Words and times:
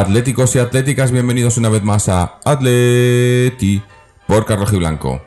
atléticos 0.00 0.54
y 0.56 0.58
atléticas, 0.58 1.10
bienvenidos 1.12 1.58
una 1.58 1.68
vez 1.68 1.82
más 1.82 2.08
a 2.08 2.38
Atleti 2.44 3.82
por 4.26 4.46
Carlos 4.46 4.70
Blanco. 4.72 5.20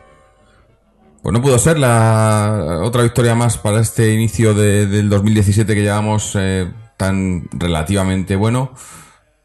Pues 1.21 1.31
no 1.31 1.41
pudo 1.41 1.57
ser 1.59 1.79
la 1.79 2.79
otra 2.83 3.03
victoria 3.03 3.35
más 3.35 3.57
para 3.57 3.79
este 3.79 4.13
inicio 4.13 4.53
de- 4.53 4.88
del 4.88 5.09
2017 5.09 5.73
que 5.75 5.81
llevamos 5.83 6.35
eh, 6.39 6.71
tan 6.97 7.47
relativamente 7.51 8.35
bueno. 8.35 8.73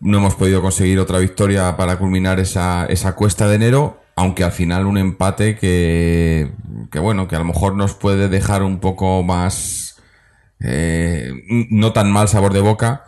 No 0.01 0.19
hemos 0.19 0.35
podido 0.35 0.63
conseguir 0.63 0.99
otra 0.99 1.19
victoria 1.19 1.77
para 1.77 1.99
culminar 1.99 2.41
esa, 2.41 2.87
esa 2.87 3.15
cuesta 3.15 3.49
de 3.49 3.57
enero, 3.57 4.01
aunque 4.17 4.45
al 4.45 4.53
final 4.53 4.87
un 4.87 4.99
empate 4.99 5.57
que, 5.57 6.53
que 6.91 6.99
bueno, 6.99 7.29
que 7.29 7.37
a 7.37 7.41
lo 7.41 7.45
mejor 7.45 7.75
nos 7.77 7.95
puede 7.95 8.29
dejar 8.29 8.63
un 8.63 8.79
poco 8.81 9.23
más 9.23 9.97
eh, 10.61 11.33
no 11.71 11.93
tan 11.93 12.11
mal 12.11 12.29
sabor 12.29 12.53
de 12.53 12.61
boca, 12.61 13.05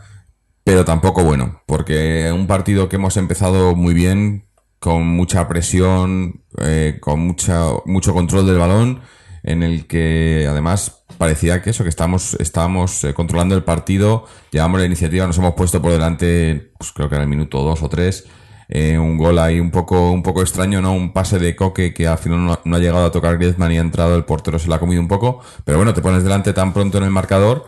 pero 0.70 0.84
tampoco 0.84 1.24
bueno, 1.24 1.62
porque 1.66 2.30
un 2.32 2.46
partido 2.46 2.88
que 2.88 2.94
hemos 2.94 3.16
empezado 3.16 3.74
muy 3.74 3.92
bien, 3.92 4.46
con 4.78 5.04
mucha 5.04 5.48
presión, 5.48 6.44
eh, 6.58 6.98
con 7.00 7.18
mucha, 7.18 7.64
mucho 7.86 8.14
control 8.14 8.46
del 8.46 8.58
balón, 8.58 9.00
en 9.42 9.64
el 9.64 9.88
que 9.88 10.46
además 10.48 11.02
parecía 11.18 11.60
que 11.60 11.70
eso, 11.70 11.82
que 11.82 11.88
estamos, 11.88 12.34
estábamos 12.34 13.02
eh, 13.02 13.14
controlando 13.14 13.56
el 13.56 13.64
partido, 13.64 14.26
llevamos 14.52 14.78
la 14.78 14.86
iniciativa, 14.86 15.26
nos 15.26 15.38
hemos 15.38 15.54
puesto 15.54 15.82
por 15.82 15.90
delante, 15.90 16.70
pues 16.78 16.92
creo 16.92 17.08
que 17.08 17.16
era 17.16 17.24
el 17.24 17.30
minuto 17.30 17.64
dos 17.64 17.82
o 17.82 17.88
tres, 17.88 18.28
eh, 18.68 18.96
un 18.96 19.18
gol 19.18 19.40
ahí 19.40 19.58
un 19.58 19.72
poco, 19.72 20.12
un 20.12 20.22
poco 20.22 20.40
extraño, 20.40 20.80
¿no? 20.80 20.92
Un 20.92 21.12
pase 21.12 21.40
de 21.40 21.56
Coque 21.56 21.92
que 21.92 22.06
al 22.06 22.18
final 22.18 22.46
no, 22.46 22.60
no 22.64 22.76
ha 22.76 22.78
llegado 22.78 23.06
a 23.06 23.10
tocar 23.10 23.38
Griezmann 23.38 23.72
y 23.72 23.78
ha 23.78 23.80
entrado, 23.80 24.14
el 24.14 24.24
portero 24.24 24.60
se 24.60 24.68
lo 24.68 24.74
ha 24.76 24.78
comido 24.78 25.02
un 25.02 25.08
poco, 25.08 25.40
pero 25.64 25.78
bueno, 25.78 25.94
te 25.94 26.00
pones 26.00 26.22
delante 26.22 26.52
tan 26.52 26.72
pronto 26.72 26.98
en 26.98 27.02
el 27.02 27.10
marcador 27.10 27.66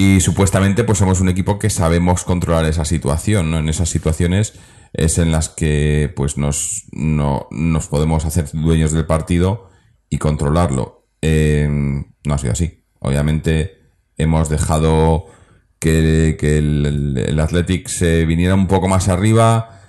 y 0.00 0.20
supuestamente 0.20 0.82
pues 0.82 0.96
somos 0.96 1.20
un 1.20 1.28
equipo 1.28 1.58
que 1.58 1.68
sabemos 1.68 2.24
controlar 2.24 2.64
esa 2.64 2.86
situación, 2.86 3.50
¿no? 3.50 3.58
En 3.58 3.68
esas 3.68 3.90
situaciones 3.90 4.54
es 4.94 5.18
en 5.18 5.30
las 5.30 5.50
que 5.50 6.10
pues 6.16 6.38
nos, 6.38 6.84
no, 6.90 7.48
nos 7.50 7.86
podemos 7.88 8.24
hacer 8.24 8.48
dueños 8.54 8.92
del 8.92 9.04
partido 9.04 9.68
y 10.08 10.16
controlarlo. 10.16 11.06
Eh, 11.20 11.68
no 12.24 12.34
ha 12.34 12.38
sido 12.38 12.52
así. 12.54 12.82
Obviamente 13.00 13.90
hemos 14.16 14.48
dejado 14.48 15.26
que, 15.78 16.38
que 16.40 16.56
el, 16.56 16.86
el, 16.86 17.18
el 17.18 17.38
Athletic 17.38 17.86
se 17.88 18.24
viniera 18.24 18.54
un 18.54 18.68
poco 18.68 18.88
más 18.88 19.10
arriba, 19.10 19.82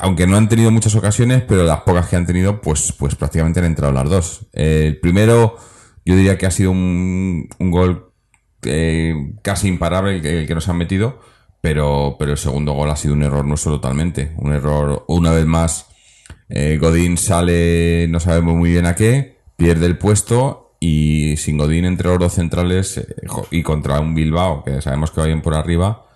aunque 0.00 0.28
no 0.28 0.36
han 0.36 0.48
tenido 0.48 0.70
muchas 0.70 0.94
ocasiones, 0.94 1.42
pero 1.42 1.64
las 1.64 1.80
pocas 1.80 2.06
que 2.06 2.14
han 2.14 2.26
tenido, 2.26 2.60
pues, 2.60 2.92
pues 2.96 3.16
prácticamente 3.16 3.58
han 3.58 3.66
entrado 3.66 3.92
las 3.92 4.08
dos. 4.08 4.46
El 4.52 5.00
primero, 5.00 5.56
yo 6.04 6.14
diría 6.14 6.38
que 6.38 6.46
ha 6.46 6.52
sido 6.52 6.70
un, 6.70 7.48
un 7.58 7.70
gol 7.72 8.05
eh, 8.66 9.32
casi 9.42 9.68
imparable 9.68 10.16
el 10.16 10.46
que, 10.46 10.54
nos 10.54 10.68
han 10.68 10.76
metido, 10.76 11.20
pero, 11.60 12.16
pero 12.18 12.32
el 12.32 12.38
segundo 12.38 12.72
gol 12.72 12.90
ha 12.90 12.96
sido 12.96 13.14
un 13.14 13.22
error 13.22 13.44
nuestro 13.44 13.72
totalmente. 13.72 14.32
Un 14.38 14.52
error, 14.52 15.04
una 15.08 15.32
vez 15.32 15.46
más, 15.46 15.86
eh, 16.48 16.78
Godín 16.80 17.16
sale, 17.16 18.06
no 18.08 18.20
sabemos 18.20 18.56
muy 18.56 18.70
bien 18.70 18.86
a 18.86 18.94
qué, 18.94 19.38
pierde 19.56 19.86
el 19.86 19.98
puesto 19.98 20.76
y 20.80 21.36
sin 21.36 21.58
Godín 21.58 21.84
entre 21.84 22.08
los 22.08 22.18
dos 22.18 22.34
centrales 22.34 22.98
eh, 22.98 23.06
y 23.50 23.62
contra 23.62 24.00
un 24.00 24.14
Bilbao, 24.14 24.62
que 24.64 24.82
sabemos 24.82 25.10
que 25.10 25.20
va 25.20 25.26
bien 25.26 25.42
por 25.42 25.54
arriba, 25.54 26.06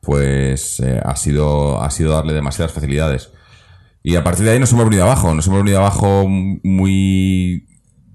pues 0.00 0.80
ha, 0.80 1.16
sido, 1.16 1.82
ha 1.82 1.90
sido 1.90 2.12
darle 2.12 2.32
demasiadas 2.32 2.72
facilidades. 2.72 3.30
Y 4.06 4.14
a 4.14 4.22
partir 4.22 4.44
de 4.44 4.52
ahí 4.52 4.60
nos 4.60 4.72
hemos 4.72 4.84
venido 4.84 5.02
abajo, 5.02 5.34
nos 5.34 5.48
hemos 5.48 5.58
venido 5.64 5.78
abajo 5.78 6.26
muy... 6.28 7.66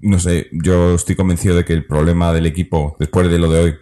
No 0.02 0.18
sé, 0.18 0.48
yo 0.52 0.96
estoy 0.96 1.14
convencido 1.14 1.54
de 1.54 1.64
que 1.64 1.72
el 1.72 1.86
problema 1.86 2.32
del 2.32 2.46
equipo, 2.46 2.96
después 2.98 3.30
de 3.30 3.38
lo 3.38 3.50
de 3.50 3.60
hoy, 3.60 3.74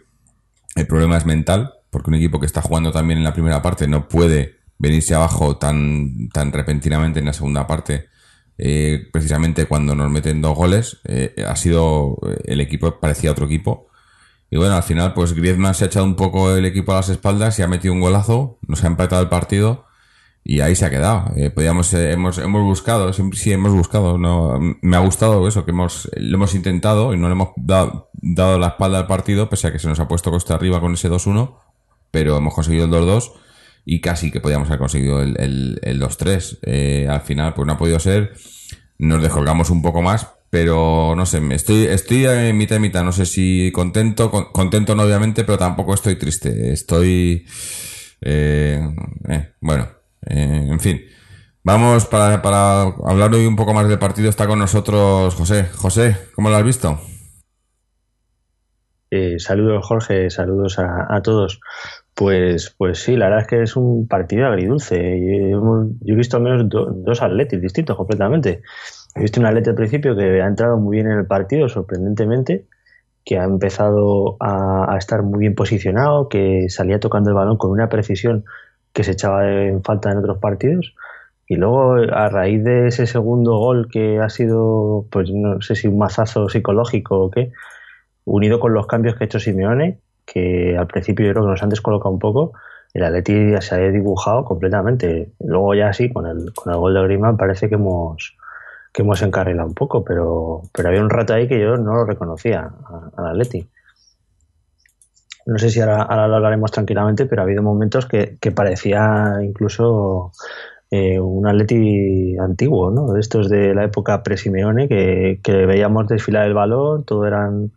el 0.76 0.86
problema 0.86 1.16
es 1.16 1.24
mental, 1.24 1.72
porque 1.90 2.10
un 2.10 2.16
equipo 2.16 2.38
que 2.38 2.46
está 2.46 2.60
jugando 2.60 2.92
también 2.92 3.18
en 3.18 3.24
la 3.24 3.32
primera 3.32 3.62
parte 3.62 3.88
no 3.88 4.06
puede 4.06 4.56
venirse 4.78 5.14
abajo 5.14 5.56
tan, 5.56 6.28
tan 6.28 6.52
repentinamente 6.52 7.20
en 7.20 7.26
la 7.26 7.32
segunda 7.32 7.66
parte, 7.66 8.08
eh, 8.58 9.08
precisamente 9.10 9.64
cuando 9.64 9.94
nos 9.94 10.10
meten 10.10 10.42
dos 10.42 10.54
goles. 10.56 11.00
eh, 11.04 11.34
ha 11.46 11.56
sido, 11.56 12.18
el 12.44 12.60
equipo 12.60 13.00
parecía 13.00 13.32
otro 13.32 13.46
equipo. 13.46 13.88
Y 14.50 14.58
bueno, 14.58 14.74
al 14.74 14.82
final, 14.82 15.14
pues 15.14 15.32
Griezmann 15.32 15.74
se 15.74 15.84
ha 15.84 15.86
echado 15.86 16.04
un 16.04 16.16
poco 16.16 16.54
el 16.54 16.66
equipo 16.66 16.92
a 16.92 16.96
las 16.96 17.08
espaldas 17.08 17.58
y 17.58 17.62
ha 17.62 17.68
metido 17.68 17.94
un 17.94 18.00
golazo, 18.00 18.58
nos 18.66 18.84
ha 18.84 18.88
empatado 18.88 19.22
el 19.22 19.28
partido 19.28 19.86
y 20.42 20.60
ahí 20.60 20.74
se 20.74 20.84
ha 20.86 20.90
quedado. 20.90 21.32
Eh, 21.36 21.50
podíamos, 21.50 21.92
eh, 21.94 22.12
hemos, 22.12 22.38
hemos 22.38 22.62
buscado, 22.62 23.12
sí, 23.12 23.22
sí, 23.34 23.52
hemos 23.52 23.72
buscado. 23.72 24.18
No, 24.18 24.58
me 24.80 24.96
ha 24.96 25.00
gustado 25.00 25.46
eso, 25.46 25.64
que 25.64 25.70
hemos, 25.70 26.10
lo 26.16 26.36
hemos 26.36 26.54
intentado 26.54 27.12
y 27.14 27.18
no 27.18 27.28
le 27.28 27.32
hemos 27.32 27.50
dado, 27.56 28.10
dado 28.14 28.58
la 28.58 28.68
espalda 28.68 28.98
al 28.98 29.06
partido, 29.06 29.48
pese 29.48 29.68
a 29.68 29.72
que 29.72 29.78
se 29.78 29.88
nos 29.88 30.00
ha 30.00 30.08
puesto 30.08 30.30
costa 30.30 30.54
arriba 30.54 30.80
con 30.80 30.94
ese 30.94 31.10
2-1, 31.10 31.56
pero 32.10 32.36
hemos 32.36 32.54
conseguido 32.54 32.86
el 32.86 32.90
2-2 32.90 33.32
y 33.84 34.00
casi 34.00 34.30
que 34.30 34.40
podíamos 34.40 34.68
haber 34.68 34.78
conseguido 34.80 35.22
el, 35.22 35.36
el, 35.40 35.78
el 35.82 36.00
2-3. 36.00 36.58
Eh, 36.62 37.06
al 37.08 37.20
final, 37.20 37.54
pues 37.54 37.66
no 37.66 37.74
ha 37.74 37.78
podido 37.78 37.98
ser. 37.98 38.32
Nos 38.98 39.22
descolgamos 39.22 39.70
un 39.70 39.80
poco 39.82 40.02
más, 40.02 40.28
pero 40.50 41.14
no 41.16 41.24
sé, 41.26 41.40
estoy, 41.54 41.84
estoy 41.84 42.26
en 42.26 42.56
mitad 42.58 42.76
y 42.76 42.80
mitad. 42.80 43.04
No 43.04 43.12
sé 43.12 43.24
si 43.24 43.70
contento, 43.72 44.30
con- 44.30 44.46
contento 44.52 44.94
no 44.94 45.04
obviamente, 45.04 45.44
pero 45.44 45.56
tampoco 45.58 45.94
estoy 45.94 46.16
triste. 46.16 46.72
Estoy, 46.72 47.46
eh, 48.20 48.82
bueno, 49.60 49.88
eh, 50.26 50.66
en 50.68 50.80
fin. 50.80 51.00
Vamos 51.62 52.06
para, 52.06 52.34
hablar 53.04 53.34
hoy 53.34 53.46
un 53.46 53.56
poco 53.56 53.74
más 53.74 53.88
del 53.88 53.98
partido. 53.98 54.28
Está 54.30 54.46
con 54.46 54.58
nosotros 54.58 55.34
José. 55.34 55.66
José, 55.76 56.16
¿cómo 56.34 56.48
lo 56.48 56.56
has 56.56 56.64
visto? 56.64 56.98
Eh, 59.10 59.38
saludos 59.38 59.84
Jorge, 59.86 60.30
saludos 60.30 60.78
a, 60.78 61.20
todos. 61.22 61.60
Pues, 62.14 62.74
pues 62.78 63.00
sí, 63.00 63.16
la 63.16 63.26
verdad 63.26 63.42
es 63.42 63.46
que 63.48 63.62
es 63.62 63.76
un 63.76 64.06
partido 64.08 64.46
agridulce. 64.46 64.96
Yo, 64.96 65.58
hemos- 65.58 65.88
yo 66.00 66.14
he 66.14 66.16
visto 66.16 66.36
al 66.36 66.44
menos 66.44 66.68
do- 66.68 66.92
dos 66.92 67.20
atletis 67.22 67.60
distintos 67.60 67.96
completamente. 67.96 68.62
He 69.14 69.20
visto 69.22 69.40
un 69.40 69.46
atleta 69.46 69.70
al 69.70 69.76
principio 69.76 70.16
que 70.16 70.40
ha 70.40 70.46
entrado 70.46 70.78
muy 70.78 70.96
bien 70.96 71.10
en 71.10 71.18
el 71.18 71.26
partido, 71.26 71.68
sorprendentemente, 71.68 72.66
que 73.24 73.38
ha 73.38 73.44
empezado 73.44 74.36
a 74.40 74.96
estar 74.98 75.22
muy 75.22 75.40
bien 75.40 75.54
posicionado, 75.54 76.28
que 76.28 76.66
salía 76.68 77.00
tocando 77.00 77.30
el 77.30 77.36
balón 77.36 77.56
con 77.58 77.70
una 77.70 77.88
precisión 77.88 78.44
que 78.92 79.04
se 79.04 79.12
echaba 79.12 79.48
en 79.50 79.82
falta 79.82 80.10
en 80.10 80.18
otros 80.18 80.38
partidos. 80.38 80.94
Y 81.46 81.56
luego, 81.56 81.94
a 81.94 82.28
raíz 82.28 82.62
de 82.62 82.86
ese 82.88 83.06
segundo 83.06 83.56
gol 83.58 83.88
que 83.90 84.20
ha 84.20 84.28
sido, 84.28 85.06
pues 85.10 85.30
no 85.32 85.60
sé 85.60 85.74
si 85.74 85.88
un 85.88 85.98
mazazo 85.98 86.48
psicológico 86.48 87.24
o 87.24 87.30
qué, 87.30 87.50
unido 88.24 88.60
con 88.60 88.72
los 88.72 88.86
cambios 88.86 89.16
que 89.16 89.24
ha 89.24 89.26
hecho 89.26 89.40
Simeone, 89.40 89.98
que 90.24 90.76
al 90.78 90.86
principio 90.86 91.26
yo 91.26 91.32
creo 91.32 91.44
que 91.44 91.50
nos 91.50 91.62
han 91.62 91.70
descolocado 91.70 92.12
un 92.12 92.20
poco, 92.20 92.52
el 92.94 93.04
Atleti 93.04 93.52
ya 93.52 93.60
se 93.60 93.74
ha 93.74 93.78
dibujado 93.78 94.44
completamente. 94.44 95.32
Luego 95.40 95.74
ya 95.74 95.92
sí, 95.92 96.12
con 96.12 96.26
el, 96.26 96.52
con 96.54 96.72
el 96.72 96.78
gol 96.78 96.94
de 96.94 97.02
Griezmann 97.02 97.36
parece 97.36 97.68
que 97.68 97.74
hemos 97.76 98.36
que 98.92 99.02
hemos 99.02 99.22
encarrilado 99.22 99.68
un 99.68 99.74
poco, 99.74 100.04
pero, 100.04 100.62
pero 100.72 100.88
había 100.88 101.00
un 101.00 101.10
rato 101.10 101.32
ahí 101.32 101.46
que 101.46 101.60
yo 101.60 101.76
no 101.76 101.94
lo 101.94 102.04
reconocía 102.04 102.70
al 103.16 103.26
Atleti. 103.26 103.68
No 105.46 105.58
sé 105.58 105.70
si 105.70 105.80
ahora, 105.80 106.28
lo 106.28 106.36
hablaremos 106.36 106.70
tranquilamente, 106.70 107.26
pero 107.26 107.42
ha 107.42 107.44
habido 107.44 107.62
momentos 107.62 108.06
que, 108.06 108.36
que 108.40 108.52
parecía 108.52 109.34
incluso 109.42 110.32
eh, 110.90 111.18
un 111.18 111.46
Atleti 111.46 112.36
antiguo, 112.38 112.90
¿no? 112.90 113.12
De 113.12 113.20
estos 113.20 113.48
de 113.48 113.74
la 113.74 113.84
época 113.84 114.22
pre-Simeone, 114.22 114.88
que, 114.88 115.40
que 115.42 115.66
veíamos 115.66 116.08
desfilar 116.08 116.46
el 116.46 116.54
balón, 116.54 117.04
todo 117.04 117.26
eran 117.26 117.72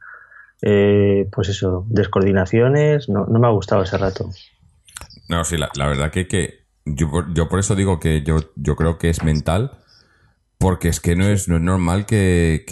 eh, 0.66 1.28
pues 1.30 1.50
eso, 1.50 1.86
descoordinaciones, 1.90 3.10
no, 3.10 3.26
no 3.26 3.38
me 3.38 3.48
ha 3.48 3.52
gustado 3.52 3.84
ese 3.84 3.98
rato. 3.98 4.30
No, 5.28 5.44
sí, 5.44 5.58
la, 5.58 5.88
verdad 5.88 6.10
que, 6.10 6.28
que 6.28 6.66
yo, 6.86 7.08
yo 7.34 7.50
por 7.50 7.60
eso 7.60 7.76
digo 7.76 8.00
que 8.00 8.24
yo, 8.24 8.38
yo 8.56 8.76
creo 8.78 8.98
que 8.98 9.10
es 9.10 9.24
mental, 9.24 9.72
porque 10.58 10.88
es 10.88 11.02
que 11.02 11.18
no 11.18 11.26
es, 11.26 11.50
no 11.50 11.58
es 11.58 11.62
normal 11.62 12.06
que, 12.06 12.64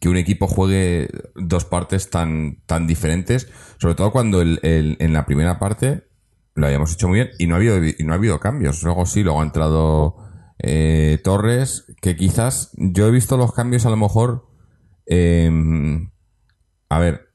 que 0.00 0.08
un 0.08 0.16
equipo 0.16 0.46
juegue 0.46 1.08
dos 1.34 1.64
partes 1.64 2.10
tan, 2.10 2.62
tan 2.66 2.86
diferentes, 2.86 3.48
sobre 3.78 3.94
todo 3.94 4.12
cuando 4.12 4.40
el, 4.42 4.60
el- 4.62 4.96
en 5.00 5.12
la 5.12 5.26
primera 5.26 5.58
parte 5.58 6.04
lo 6.54 6.66
habíamos 6.66 6.92
hecho 6.92 7.08
muy 7.08 7.16
bien 7.20 7.30
y 7.38 7.46
no 7.46 7.54
ha 7.54 7.58
habido, 7.58 7.84
y 7.84 7.94
no 8.04 8.12
ha 8.12 8.16
habido 8.16 8.40
cambios. 8.40 8.82
Luego 8.82 9.06
sí, 9.06 9.22
luego 9.22 9.40
ha 9.40 9.44
entrado 9.44 10.16
eh, 10.58 11.20
Torres, 11.24 11.84
que 12.00 12.16
quizás 12.16 12.70
yo 12.74 13.06
he 13.06 13.10
visto 13.10 13.36
los 13.36 13.52
cambios 13.52 13.86
a 13.86 13.90
lo 13.90 13.96
mejor... 13.96 14.46
em, 15.06 16.10
a 16.88 16.98
ver, 16.98 17.28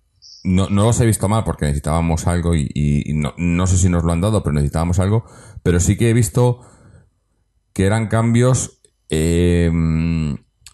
no, 0.44 0.70
no 0.70 0.84
los 0.86 1.00
he 1.02 1.06
visto 1.06 1.28
mal 1.30 1.44
porque 1.44 1.66
necesitábamos 1.66 2.28
algo 2.28 2.56
y, 2.56 3.04
no, 3.16 3.34
no 3.38 3.68
sé 3.68 3.78
si 3.78 3.90
nos 3.90 4.04
lo 4.04 4.12
han 4.14 4.22
dado, 4.22 4.44
pero 4.44 4.54
necesitábamos 4.54 5.00
algo. 5.00 5.26
Pero 5.64 5.80
sí 5.80 5.98
que 5.98 6.10
he 6.10 6.14
visto 6.14 6.62
que 7.74 7.86
eran 7.86 8.08
cambios 8.08 8.82
eh, 9.10 9.72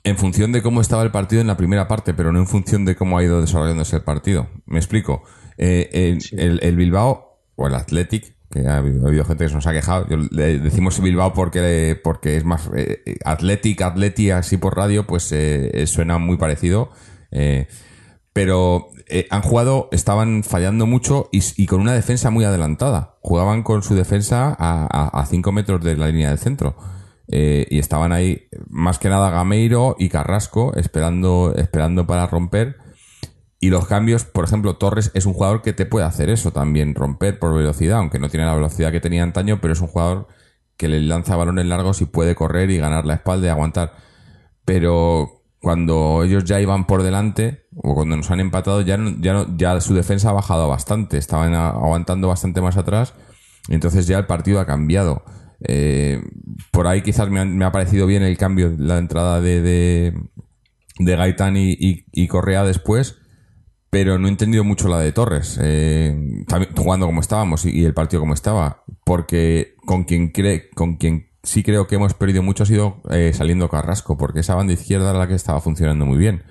en 0.07 0.18
función 0.18 0.51
de 0.51 0.62
cómo 0.62 0.81
estaba 0.81 1.04
el 1.04 1.12
partido 1.12 1.42
en 1.42 1.48
la 1.48 1.57
primera 1.57 1.88
parte, 1.88 2.13
pero 2.13 2.31
no 2.31 2.39
en 2.39 2.48
función 2.48 2.86
de 2.86 2.95
cómo 2.95 3.18
ha 3.18 3.24
ido 3.24 3.42
desarrollándose 3.42 3.98
el 3.98 4.04
partido. 4.04 4.48
Me 4.65 4.77
explico. 4.77 5.24
Eh, 5.57 5.89
el, 5.94 6.39
el- 6.39 6.59
el 6.63 6.75
Bilbao, 6.75 7.39
o 7.56 7.68
el 7.68 7.75
Athletic, 7.75 8.36
que 8.50 8.65
ha 8.68 8.77
habido, 8.77 9.04
ha 9.06 9.07
habido 9.09 9.25
gente 9.25 9.44
que 9.44 9.50
se 9.50 9.56
nos 9.56 9.68
ha 9.68 9.74
quejado, 9.74 10.07
yo- 10.07 10.18
le 10.31 10.59
decimos 10.59 11.00
Bilbao 11.01 11.33
porque, 11.33 12.00
porque 12.04 12.38
es 12.38 12.45
más 12.45 12.69
eh, 12.75 13.18
Athletic, 13.25 13.81
Atleti, 13.81 14.31
así 14.31 14.57
por 14.57 14.77
radio, 14.77 15.06
pues 15.06 15.31
eh, 15.31 15.71
eh, 15.74 15.88
suena 15.88 16.18
muy 16.18 16.38
parecido. 16.38 16.92
Eh, 17.31 17.68
pero 18.33 18.89
eh, 19.09 19.25
han 19.31 19.42
jugado, 19.42 19.89
estaban 19.92 20.44
fallando 20.44 20.86
mucho 20.86 21.27
y, 21.31 21.42
y 21.57 21.65
con 21.65 21.81
una 21.81 21.94
defensa 21.94 22.30
muy 22.30 22.45
adelantada. 22.45 23.18
Jugaban 23.21 23.63
con 23.63 23.81
su 23.83 23.95
defensa 23.95 24.56
a 24.59 25.25
5 25.27 25.51
metros 25.51 25.83
de 25.83 25.98
la 25.98 26.07
línea 26.07 26.30
del 26.30 26.38
centro. 26.38 26.77
Eh, 27.29 27.68
y 27.69 27.79
estaban 27.79 28.12
ahí, 28.13 28.47
más 28.69 29.00
que 29.00 29.09
nada 29.09 29.29
Gameiro 29.29 29.95
y 30.00 30.09
Carrasco, 30.09 30.74
esperando, 30.75 31.53
esperando 31.57 32.07
para 32.07 32.27
romper. 32.27 32.77
Y 33.59 33.69
los 33.69 33.88
cambios, 33.88 34.24
por 34.24 34.45
ejemplo, 34.45 34.75
Torres 34.77 35.12
es 35.13 35.25
un 35.25 35.33
jugador 35.33 35.62
que 35.62 35.74
te 35.74 35.85
puede 35.85 36.06
hacer 36.06 36.29
eso 36.29 36.51
también, 36.51 36.94
romper 36.95 37.39
por 37.39 37.56
velocidad, 37.56 37.97
aunque 37.97 38.19
no 38.19 38.29
tiene 38.29 38.45
la 38.45 38.53
velocidad 38.53 38.91
que 38.91 39.00
tenía 39.01 39.24
antaño, 39.24 39.59
pero 39.62 39.74
es 39.74 39.81
un 39.81 39.88
jugador 39.88 40.27
que 40.77 40.88
le 40.88 41.01
lanza 41.01 41.35
balones 41.35 41.65
largos 41.65 42.01
y 42.01 42.06
puede 42.06 42.35
correr 42.35 42.69
y 42.69 42.77
ganar 42.77 43.06
la 43.06 43.15
espalda 43.15 43.47
y 43.47 43.50
aguantar. 43.50 43.94
Pero 44.65 45.41
cuando 45.59 46.23
ellos 46.23 46.44
ya 46.45 46.62
iban 46.62 46.85
por 46.85 47.03
delante, 47.03 47.65
o 47.75 47.95
cuando 47.95 48.15
nos 48.15 48.30
han 48.31 48.39
empatado, 48.39 48.81
ya, 48.81 48.95
no- 48.97 49.15
ya, 49.19 49.33
no- 49.33 49.57
ya 49.57 49.81
su 49.81 49.94
defensa 49.95 50.30
ha 50.30 50.33
bajado 50.33 50.68
bastante, 50.69 51.18
estaban 51.18 51.53
aguantando 51.56 52.27
bastante 52.27 52.62
más 52.62 52.77
atrás, 52.77 53.13
y 53.68 53.73
entonces 53.73 54.07
ya 54.07 54.18
el 54.19 54.27
partido 54.27 54.59
ha 54.59 54.65
cambiado. 54.65 55.23
Eh, 55.62 56.21
por 56.71 56.88
ahí 56.88 57.01
quizás 57.01 57.30
me 57.30 57.39
ha, 57.39 57.45
me 57.45 57.65
ha 57.65 57.71
parecido 57.71 58.06
bien 58.06 58.24
el 58.24 58.38
cambio, 58.38 58.74
la 58.77 58.98
entrada 58.98 59.42
de, 59.42 59.62
de, 59.62 61.15
Gaitán 61.15 61.56
y, 61.57 62.27
Correa 62.27 62.63
después, 62.63 63.18
pero 63.89 64.19
no 64.19 64.27
he 64.27 64.31
entendido 64.31 64.63
mucho 64.63 64.88
la 64.88 65.00
de 65.00 65.12
Torres, 65.12 65.59
eh, 65.62 66.45
jugando 66.75 67.06
como 67.06 67.21
estábamos 67.21 67.65
y, 67.65 67.86
el 67.86 67.94
partido 67.94 68.21
como 68.21 68.33
estaba, 68.33 68.83
porque 69.04 69.75
con 69.86 70.04
quien 70.04 70.31
con 70.75 70.98
quien 70.98 71.27
sí 71.48 71.63
creo 71.63 71.88
que 71.88 71.95
hemos 71.95 72.13
perdido 72.13 72.44
mucho 72.44 72.63
ha 72.63 72.65
sido 72.65 73.01
eh, 73.09 73.31
saliendo 73.33 73.69
Carrasco, 73.69 74.18
porque 74.18 74.42
esa 74.42 74.56
banda 74.56 74.74
izquierda 74.74 75.12
era 75.12 75.19
la 75.19 75.27
que 75.27 75.33
estaba 75.36 75.62
funcionando 75.62 76.06
muy 76.06 76.18
bien. 76.18 76.44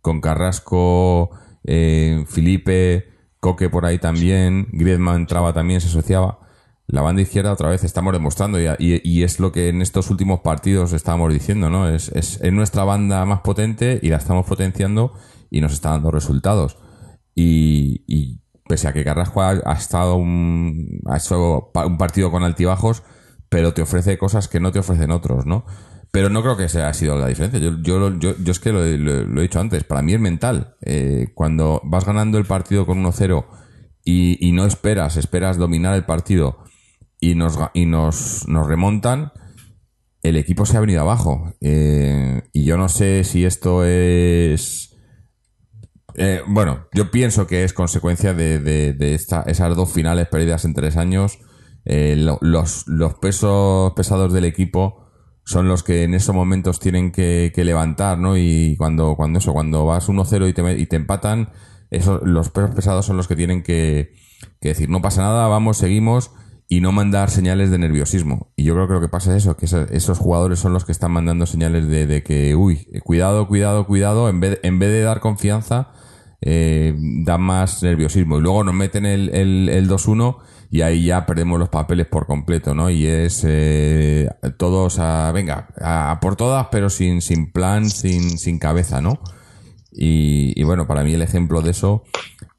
Con 0.00 0.20
Carrasco, 0.20 1.30
eh, 1.64 2.24
Felipe, 2.28 3.08
Coque 3.40 3.68
por 3.68 3.84
ahí 3.84 3.98
también, 3.98 4.68
Griezmann 4.72 5.22
entraba 5.22 5.52
también, 5.52 5.80
se 5.80 5.88
asociaba. 5.88 6.38
La 6.86 7.00
banda 7.00 7.22
izquierda 7.22 7.52
otra 7.52 7.70
vez 7.70 7.82
estamos 7.82 8.12
demostrando 8.12 8.60
y, 8.60 8.66
y- 8.78 9.22
es 9.22 9.40
lo 9.40 9.52
que 9.52 9.68
en 9.68 9.80
estos 9.80 10.10
últimos 10.10 10.40
partidos 10.40 10.92
estábamos 10.92 11.32
diciendo, 11.32 11.70
¿no? 11.70 11.88
Es, 11.88 12.08
es, 12.10 12.38
es 12.42 12.52
nuestra 12.52 12.84
banda 12.84 13.24
más 13.24 13.40
potente 13.40 13.98
y 14.02 14.10
la 14.10 14.16
estamos 14.18 14.44
potenciando 14.46 15.12
y 15.50 15.60
nos 15.62 15.72
está 15.72 15.90
dando 15.90 16.10
resultados. 16.10 16.76
Y, 17.34 18.40
pese 18.68 18.88
a 18.88 18.92
que 18.92 19.04
Carrasco 19.04 19.42
ha, 19.42 19.72
estado 19.72 20.16
un, 20.16 21.00
ha 21.06 21.16
hecho 21.16 21.70
un 21.86 21.98
partido 21.98 22.30
con 22.30 22.42
altibajos, 22.44 23.02
pero 23.48 23.72
te 23.74 23.82
ofrece 23.82 24.18
cosas 24.18 24.48
que 24.48 24.60
no 24.60 24.72
te 24.72 24.78
ofrecen 24.78 25.10
otros, 25.10 25.46
¿no? 25.46 25.64
Pero 26.10 26.28
no 26.30 26.42
creo 26.42 26.56
que 26.56 26.64
esa 26.64 26.88
ha 26.88 26.94
sido 26.94 27.18
la 27.18 27.26
diferencia. 27.26 27.58
Yo, 27.58 27.72
yo, 27.82 28.18
yo, 28.18 28.34
yo 28.38 28.52
es 28.52 28.60
que 28.60 28.72
lo, 28.72 28.84
he- 28.84 28.98
lo- 28.98 29.24
lo 29.24 29.40
he 29.40 29.42
dicho 29.44 29.58
antes, 29.60 29.84
para 29.84 30.02
mí 30.02 30.14
es 30.14 30.20
mental. 30.20 30.76
Eh, 30.82 31.28
cuando 31.34 31.80
vas 31.84 32.04
ganando 32.04 32.38
el 32.38 32.44
partido 32.44 32.86
con 32.86 33.02
1-0 33.02 33.46
y, 34.04 34.38
y 34.46 34.52
no 34.52 34.64
esperas, 34.66 35.16
esperas 35.16 35.56
dominar 35.56 35.94
el 35.94 36.04
partido 36.04 36.58
y 37.20 37.34
nos, 37.34 37.58
y 37.74 37.86
nos, 37.86 38.46
nos 38.48 38.66
remontan, 38.66 39.32
el 40.22 40.36
equipo 40.36 40.66
se 40.66 40.76
ha 40.76 40.80
venido 40.80 41.00
abajo. 41.02 41.54
Eh, 41.60 42.42
y 42.52 42.64
yo 42.64 42.76
no 42.76 42.88
sé 42.88 43.24
si 43.24 43.44
esto 43.44 43.84
es... 43.84 44.90
Eh, 46.16 46.42
bueno, 46.46 46.86
yo 46.92 47.10
pienso 47.10 47.46
que 47.46 47.64
es 47.64 47.72
consecuencia 47.72 48.34
de, 48.34 48.60
de- 48.60 48.92
de 48.92 49.14
esas 49.14 49.76
dos 49.76 49.92
finales 49.92 50.28
perdidas 50.28 50.64
en 50.64 50.74
tres 50.74 50.96
años. 50.96 51.38
Eh, 51.84 52.14
lo- 52.16 52.38
los, 52.40 52.86
los 52.86 53.14
pesos 53.14 53.92
pesados 53.94 54.32
del 54.32 54.44
equipo 54.44 55.02
son 55.44 55.68
los 55.68 55.82
que 55.82 56.04
en 56.04 56.14
esos 56.14 56.34
momentos 56.34 56.80
tienen 56.80 57.10
que, 57.12 57.52
levantar, 57.56 58.18
¿no? 58.18 58.36
Y 58.38 58.76
cuando, 58.78 59.16
cuando 59.16 59.40
eso, 59.40 59.52
cuando 59.52 59.84
vas 59.84 60.08
1-0 60.08 60.48
y 60.48 60.52
te, 60.54 60.78
y 60.78 60.86
te 60.86 60.96
empatan, 60.96 61.50
eso, 61.90 62.20
los 62.24 62.48
pesos 62.50 62.70
pesados 62.74 63.04
son 63.06 63.16
los 63.18 63.28
que 63.28 63.36
tienen 63.36 63.62
que 63.62 64.12
decir, 64.62 64.88
no 64.88 65.02
pasa 65.02 65.22
nada, 65.22 65.48
vamos, 65.48 65.76
seguimos 65.76 66.30
y 66.68 66.80
no 66.80 66.92
mandar 66.92 67.30
señales 67.30 67.70
de 67.70 67.78
nerviosismo. 67.78 68.52
Y 68.56 68.64
yo 68.64 68.74
creo 68.74 68.86
que 68.88 68.94
lo 68.94 69.00
que 69.00 69.08
pasa 69.08 69.30
es 69.36 69.42
eso, 69.44 69.56
que 69.56 69.66
eso- 69.66 69.86
esos 69.90 70.18
jugadores 70.18 70.58
son 70.58 70.72
los 70.72 70.84
que 70.84 70.92
están 70.92 71.12
mandando 71.12 71.46
señales 71.46 71.88
de, 71.88 72.22
que, 72.22 72.54
uy, 72.56 72.86
cuidado, 73.04 73.46
cuidado, 73.48 73.86
cuidado, 73.86 74.28
en 74.28 74.40
vez, 74.40 74.60
en 74.62 74.78
vez 74.78 74.90
de 74.90 75.02
dar 75.02 75.20
confianza, 75.20 75.92
eh, 76.40 76.94
más 77.38 77.82
nerviosismo. 77.82 78.38
Y 78.38 78.40
luego 78.42 78.64
nos 78.64 78.74
meten 78.74 79.06
el, 79.06 79.30
el, 79.34 79.68
el 79.68 79.88
2-1 79.88 80.38
y 80.70 80.80
ahí 80.82 81.04
ya 81.04 81.24
perdemos 81.26 81.58
los 81.58 81.68
papeles 81.68 82.06
por 82.06 82.26
completo, 82.26 82.74
¿no? 82.74 82.90
Y 82.90 83.06
es 83.06 83.44
eh, 83.46 84.28
todos 84.58 84.98
a, 84.98 85.30
venga, 85.32 85.68
a 85.80 86.18
por 86.20 86.36
todas, 86.36 86.68
pero 86.72 86.90
sin, 86.90 87.20
sin 87.22 87.52
plan, 87.52 87.88
sin, 87.88 88.38
sin 88.38 88.58
cabeza, 88.58 89.00
¿no? 89.00 89.20
Y, 89.92 90.58
y 90.60 90.64
bueno, 90.64 90.86
para 90.86 91.04
mí 91.04 91.14
el 91.14 91.22
ejemplo 91.22 91.62
de 91.62 91.70
eso 91.70 92.02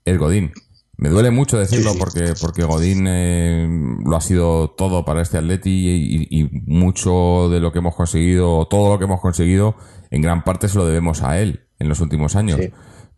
es 0.06 0.18
Godín. 0.18 0.52
Me 0.98 1.10
duele 1.10 1.30
mucho 1.32 1.58
decirlo 1.58 1.92
porque, 2.00 2.34
porque 2.40 2.64
Godín 2.64 3.06
eh, 3.08 3.68
lo 4.06 4.16
ha 4.16 4.22
sido 4.22 4.70
todo 4.72 5.04
para 5.04 5.22
este 5.22 5.38
Atleti 5.38 5.70
y, 5.70 6.28
y- 6.30 6.42
y 6.42 6.50
mucho 6.66 7.50
de 7.50 7.60
lo 7.60 7.72
que 7.74 7.80
hemos 7.80 7.96
conseguido, 7.96 8.66
todo 8.70 8.94
lo 8.94 8.98
que 9.00 9.06
hemos 9.06 9.20
conseguido, 9.20 9.76
en 10.10 10.22
gran 10.22 10.44
parte 10.44 10.70
se 10.70 10.78
lo 10.78 10.86
debemos 10.86 11.22
a 11.24 11.40
él 11.40 11.68
en 11.80 11.90
los 11.90 12.00
últimos 12.00 12.36
años. 12.38 12.60
Sí. 12.62 12.70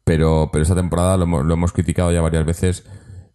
Pero, 0.04 0.50
pero 0.52 0.64
esta 0.64 0.74
temporada 0.76 1.18
lo, 1.18 1.24
hemos- 1.26 1.46
lo 1.46 1.54
hemos 1.54 1.72
criticado 1.74 2.12
ya 2.12 2.22
varias 2.22 2.46
veces. 2.46 2.86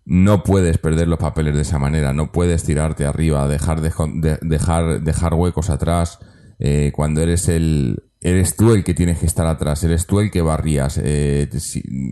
No 0.04 0.42
puedes 0.42 0.78
perder 0.78 1.06
los 1.06 1.18
papeles 1.20 1.54
de 1.54 1.62
esa 1.62 1.78
manera, 1.78 2.12
no 2.12 2.32
puedes 2.32 2.64
tirarte 2.64 3.04
arriba, 3.06 3.46
dejar, 3.46 3.80
de- 3.80 3.92
de- 4.14 4.38
dejar, 4.42 5.02
dejar 5.02 5.34
huecos 5.34 5.70
atrás, 5.70 6.18
eh, 6.58 6.90
cuando 6.94 7.20
eres 7.20 7.48
el, 7.48 8.02
eres 8.22 8.56
tú 8.56 8.72
el 8.72 8.84
que 8.84 8.94
tienes 8.94 9.18
que 9.18 9.26
estar 9.26 9.46
atrás, 9.46 9.82
eres 9.84 10.06
tú 10.06 10.20
el 10.20 10.30
que 10.30 10.42
barrías. 10.42 10.98
Eh, 11.02 11.48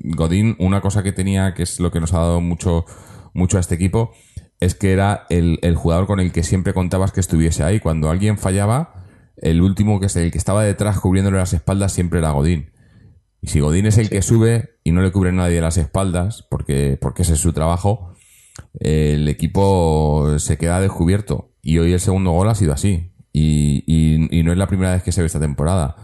Godín, 0.05 0.57
una 0.59 0.81
cosa 0.81 1.03
que 1.03 1.13
tenía, 1.13 1.55
que 1.55 1.63
es 1.63 1.81
lo 1.81 1.91
que 1.91 2.01
nos 2.01 2.13
ha 2.13 2.19
dado 2.19 2.41
mucho, 2.41 2.85
mucho 3.33 3.57
a 3.57 3.61
este 3.61 3.77
equipo, 3.77 4.13
es 4.59 4.75
que 4.75 4.93
era 4.93 5.27
el, 5.31 5.59
el 5.63 5.77
jugador 5.77 6.07
con 6.07 6.21
el 6.21 6.33
que 6.33 6.43
siempre 6.43 6.75
contabas 6.75 7.13
que 7.13 7.21
estuviese 7.21 7.63
ahí. 7.63 7.81
Cuando 7.81 8.11
alguien 8.11 8.39
fallaba, 8.39 9.07
el 9.37 9.63
último 9.63 10.01
que 10.01 10.07
es 10.07 10.17
el 10.17 10.31
que 10.31 10.39
estaba 10.39 10.65
detrás 10.65 10.99
cubriéndole 11.01 11.39
las 11.39 11.55
espaldas 11.55 11.93
siempre 11.93 12.19
era 12.19 12.33
Godín. 12.33 12.73
Y 13.41 13.49
si 13.49 13.61
Godín 13.61 13.87
es 13.87 13.97
el 13.97 14.11
que 14.11 14.21
sube 14.21 14.77
y 14.85 14.93
no 14.93 15.01
le 15.01 15.13
cubre 15.13 15.33
nadie 15.33 15.61
las 15.61 15.79
espaldas, 15.79 16.47
porque, 16.51 16.99
porque 17.01 17.23
ese 17.23 17.35
es 17.35 17.39
su 17.39 17.53
trabajo, 17.53 18.13
el 18.79 19.29
equipo 19.29 20.39
se 20.39 20.59
queda 20.59 20.81
descubierto. 20.81 21.53
Y 21.63 21.79
hoy 21.79 21.93
el 21.93 22.01
segundo 22.01 22.33
gol 22.33 22.49
ha 22.49 22.55
sido 22.55 22.73
así. 22.73 23.10
Y, 23.33 23.85
y- 23.87 24.39
y 24.41 24.43
no 24.43 24.53
es 24.53 24.59
la 24.59 24.67
primera 24.67 24.93
vez 24.93 25.03
que 25.03 25.13
se 25.13 25.21
ve 25.23 25.27
esta 25.27 25.41
temporada. 25.41 25.97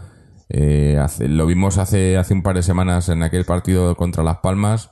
Eh, 0.49 0.97
hace- 1.01 1.27
lo 1.27 1.45
vimos 1.45 1.77
hace, 1.77 2.17
hace 2.17 2.33
un 2.33 2.43
par 2.43 2.55
de 2.55 2.63
semanas 2.63 3.09
en 3.09 3.21
aquel 3.23 3.43
partido 3.45 3.95
contra 3.95 4.23
Las 4.23 4.37
Palmas, 4.37 4.91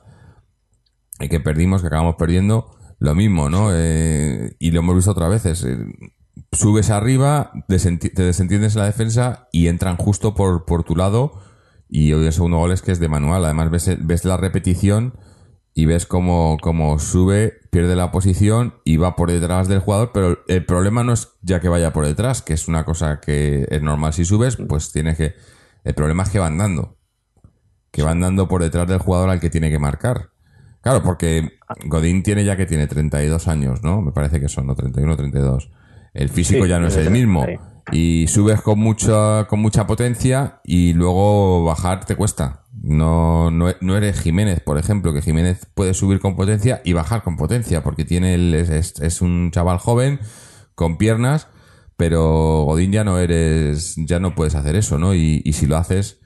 eh, 1.18 1.28
que 1.28 1.40
perdimos, 1.40 1.80
que 1.80 1.86
acabamos 1.88 2.16
perdiendo. 2.16 2.70
Lo 2.98 3.14
mismo, 3.14 3.48
¿no? 3.50 3.68
Eh, 3.72 4.56
y 4.58 4.70
lo 4.70 4.80
hemos 4.80 4.96
visto 4.96 5.10
otras 5.10 5.30
veces. 5.30 5.64
Eh, 5.64 5.76
subes 6.52 6.90
arriba, 6.90 7.52
te 7.68 8.22
desentiendes 8.22 8.74
en 8.74 8.80
la 8.80 8.86
defensa 8.86 9.48
y 9.52 9.68
entran 9.68 9.96
justo 9.96 10.34
por, 10.34 10.64
por 10.64 10.84
tu 10.84 10.96
lado. 10.96 11.40
Y 11.88 12.12
hoy 12.12 12.26
el 12.26 12.32
segundo 12.32 12.58
gol 12.58 12.72
es 12.72 12.82
que 12.82 12.92
es 12.92 12.98
de 12.98 13.08
manual. 13.08 13.44
Además, 13.44 13.70
ves, 13.70 13.96
ves 14.00 14.24
la 14.24 14.36
repetición 14.36 15.14
y 15.78 15.84
ves 15.84 16.06
cómo, 16.06 16.56
cómo 16.62 16.98
sube, 16.98 17.60
pierde 17.70 17.96
la 17.96 18.10
posición 18.10 18.76
y 18.82 18.96
va 18.96 19.14
por 19.14 19.30
detrás 19.30 19.68
del 19.68 19.80
jugador. 19.80 20.10
Pero 20.14 20.38
el 20.48 20.64
problema 20.64 21.04
no 21.04 21.12
es 21.12 21.28
ya 21.42 21.60
que 21.60 21.68
vaya 21.68 21.92
por 21.92 22.06
detrás, 22.06 22.40
que 22.40 22.54
es 22.54 22.66
una 22.66 22.86
cosa 22.86 23.20
que 23.20 23.68
es 23.70 23.82
normal. 23.82 24.14
Si 24.14 24.24
subes, 24.24 24.56
pues 24.56 24.90
tienes 24.90 25.18
que. 25.18 25.34
El 25.84 25.92
problema 25.92 26.22
es 26.22 26.30
que 26.30 26.38
van 26.38 26.56
dando. 26.56 26.96
Que 27.90 28.02
van 28.02 28.20
dando 28.20 28.48
por 28.48 28.62
detrás 28.62 28.88
del 28.88 29.00
jugador 29.00 29.28
al 29.28 29.38
que 29.38 29.50
tiene 29.50 29.70
que 29.70 29.78
marcar. 29.78 30.30
Claro, 30.80 31.02
porque 31.02 31.58
Godín 31.84 32.22
tiene 32.22 32.42
ya 32.46 32.56
que 32.56 32.64
tiene 32.64 32.86
32 32.86 33.46
años, 33.46 33.82
¿no? 33.82 34.00
Me 34.00 34.12
parece 34.12 34.40
que 34.40 34.48
son, 34.48 34.68
¿no? 34.68 34.74
31 34.74 35.14
32. 35.14 35.70
El 36.14 36.30
físico 36.30 36.64
Sí, 36.64 36.70
ya 36.70 36.78
no 36.78 36.86
es 36.86 36.96
el 36.96 37.10
mismo. 37.10 37.44
Y 37.92 38.28
subes 38.28 38.62
con 38.62 38.78
mucha, 38.78 39.44
con 39.46 39.60
mucha 39.60 39.86
potencia 39.86 40.62
y 40.64 40.94
luego 40.94 41.64
bajar 41.64 42.06
te 42.06 42.16
cuesta. 42.16 42.64
No, 42.82 43.50
no, 43.50 43.66
no 43.80 43.96
eres 43.96 44.20
Jiménez, 44.20 44.60
por 44.60 44.78
ejemplo, 44.78 45.12
que 45.14 45.22
Jiménez 45.22 45.66
puede 45.74 45.94
subir 45.94 46.20
con 46.20 46.36
potencia 46.36 46.82
y 46.84 46.92
bajar 46.92 47.22
con 47.22 47.36
potencia, 47.36 47.82
porque 47.82 48.04
tiene 48.04 48.34
el- 48.34 48.54
es, 48.54 49.00
es- 49.00 49.22
un 49.22 49.50
chaval 49.50 49.78
joven, 49.78 50.20
con 50.74 50.98
piernas, 50.98 51.48
pero 51.96 52.64
Godín 52.66 52.92
ya 52.92 53.02
no 53.04 53.18
eres, 53.18 53.94
ya 53.96 54.20
no 54.20 54.34
puedes 54.34 54.54
hacer 54.54 54.76
eso, 54.76 54.98
¿no? 54.98 55.14
Y, 55.14 55.40
y 55.44 55.54
si 55.54 55.66
lo 55.66 55.76
haces, 55.78 56.20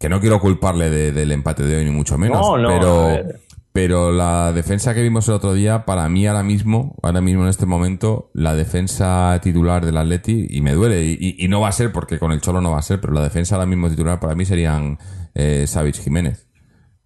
que 0.00 0.08
no 0.08 0.20
quiero 0.20 0.40
culparle 0.40 0.90
de- 0.90 1.12
del 1.12 1.30
empate 1.32 1.62
de 1.64 1.76
hoy, 1.76 1.84
ni 1.84 1.90
mucho 1.92 2.18
menos, 2.18 2.40
No, 2.40 2.58
no, 2.58 2.68
pero, 2.68 3.28
pero 3.72 4.12
la 4.12 4.52
defensa 4.52 4.92
que 4.94 5.02
vimos 5.02 5.28
el 5.28 5.34
otro 5.34 5.54
día, 5.54 5.84
para 5.84 6.08
mí 6.08 6.26
ahora 6.26 6.42
mismo, 6.42 6.96
ahora 7.02 7.20
mismo 7.20 7.44
en 7.44 7.48
este 7.48 7.64
momento, 7.66 8.30
la 8.34 8.54
defensa 8.56 9.38
titular 9.42 9.86
del 9.86 9.96
Atleti, 9.96 10.46
y 10.50 10.60
me 10.62 10.72
duele, 10.72 11.04
y, 11.04 11.12
y- 11.20 11.44
y 11.44 11.48
no 11.48 11.60
va 11.60 11.68
a 11.68 11.72
ser, 11.72 11.92
porque 11.92 12.18
con 12.18 12.32
el 12.32 12.40
Cholo 12.40 12.60
no 12.60 12.72
va 12.72 12.78
a 12.78 12.82
ser, 12.82 13.00
pero 13.00 13.12
la 13.12 13.22
defensa 13.22 13.54
ahora 13.54 13.66
mismo 13.66 13.88
titular 13.88 14.18
para 14.18 14.34
mí 14.34 14.44
serían 14.44 14.98
eh, 15.34 15.66
Jiménez. 15.92 16.46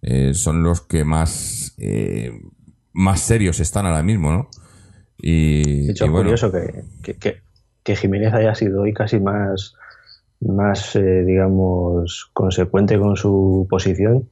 Eh, 0.01 0.33
son 0.33 0.63
los 0.63 0.81
que 0.81 1.03
más, 1.03 1.75
eh, 1.77 2.31
más 2.93 3.19
serios 3.19 3.59
están 3.59 3.85
ahora 3.85 4.03
mismo, 4.03 4.31
¿no? 4.31 4.49
Y, 5.17 5.87
De 5.87 5.91
hecho, 5.91 6.05
y 6.05 6.07
es 6.07 6.11
bueno, 6.11 6.25
curioso 6.29 6.51
que, 6.51 6.83
que, 7.03 7.13
que- 7.15 7.41
que 7.83 7.95
Jiménez 7.95 8.33
haya 8.33 8.53
sido 8.55 8.81
hoy 8.81 8.93
casi 8.93 9.19
más, 9.19 9.73
más 10.41 10.95
eh, 10.95 11.23
digamos, 11.25 12.29
consecuente 12.33 12.97
con 12.99 13.15
su 13.17 13.67
posición 13.69 14.29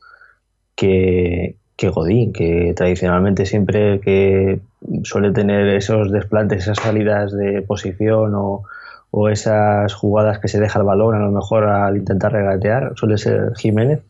que, 0.75 1.57
que 1.75 1.89
Godín, 1.89 2.33
que 2.33 2.73
tradicionalmente 2.75 3.45
siempre 3.45 3.99
que 3.99 4.59
suele 5.03 5.31
tener 5.31 5.67
esos 5.69 6.11
desplantes, 6.11 6.63
esas 6.63 6.77
salidas 6.77 7.31
de 7.31 7.61
posición 7.63 8.35
o, 8.35 8.63
o 9.19 9.29
esas 9.29 9.93
jugadas 9.95 10.37
que 10.39 10.47
se 10.47 10.59
deja 10.59 10.77
el 10.79 10.85
balón 10.85 11.15
a 11.15 11.19
lo 11.19 11.31
mejor 11.31 11.63
al 11.63 11.97
intentar 11.97 12.31
regatear, 12.33 12.91
suele 12.95 13.17
ser 13.17 13.53
Jiménez. 13.55 14.01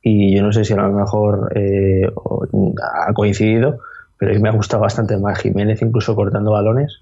Y 0.00 0.36
yo 0.36 0.42
no 0.44 0.52
sé 0.52 0.64
si 0.64 0.72
a 0.74 0.76
lo 0.76 0.92
mejor 0.92 1.50
eh, 1.56 2.06
ha 3.08 3.12
coincidido, 3.14 3.78
pero 4.16 4.30
a 4.30 4.34
mí 4.34 4.40
me 4.40 4.50
ha 4.50 4.52
gustado 4.52 4.82
bastante 4.82 5.16
más 5.16 5.38
Jiménez, 5.40 5.82
incluso 5.82 6.14
cortando 6.14 6.52
balones, 6.52 7.00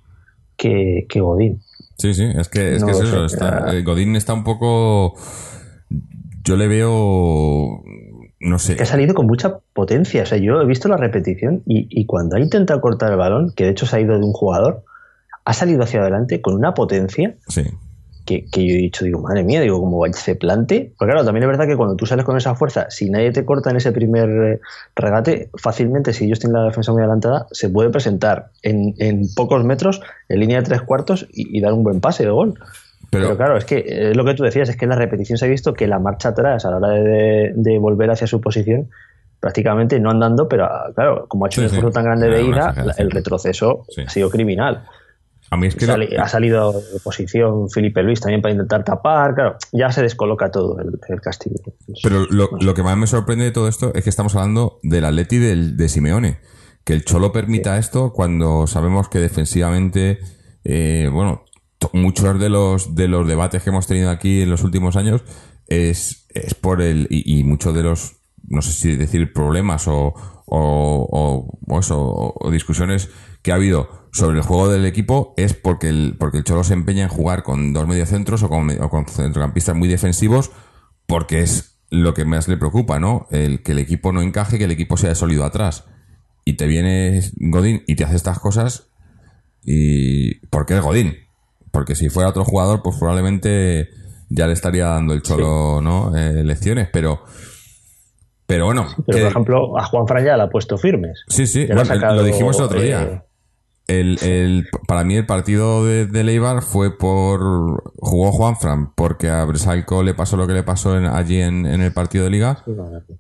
que, 0.56 1.04
que 1.10 1.20
Godín. 1.20 1.60
Sí, 1.98 2.14
sí, 2.14 2.24
es 2.34 2.48
que 2.48 2.76
es, 2.76 2.80
No 2.80 2.86
que 2.86 2.92
es 2.92 3.00
eso. 3.00 3.28
sé, 3.28 3.34
está- 3.34 3.74
eh, 3.76 3.82
Godín 3.82 4.16
está 4.16 4.32
un 4.32 4.44
poco. 4.44 5.14
Yo 6.44 6.56
le 6.56 6.68
veo. 6.68 7.82
No 8.40 8.58
sé. 8.58 8.74
que 8.76 8.82
ha 8.82 8.86
salido 8.86 9.14
con 9.14 9.26
mucha 9.26 9.58
potencia. 9.74 10.22
O 10.22 10.26
sea, 10.26 10.38
yo 10.38 10.60
he 10.60 10.66
visto 10.66 10.88
la 10.88 10.96
repetición 10.96 11.62
y, 11.66 11.86
y 11.90 12.06
cuando 12.06 12.36
ha 12.36 12.40
intentado 12.40 12.80
cortar 12.80 13.12
el 13.12 13.18
balón, 13.18 13.52
que 13.54 13.64
de 13.64 13.70
hecho 13.70 13.86
se 13.86 13.96
ha 13.96 14.00
ido 14.00 14.18
de 14.18 14.24
un 14.24 14.32
jugador, 14.32 14.82
ha 15.44 15.52
salido 15.52 15.82
hacia 15.82 16.00
adelante 16.00 16.40
con 16.40 16.54
una 16.54 16.72
potencia 16.74 17.34
Sí, 17.48 17.62
que, 18.24 18.44
que 18.50 18.64
yo 18.66 18.74
he 18.74 18.78
dicho, 18.78 19.04
digo, 19.04 19.20
madre 19.20 19.42
mía, 19.42 19.60
digo, 19.60 19.80
como 19.80 20.04
se 20.12 20.36
plante. 20.36 20.92
Porque 20.96 21.10
claro, 21.12 21.24
también 21.26 21.42
es 21.42 21.48
verdad 21.48 21.66
que 21.66 21.76
cuando 21.76 21.96
tú 21.96 22.06
sales 22.06 22.24
con 22.24 22.36
esa 22.36 22.54
fuerza, 22.54 22.86
si 22.88 23.10
nadie 23.10 23.32
te 23.32 23.44
corta 23.44 23.70
en 23.70 23.76
ese 23.78 23.90
primer 23.90 24.28
eh, 24.30 24.60
regate, 24.94 25.50
fácilmente, 25.56 26.12
si 26.12 26.26
ellos 26.26 26.38
tienen 26.38 26.60
la 26.60 26.66
defensa 26.68 26.92
muy 26.92 27.00
adelantada, 27.02 27.48
se 27.50 27.68
puede 27.68 27.90
presentar 27.90 28.50
en, 28.62 28.94
en 28.98 29.22
pocos 29.34 29.64
metros, 29.64 30.00
en 30.28 30.38
línea 30.38 30.58
de 30.58 30.62
tres 30.64 30.82
cuartos, 30.82 31.26
y, 31.32 31.58
y 31.58 31.60
dar 31.60 31.72
un 31.72 31.82
buen 31.82 32.00
pase 32.00 32.22
de 32.22 32.30
gol. 32.30 32.54
pero, 33.10 33.24
Pero, 33.24 33.36
claro, 33.36 33.56
es 33.58 33.64
que 33.64 33.78
eh, 33.78 34.10
es 34.10 34.16
lo 34.16 34.24
que 34.24 34.34
tú 34.34 34.44
decías, 34.44 34.68
es 34.68 34.76
que 34.76 34.84
en 34.84 34.90
la 34.90 34.96
repetición 34.96 35.36
se 35.36 35.46
ha 35.46 35.48
visto 35.48 35.74
que 35.74 35.88
la 35.88 35.98
marcha 35.98 36.28
atrás 36.28 36.64
a 36.64 36.70
la 36.70 36.76
hora 36.76 36.90
de, 36.90 37.52
de 37.56 37.78
volver 37.78 38.08
hacia 38.12 38.28
su 38.28 38.40
posición, 38.40 38.88
prácticamente 39.40 39.98
no 39.98 40.10
andando, 40.10 40.48
pero 40.48 40.66
ah, 40.66 40.92
claro, 40.94 41.26
como 41.26 41.44
ha 41.44 41.48
hecho 41.48 41.60
Sí, 41.60 41.64
un 41.64 41.70
sí. 41.70 41.74
esfuerzo 41.76 41.94
tan 41.96 42.04
grande 42.04 42.28
de 42.28 42.42
ida, 42.44 42.72
el 42.98 43.10
retroceso 43.10 43.84
Sí. 43.88 44.02
ha 44.06 44.08
sido 44.10 44.30
criminal. 44.30 44.84
A 45.52 45.56
mí 45.58 45.66
es 45.66 45.76
que. 45.76 45.84
ha 46.18 46.28
salido 46.28 46.72
de 46.72 46.98
posición 47.04 47.68
Felipe 47.70 48.02
Luis 48.02 48.20
también 48.20 48.40
para 48.40 48.52
intentar 48.52 48.84
tapar, 48.84 49.34
claro, 49.34 49.56
ya 49.72 49.92
se 49.92 50.02
descoloca 50.02 50.50
todo 50.50 50.78
el, 50.80 50.98
el 51.08 51.20
castillo. 51.20 51.56
Pero 52.02 52.24
lo, 52.30 52.48
lo 52.60 52.74
que 52.74 52.82
más 52.82 52.96
me 52.96 53.06
sorprende 53.06 53.44
de 53.44 53.50
todo 53.52 53.68
esto 53.68 53.92
es 53.94 54.02
que 54.02 54.10
estamos 54.10 54.34
hablando 54.34 54.80
del 54.82 55.04
Atleti 55.04 55.38
del, 55.38 55.76
de 55.76 55.88
Simeone. 55.88 56.38
Que 56.84 56.94
el 56.94 57.04
Cholo 57.04 57.30
permita 57.32 57.78
esto 57.78 58.12
cuando 58.12 58.66
sabemos 58.66 59.08
que 59.08 59.20
defensivamente, 59.20 60.18
eh, 60.64 61.08
bueno, 61.12 61.44
muchos 61.92 62.40
de 62.40 62.48
los, 62.48 62.94
de 62.94 63.06
los 63.08 63.28
debates 63.28 63.62
que 63.62 63.70
hemos 63.70 63.86
tenido 63.86 64.10
aquí 64.10 64.42
en 64.42 64.50
los 64.50 64.64
últimos 64.64 64.96
años 64.96 65.22
es, 65.68 66.26
es 66.30 66.54
por 66.54 66.80
el, 66.82 67.06
y, 67.10 67.38
y 67.40 67.44
muchos 67.44 67.74
de 67.74 67.82
los, 67.82 68.16
no 68.48 68.62
sé 68.62 68.72
si 68.72 68.96
decir 68.96 69.32
problemas 69.32 69.86
o, 69.86 70.12
o, 70.46 71.06
o- 71.10 71.58
o 71.68 71.78
eso, 71.78 72.34
o 72.34 72.50
discusiones 72.50 73.10
que 73.42 73.52
ha 73.52 73.56
habido 73.56 74.01
sobre 74.12 74.38
el 74.38 74.44
juego 74.44 74.68
del 74.68 74.84
equipo 74.84 75.34
es 75.36 75.54
porque 75.54 75.88
el, 75.88 76.16
porque 76.18 76.38
el 76.38 76.44
Cholo 76.44 76.64
se 76.64 76.74
empeña 76.74 77.04
en 77.04 77.08
jugar 77.08 77.42
con 77.42 77.72
dos 77.72 77.88
mediocentros 77.88 78.42
o 78.42 78.48
con, 78.48 78.70
o 78.82 78.90
con 78.90 79.06
centrocampistas 79.06 79.74
muy 79.74 79.88
defensivos 79.88 80.50
porque 81.06 81.40
es 81.40 81.80
lo 81.90 82.14
que 82.14 82.24
más 82.24 82.46
le 82.48 82.56
preocupa, 82.56 83.00
¿no? 83.00 83.26
El 83.30 83.62
que 83.62 83.72
el 83.72 83.78
equipo 83.78 84.12
no 84.12 84.22
encaje, 84.22 84.58
que 84.58 84.64
el 84.64 84.70
equipo 84.70 84.96
sea 84.96 85.14
sólido 85.14 85.44
atrás. 85.44 85.84
Y 86.44 86.54
te 86.54 86.66
viene 86.66 87.20
Godín 87.36 87.82
y 87.86 87.96
te 87.96 88.04
hace 88.04 88.16
estas 88.16 88.38
cosas 88.38 88.88
y... 89.64 90.46
porque 90.46 90.74
es 90.74 90.80
Godín. 90.82 91.16
Porque 91.70 91.94
si 91.94 92.08
fuera 92.10 92.28
otro 92.30 92.44
jugador, 92.44 92.82
pues 92.82 92.96
probablemente 92.98 93.88
ya 94.28 94.46
le 94.46 94.52
estaría 94.52 94.86
dando 94.86 95.14
el 95.14 95.22
cholo, 95.22 95.80
¿no? 95.82 96.16
Eh, 96.16 96.44
lecciones, 96.44 96.88
pero... 96.92 97.24
Pero 98.46 98.66
bueno, 98.66 98.86
Pero, 99.06 99.16
que- 99.16 99.22
por 99.22 99.30
ejemplo, 99.30 99.78
a 99.78 99.84
Juan 99.84 100.06
Fran 100.06 100.24
ya 100.24 100.34
ha 100.34 100.50
puesto 100.50 100.76
firmes. 100.76 101.24
Sí, 101.28 101.46
sí, 101.46 101.66
sacado, 101.66 102.16
lo 102.16 102.24
dijimos 102.24 102.58
el 102.58 102.64
otro 102.64 102.80
eh, 102.80 102.84
día. 102.84 103.24
El, 103.88 104.18
el- 104.22 104.68
para 104.86 105.04
mí 105.04 105.16
el 105.16 105.26
partido 105.26 105.84
de, 105.84 106.06
de 106.06 106.24
Leibar 106.24 106.62
fue 106.62 106.96
por... 106.96 107.92
Jugó 107.96 108.32
Juanfran 108.32 108.92
porque 108.94 109.28
a 109.28 109.44
Bresalco 109.44 110.02
le 110.02 110.14
pasó 110.14 110.36
lo 110.36 110.46
que 110.46 110.52
le 110.54 110.62
pasó 110.62 110.96
en- 110.96 111.06
allí 111.06 111.40
en, 111.40 111.66
en 111.66 111.82
el 111.82 111.92
partido 111.92 112.24
de 112.24 112.30
liga, 112.30 112.64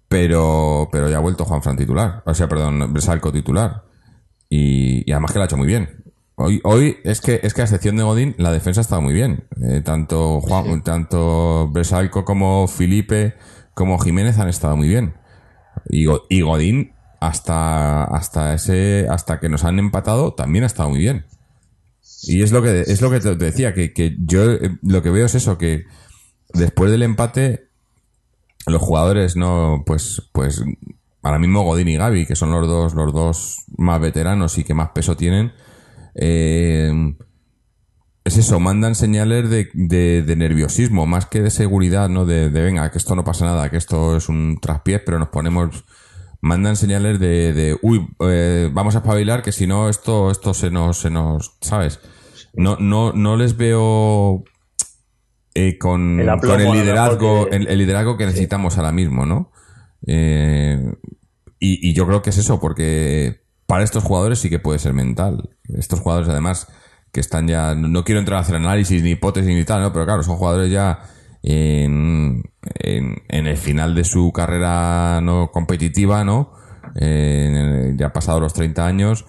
pero, 0.08 0.88
pero 0.92 1.08
ya 1.10 1.16
ha 1.16 1.20
vuelto 1.20 1.44
Juanfran 1.44 1.76
titular. 1.76 2.22
O 2.26 2.34
sea, 2.34 2.48
perdón, 2.48 2.92
Bresalco 2.92 3.32
titular. 3.32 3.82
Y, 4.48 5.08
y 5.08 5.12
además 5.12 5.32
que 5.32 5.38
lo 5.38 5.42
ha 5.42 5.46
hecho 5.46 5.56
muy 5.56 5.66
bien. 5.66 6.04
Hoy, 6.36 6.60
hoy 6.64 6.96
es 7.04 7.20
que 7.20 7.40
es 7.42 7.54
que 7.54 7.60
a 7.60 7.64
excepción 7.64 7.96
de 7.96 8.02
Godín, 8.04 8.34
la 8.38 8.52
defensa 8.52 8.80
ha 8.80 8.82
estado 8.82 9.02
muy 9.02 9.12
bien. 9.14 9.44
Eh, 9.62 9.82
tanto 9.84 10.40
Juan, 10.40 10.82
tanto 10.82 11.68
Bresalco 11.68 12.24
como 12.24 12.66
Felipe 12.68 13.34
como 13.74 13.98
Jiménez 13.98 14.38
han 14.38 14.48
estado 14.48 14.76
muy 14.76 14.88
bien. 14.88 15.14
Y 15.88 16.04
Godín 16.42 16.92
hasta 17.28 18.04
hasta 18.04 18.54
ese 18.54 19.06
hasta 19.10 19.38
que 19.40 19.48
nos 19.48 19.64
han 19.64 19.78
empatado 19.78 20.34
también 20.34 20.64
ha 20.64 20.66
estado 20.66 20.90
muy 20.90 20.98
bien. 20.98 21.26
Y 22.24 22.42
es 22.42 22.52
lo 22.52 22.62
que 22.62 22.80
es 22.82 23.00
lo 23.00 23.10
que 23.10 23.20
te 23.20 23.34
decía 23.34 23.74
que, 23.74 23.92
que 23.92 24.16
yo 24.18 24.50
eh, 24.52 24.78
lo 24.82 25.02
que 25.02 25.10
veo 25.10 25.26
es 25.26 25.34
eso 25.34 25.58
que 25.58 25.84
después 26.54 26.90
del 26.90 27.02
empate 27.02 27.68
los 28.66 28.80
jugadores 28.82 29.36
no 29.36 29.82
pues 29.86 30.22
pues 30.32 30.62
ahora 31.22 31.38
mismo 31.38 31.62
Godín 31.62 31.88
y 31.88 31.96
Gaby 31.96 32.26
que 32.26 32.36
son 32.36 32.50
los 32.52 32.66
dos 32.66 32.94
los 32.94 33.12
dos 33.12 33.64
más 33.76 34.00
veteranos 34.00 34.58
y 34.58 34.64
que 34.64 34.74
más 34.74 34.90
peso 34.90 35.16
tienen 35.16 35.52
eh, 36.14 36.92
es 38.24 38.36
eso, 38.38 38.60
mandan 38.60 38.94
señales 38.94 39.50
de, 39.50 39.68
de- 39.74 40.22
de 40.22 40.36
nerviosismo, 40.36 41.06
más 41.06 41.26
que 41.26 41.42
de 41.42 41.50
seguridad, 41.50 42.08
¿no? 42.08 42.24
De, 42.24 42.50
de, 42.50 42.62
venga, 42.62 42.88
que 42.92 42.98
esto 42.98 43.16
no 43.16 43.24
pasa 43.24 43.46
nada, 43.46 43.68
que 43.68 43.76
esto 43.76 44.16
es 44.16 44.28
un 44.28 44.58
traspiés, 44.60 45.02
pero 45.04 45.18
nos 45.18 45.28
ponemos. 45.30 45.84
Mandan 46.42 46.74
señales 46.76 47.18
de, 47.20 47.52
de 47.52 47.78
uy, 47.82 48.06
eh, 48.20 48.68
vamos 48.72 48.96
a 48.96 48.98
espabilar, 48.98 49.42
que 49.42 49.52
si 49.52 49.66
no, 49.68 49.88
esto, 49.88 50.30
esto 50.30 50.52
se 50.54 50.70
nos, 50.70 50.98
se 50.98 51.08
nos, 51.08 51.56
¿sabes? 51.60 52.00
No, 52.52 52.76
no, 52.80 53.12
no 53.12 53.36
les 53.36 53.56
veo 53.56 54.42
eh, 55.54 55.78
con, 55.78 56.18
El 56.20 56.28
aplomo, 56.28 56.56
con 56.56 56.76
el 56.76 56.82
liderazgo, 56.82 57.48
que- 57.48 57.56
el, 57.56 57.68
el 57.68 57.78
liderazgo 57.78 58.16
que 58.16 58.26
necesitamos 58.26 58.76
ahora 58.76 58.90
mismo, 58.92 59.24
¿no? 59.24 59.52
Eh, 60.06 60.82
y, 61.60 61.88
y 61.90 61.94
yo 61.94 62.06
creo 62.06 62.22
que 62.22 62.30
es 62.30 62.38
eso, 62.38 62.58
porque 62.58 63.42
para 63.66 63.84
estos 63.84 64.02
jugadores 64.02 64.40
sí 64.40 64.50
que 64.50 64.58
puede 64.58 64.80
ser 64.80 64.94
mental. 64.94 65.50
Estos 65.78 66.00
jugadores, 66.00 66.28
además, 66.28 66.66
que 67.12 67.20
están 67.20 67.46
ya. 67.46 67.74
No 67.76 68.02
quiero 68.04 68.18
entrar 68.18 68.38
a 68.38 68.40
hacer 68.42 68.56
análisis, 68.56 69.00
ni 69.02 69.10
hipótesis, 69.10 69.54
ni 69.54 69.64
tal, 69.64 69.80
¿no? 69.80 69.92
Pero 69.92 70.04
claro, 70.06 70.22
son 70.24 70.36
jugadores 70.36 70.72
ya 70.72 70.98
en, 71.42 72.42
en, 72.78 73.22
en 73.28 73.46
el 73.46 73.56
final 73.56 73.94
de 73.94 74.04
su 74.04 74.32
carrera 74.32 75.20
no 75.22 75.50
competitiva, 75.52 76.24
¿no? 76.24 76.52
Eh, 77.00 77.94
ya 77.96 78.06
han 78.06 78.12
pasado 78.12 78.40
los 78.40 78.52
30 78.54 78.86
años, 78.86 79.24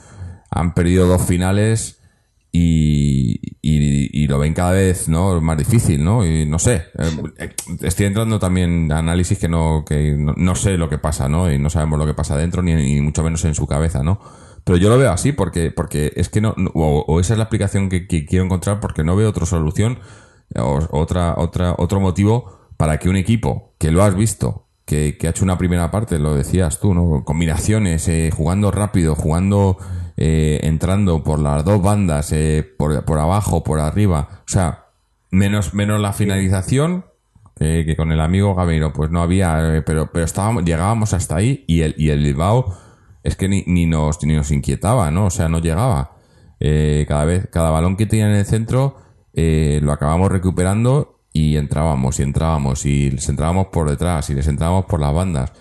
han 0.51 0.73
perdido 0.73 1.07
dos 1.07 1.23
finales 1.25 1.99
y, 2.51 3.39
y, 3.61 4.23
y 4.23 4.27
lo 4.27 4.37
ven 4.37 4.53
cada 4.53 4.71
vez 4.73 5.09
¿no? 5.09 5.41
más 5.41 5.57
difícil, 5.57 6.03
¿no? 6.03 6.25
Y 6.25 6.45
no 6.45 6.59
sé, 6.59 6.83
eh, 7.39 7.49
estoy 7.81 8.05
entrando 8.05 8.37
también 8.37 8.91
a 8.91 8.99
análisis 8.99 9.39
que 9.39 9.47
no, 9.47 9.83
que 9.87 10.15
no, 10.15 10.33
no 10.37 10.55
sé 10.55 10.77
lo 10.77 10.89
que 10.89 10.99
pasa, 10.99 11.27
¿no? 11.27 11.51
Y 11.51 11.57
no 11.57 11.69
sabemos 11.71 11.97
lo 11.97 12.05
que 12.05 12.13
pasa 12.13 12.37
dentro, 12.37 12.61
ni, 12.61 12.75
ni 12.75 13.01
mucho 13.01 13.23
menos 13.23 13.43
en 13.45 13.55
su 13.55 13.65
cabeza, 13.65 14.03
¿no? 14.03 14.19
Pero 14.65 14.77
yo 14.77 14.89
lo 14.89 14.97
veo 14.97 15.11
así 15.11 15.31
porque, 15.31 15.71
porque 15.71 16.13
es 16.15 16.29
que 16.29 16.41
no, 16.41 16.53
no- 16.57 16.71
o, 16.75 17.03
o 17.07 17.19
esa 17.19 17.33
es 17.33 17.37
la 17.37 17.45
explicación 17.45 17.89
que, 17.89 18.07
que 18.07 18.25
quiero 18.25 18.45
encontrar 18.45 18.79
porque 18.79 19.03
no 19.03 19.15
veo 19.15 19.29
otra 19.29 19.45
solución 19.45 19.97
otra, 20.55 21.35
otra, 21.37 21.75
otro 21.77 21.99
motivo 21.99 22.63
para 22.77 22.97
que 22.97 23.09
un 23.09 23.15
equipo 23.15 23.73
que 23.77 23.91
lo 23.91 24.03
has 24.03 24.15
visto, 24.15 24.67
que, 24.85 25.17
que 25.17 25.27
ha 25.27 25.29
hecho 25.29 25.45
una 25.45 25.57
primera 25.57 25.91
parte, 25.91 26.19
lo 26.19 26.35
decías 26.35 26.79
tú, 26.79 26.93
¿no? 26.93 27.23
Combinaciones, 27.23 28.07
eh, 28.07 28.31
jugando 28.35 28.71
rápido, 28.71 29.15
jugando, 29.15 29.77
eh, 30.17 30.59
entrando 30.63 31.23
por 31.23 31.39
las 31.39 31.63
dos 31.63 31.81
bandas, 31.81 32.31
eh, 32.31 32.67
por, 32.77 33.05
por 33.05 33.19
abajo, 33.19 33.63
por 33.63 33.79
arriba, 33.79 34.27
o 34.39 34.49
sea, 34.49 34.87
menos, 35.31 35.73
menos 35.73 36.01
la 36.01 36.13
finalización, 36.13 37.05
que, 37.55 37.95
con 37.95 38.11
el 38.11 38.19
amigo 38.19 38.55
Gameiro 38.55 38.91
pues 38.91 39.09
no 39.09 39.21
había, 39.21 39.83
pero, 39.85 40.11
pero 40.11 40.25
estábamos, 40.25 40.65
llegábamos 40.65 41.13
hasta 41.13 41.37
ahí 41.37 41.63
y 41.67 41.81
el, 41.81 41.95
y 41.97 42.09
el 42.09 42.21
Bilbao 42.21 42.75
es 43.23 43.37
que 43.37 43.47
ni, 43.47 43.63
ni 43.67 43.85
nos, 43.85 44.21
ni 44.23 44.35
nos 44.35 44.51
inquietaba, 44.51 45.09
¿no? 45.11 45.27
O 45.27 45.29
sea, 45.29 45.47
no 45.47 45.59
llegaba. 45.59 46.17
Cada 46.59 47.25
vez, 47.25 47.49
cada 47.51 47.71
balón 47.71 47.97
que 47.97 48.05
tenía 48.05 48.25
en 48.25 48.35
el 48.35 48.45
centro, 48.45 48.95
eh, 49.33 49.79
lo 49.83 49.91
acabamos 49.91 50.31
recuperando 50.31 51.19
y 51.31 51.57
entrábamos 51.57 52.19
y 52.19 52.23
entrábamos 52.23 52.85
y 52.85 53.11
les 53.11 53.27
entrábamos 53.29 53.67
por 53.67 53.89
detrás 53.89 54.29
y 54.29 54.35
les 54.35 54.47
entrábamos 54.47 54.85
por 54.85 54.99
las 54.99 55.13
bandas. 55.13 55.51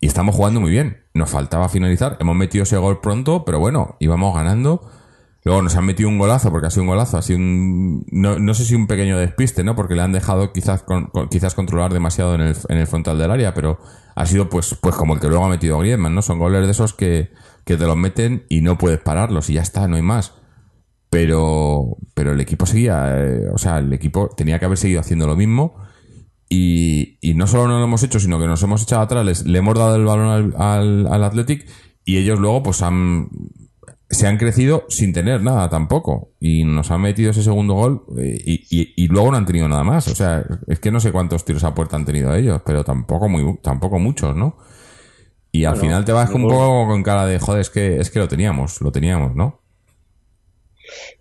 Y 0.00 0.06
estamos 0.06 0.34
jugando 0.34 0.60
muy 0.60 0.70
bien. 0.70 0.98
Nos 1.14 1.30
faltaba 1.30 1.68
finalizar. 1.68 2.16
Hemos 2.20 2.36
metido 2.36 2.62
ese 2.62 2.76
gol 2.76 3.00
pronto, 3.00 3.44
pero 3.44 3.58
bueno, 3.58 3.96
íbamos 3.98 4.34
ganando. 4.34 4.88
Luego 5.44 5.62
nos 5.62 5.74
han 5.76 5.86
metido 5.86 6.08
un 6.08 6.18
golazo, 6.18 6.50
porque 6.50 6.66
ha 6.66 6.70
sido 6.70 6.82
un 6.82 6.88
golazo, 6.88 7.16
ha 7.16 7.22
sido 7.22 7.38
un, 7.38 8.04
no, 8.10 8.38
no 8.38 8.54
sé 8.54 8.64
si 8.64 8.74
un 8.74 8.86
pequeño 8.86 9.16
despiste, 9.18 9.64
¿no? 9.64 9.74
Porque 9.74 9.94
le 9.94 10.02
han 10.02 10.12
dejado 10.12 10.52
quizás, 10.52 10.82
con- 10.82 11.10
quizás 11.30 11.54
controlar 11.54 11.92
demasiado 11.92 12.34
en 12.34 12.42
el, 12.42 12.56
en 12.68 12.76
el 12.78 12.86
frontal 12.86 13.18
del 13.18 13.30
área, 13.30 13.54
pero 13.54 13.78
ha 14.14 14.26
sido 14.26 14.48
pues, 14.50 14.76
pues 14.80 14.94
como 14.94 15.14
el 15.14 15.20
que 15.20 15.28
luego 15.28 15.44
ha 15.46 15.48
metido 15.48 15.78
Griezmann, 15.78 16.14
¿no? 16.14 16.22
Son 16.22 16.38
goles 16.38 16.64
de 16.66 16.70
esos 16.72 16.92
que, 16.92 17.32
que 17.64 17.76
te 17.76 17.86
los 17.86 17.96
meten 17.96 18.44
y 18.48 18.60
no 18.60 18.76
puedes 18.76 19.00
pararlos 19.00 19.48
y 19.48 19.54
ya 19.54 19.62
está, 19.62 19.88
no 19.88 19.96
hay 19.96 20.02
más. 20.02 20.34
Pero, 21.10 21.96
pero 22.14 22.32
el 22.32 22.40
equipo 22.40 22.66
seguía, 22.66 23.14
eh, 23.16 23.48
o 23.52 23.58
sea, 23.58 23.78
el 23.78 23.92
equipo 23.92 24.28
tenía 24.36 24.58
que 24.58 24.66
haber 24.66 24.76
seguido 24.78 25.00
haciendo 25.00 25.26
lo 25.26 25.36
mismo 25.36 25.74
y, 26.48 27.18
y 27.20 27.34
no 27.34 27.46
solo 27.46 27.68
no 27.68 27.78
lo 27.78 27.84
hemos 27.84 28.02
hecho, 28.02 28.20
sino 28.20 28.38
que 28.38 28.46
nos 28.46 28.62
hemos 28.62 28.82
echado 28.82 29.02
atrás, 29.02 29.24
les- 29.24 29.46
le 29.46 29.58
hemos 29.58 29.74
dado 29.78 29.96
el 29.96 30.04
balón 30.04 30.26
al, 30.28 30.54
al, 30.58 31.06
al 31.12 31.24
Athletic 31.24 31.66
y 32.04 32.18
ellos 32.18 32.38
luego 32.38 32.62
pues 32.62 32.82
han, 32.82 33.28
se 34.10 34.26
han 34.26 34.38
crecido 34.38 34.84
sin 34.88 35.12
tener 35.12 35.42
nada 35.42 35.68
tampoco 35.68 36.30
y 36.40 36.64
nos 36.64 36.90
han 36.90 37.02
metido 37.02 37.30
ese 37.30 37.42
segundo 37.42 37.74
gol 37.74 38.04
eh, 38.18 38.38
y, 38.46 38.66
y- 38.70 38.94
y 38.96 39.08
luego 39.08 39.30
no 39.30 39.36
han 39.38 39.46
tenido 39.46 39.68
nada 39.68 39.84
más. 39.84 40.08
O 40.08 40.14
sea, 40.14 40.44
es 40.66 40.78
que 40.80 40.90
no 40.90 41.00
sé 41.00 41.12
cuántos 41.12 41.44
tiros 41.44 41.64
a 41.64 41.74
puerta 41.74 41.96
han 41.96 42.04
tenido 42.06 42.34
ellos, 42.34 42.62
pero 42.64 42.84
tampoco 42.84 43.28
muy, 43.28 43.58
tampoco 43.62 43.98
muchos, 43.98 44.34
¿no? 44.36 44.56
Y 45.52 45.64
al 45.64 45.74
Bueno, 45.74 45.88
final 45.88 46.04
te 46.04 46.12
vas 46.12 46.30
un 46.30 46.42
poco 46.46 46.86
con 46.86 47.02
cara 47.02 47.26
de, 47.26 47.38
joder, 47.38 47.60
es 47.62 47.70
que, 47.70 47.98
es 47.98 48.10
que 48.10 48.18
lo 48.18 48.28
teníamos, 48.28 48.80
lo 48.82 48.92
teníamos, 48.92 49.34
¿no? 49.34 49.60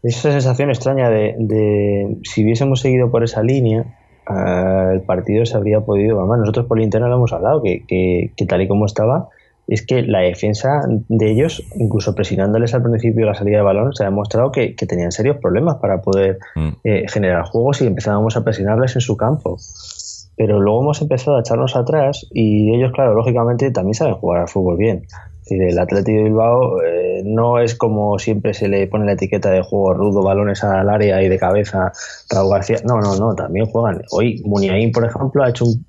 Esa 0.04 0.32
sensación 0.32 0.70
extraña 0.70 1.10
de, 1.10 1.36
de 1.38 2.18
si 2.24 2.44
hubiésemos 2.44 2.80
seguido 2.82 3.12
por 3.12 3.24
esa 3.24 3.44
línea, 3.44 3.86
eh, 4.30 4.94
el 4.94 5.02
partido 5.04 5.46
se 5.46 5.58
habría 5.58 5.82
podido. 5.82 6.20
Además, 6.20 6.40
nosotros 6.40 6.66
por 6.68 6.82
interno 6.82 7.08
lo 7.08 7.16
hemos 7.16 7.34
hablado, 7.34 7.62
que, 7.64 7.86
que- 7.88 8.34
que 8.36 8.46
tal 8.46 8.62
y 8.62 8.68
como 8.68 8.86
estaba, 8.86 9.28
es 9.68 9.86
que 9.86 10.02
la 10.04 10.20
defensa 10.22 10.80
de 11.10 11.30
ellos, 11.32 11.68
incluso 11.76 12.16
presionándoles 12.16 12.74
al 12.74 12.84
principio 12.84 13.26
la 13.26 13.34
salida 13.34 13.58
de 13.58 13.64
balón, 13.64 13.94
se 13.94 14.04
ha 14.04 14.06
demostrado 14.10 14.50
que, 14.52 14.76
que 14.76 14.86
tenían 14.86 15.12
serios 15.12 15.38
problemas 15.42 15.76
para 15.82 16.02
poder 16.02 16.38
Mm. 16.56 16.70
eh, 16.86 17.06
generar 17.10 17.44
juegos 17.44 17.82
y 17.82 17.88
empezábamos 17.88 18.38
a 18.38 18.44
presionarles 18.46 18.96
en 18.96 19.02
su 19.02 19.18
campo. 19.18 19.58
Pero 20.38 20.60
luego 20.62 20.82
hemos 20.84 21.02
empezado 21.02 21.36
a 21.36 21.40
echarnos 21.42 21.76
atrás 21.76 22.28
y 22.32 22.74
ellos, 22.76 22.92
claro, 22.94 23.14
lógicamente 23.16 23.72
también 23.72 23.96
saben 23.96 24.14
jugar 24.16 24.42
al 24.42 24.48
fútbol 24.48 24.78
bien. 24.78 25.02
Decir, 25.50 25.64
el 25.64 25.80
Atlético 25.80 26.18
de 26.18 26.24
Bilbao 26.26 26.82
eh, 26.82 27.22
no 27.24 27.60
es 27.60 27.76
como 27.76 28.20
siempre 28.20 28.54
se 28.54 28.68
le 28.68 28.88
pone 28.88 29.06
la 29.06 29.14
etiqueta 29.14 29.50
de 29.50 29.62
juego 29.62 29.94
rudo, 29.94 30.22
balones 30.22 30.64
al 30.64 30.90
área 30.90 31.22
y 31.24 31.30
de 31.30 31.40
cabeza, 31.40 31.92
Raúl 32.30 32.52
García. 32.52 32.78
No, 32.84 33.00
no, 33.00 33.16
no, 33.16 33.34
también 33.34 33.66
juegan. 33.68 34.02
Hoy 34.12 34.42
Muniain, 34.46 34.92
por 34.92 35.06
ejemplo, 35.06 35.44
ha 35.44 35.50
hecho 35.50 35.66
un, 35.66 35.86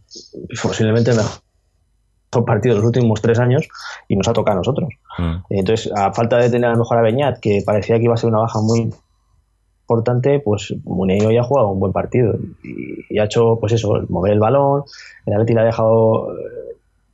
posiblemente 0.62 1.10
mejor 1.10 2.44
partido 2.46 2.74
de 2.74 2.80
los 2.80 2.86
últimos 2.86 3.20
tres 3.20 3.38
años 3.38 3.66
y 4.06 4.14
nos 4.14 4.28
ha 4.28 4.32
tocado 4.32 4.56
a 4.56 4.60
nosotros. 4.60 4.90
Mm. 5.18 5.36
Entonces, 5.50 5.90
a 5.94 6.12
falta 6.12 6.38
de 6.38 6.50
tener 6.50 6.66
a 6.66 6.72
lo 6.72 6.78
mejor 6.78 6.98
a 6.98 7.02
Beñat, 7.02 7.40
que 7.40 7.62
parecía 7.64 7.96
que 7.96 8.04
iba 8.04 8.14
a 8.14 8.16
ser 8.16 8.30
una 8.30 8.40
baja 8.40 8.60
muy 8.60 8.92
importante, 9.82 10.40
pues 10.40 10.74
Muniain 10.84 11.24
hoy 11.24 11.38
ha 11.38 11.42
jugado 11.42 11.71
un 11.71 11.80
buen 11.80 11.92
partido 11.92 12.34
y, 12.62 13.06
y 13.08 13.18
ha 13.18 13.25
hecho, 13.25 13.56
pues 13.58 13.73
eso, 13.73 14.04
mover 14.08 14.34
el 14.34 14.38
balón, 14.38 14.84
el 15.25 15.32
Atleti 15.32 15.54
le 15.54 15.60
ha 15.60 15.64
dejado, 15.64 16.28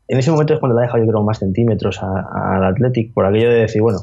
en 0.08 0.18
ese 0.18 0.30
momento 0.30 0.54
es 0.54 0.60
cuando 0.60 0.76
le 0.76 0.82
ha 0.82 0.86
dejado 0.86 1.04
yo 1.04 1.10
creo 1.10 1.22
más 1.24 1.38
centímetros 1.38 2.00
al 2.02 2.64
Athletic, 2.64 3.12
por 3.14 3.26
aquello 3.26 3.50
de 3.50 3.60
decir, 3.60 3.80
bueno, 3.82 4.00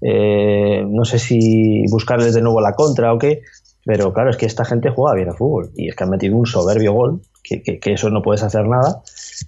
eh, 0.00 0.84
no 0.88 1.04
sé 1.04 1.18
si 1.18 1.84
buscarles 1.90 2.34
de 2.34 2.42
nuevo 2.42 2.60
la 2.60 2.74
contra 2.74 3.12
o 3.12 3.18
qué, 3.18 3.42
pero 3.84 4.12
claro, 4.12 4.30
es 4.30 4.36
que 4.36 4.46
esta 4.46 4.64
gente 4.64 4.90
juega 4.90 5.14
bien 5.16 5.28
al 5.28 5.36
fútbol 5.36 5.70
y 5.76 5.88
es 5.88 5.96
que 5.96 6.04
han 6.04 6.10
metido 6.10 6.36
un 6.36 6.46
soberbio 6.46 6.92
gol, 6.92 7.20
que, 7.42 7.62
que- 7.62 7.92
eso 7.92 8.10
no 8.10 8.22
puedes 8.22 8.42
hacer 8.42 8.66
nada, 8.66 9.02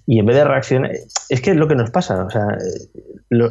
y 0.05 0.19
en 0.19 0.25
vez 0.25 0.35
de 0.35 0.43
reaccionar, 0.43 0.91
es 1.29 1.41
que 1.41 1.51
es 1.51 1.55
lo 1.57 1.67
que 1.67 1.75
nos 1.75 1.91
pasa, 1.91 2.25
o 2.25 2.29
sea, 2.29 2.45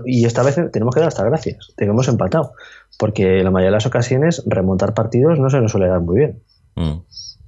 y 0.05 0.25
esta 0.27 0.43
vez 0.43 0.57
tenemos 0.73 0.95
que 0.95 1.01
dar 1.01 1.09
hasta 1.09 1.25
gracias, 1.25 1.73
hemos 1.79 2.09
empatado, 2.09 2.53
porque 2.99 3.43
la 3.43 3.51
mayoría 3.51 3.71
de 3.71 3.77
las 3.77 3.87
ocasiones 3.87 4.43
remontar 4.47 4.95
partidos 4.95 5.39
no 5.39 5.49
se 5.51 5.61
nos 5.61 5.73
suele 5.73 5.89
dar 5.89 6.01
muy 6.01 6.17
bien. 6.17 6.43
Mm. 6.77 7.01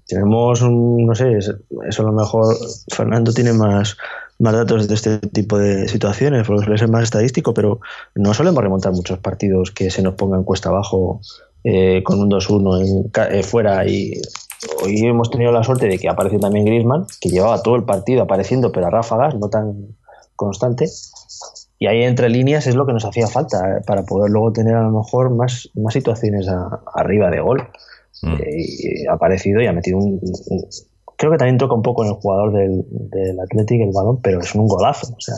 Tenemos 0.06 0.62
un, 0.62 1.06
no 1.06 1.14
sé, 1.14 1.36
es- 1.38 1.54
eso 1.88 2.02
a 2.02 2.06
lo 2.06 2.12
mejor 2.12 2.54
Fernando 2.94 3.32
tiene 3.32 3.52
más, 3.52 3.96
más 4.38 4.52
datos 4.54 4.86
de 4.88 4.94
este 4.94 5.18
tipo 5.18 5.58
de 5.58 5.88
situaciones, 5.88 6.46
porque 6.46 6.64
suele 6.64 6.78
ser 6.78 6.88
más 6.90 7.02
estadístico, 7.04 7.54
pero 7.54 7.80
no 8.14 8.32
solemos 8.34 8.62
remontar 8.62 8.92
muchos 8.92 9.18
partidos 9.18 9.70
que 9.70 9.90
se 9.90 10.02
nos 10.02 10.14
pongan 10.14 10.44
cuesta 10.44 10.68
abajo 10.68 11.20
eh, 11.64 12.02
con 12.04 12.20
un 12.20 12.28
2-1 12.30 12.80
en 12.80 13.08
ca- 13.10 13.28
eh, 13.28 13.42
fuera 13.42 13.84
y 13.86 14.20
hoy 14.84 14.98
hemos 15.04 15.30
tenido 15.30 15.50
la 15.52 15.64
suerte 15.64 15.86
de 15.88 15.98
que 15.98 16.08
apareció 16.08 16.38
también 16.38 16.64
Griezmann, 16.64 17.06
que 17.20 17.28
llevaba 17.28 17.62
todo 17.62 17.74
el 17.76 17.84
partido 17.84 18.22
apareciendo, 18.22 18.70
pero 18.72 18.86
a 18.86 18.90
ráfagas, 18.90 19.34
no 19.34 19.48
tan 19.48 19.96
constante. 20.36 20.86
Y 21.78 21.88
ahí 21.88 22.04
entre 22.04 22.28
líneas 22.30 22.66
es 22.66 22.74
lo 22.74 22.86
que 22.86 22.92
nos 22.92 23.04
hacía 23.04 23.26
falta 23.26 23.58
eh, 23.58 23.80
para 23.86 24.04
poder 24.04 24.30
luego 24.30 24.52
tener 24.52 24.74
a 24.76 24.82
lo 24.82 24.90
mejor 24.90 25.34
más, 25.34 25.68
más 25.74 25.92
situaciones 25.94 26.48
a- 26.48 26.80
arriba 26.94 27.30
de 27.30 27.40
gol. 27.40 27.68
Mm. 28.22 28.32
Eh, 28.34 28.56
y 28.56 29.06
ha 29.06 29.12
aparecido 29.14 29.60
y 29.60 29.66
ha 29.66 29.72
metido 29.72 29.98
un, 29.98 30.20
un- 30.22 30.64
Creo 31.18 31.32
que 31.32 31.38
también 31.38 31.56
toca 31.56 31.74
un 31.74 31.80
poco 31.82 32.02
en 32.04 32.10
el 32.10 32.16
jugador 32.16 32.52
del, 32.52 32.84
del 32.90 33.40
Athletic 33.40 33.80
el 33.80 33.90
balón, 33.92 34.20
pero 34.20 34.40
es 34.40 34.54
un 34.54 34.68
golazo. 34.68 35.14
O 35.16 35.20
sea, 35.20 35.34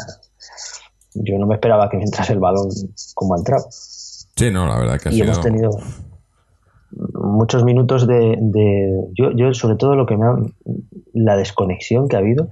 yo 1.15 1.39
no 1.39 1.47
me 1.47 1.55
esperaba 1.55 1.89
que 1.89 1.97
me 1.99 2.03
entrase 2.05 2.33
el 2.33 2.41
balón 2.41 2.69
como 3.15 3.35
ha 3.35 3.39
entrado. 3.39 3.65
Sí, 3.71 4.51
no, 4.51 4.67
la 4.67 4.77
verdad 4.79 4.99
que 5.01 5.09
ha 5.09 5.13
Y 5.13 5.15
sido... 5.17 5.25
hemos 5.27 5.41
tenido 5.41 5.71
muchos 7.15 7.65
minutos 7.65 8.07
de, 8.07 8.37
de- 8.41 9.05
yo, 9.15 9.31
yo 9.37 9.53
sobre 9.55 9.77
todo 9.77 9.95
lo 9.95 10.07
que 10.07 10.17
me 10.17 10.27
ha 10.27 10.37
la 11.13 11.37
desconexión 11.37 12.09
que 12.09 12.17
ha 12.17 12.21
habido 12.21 12.49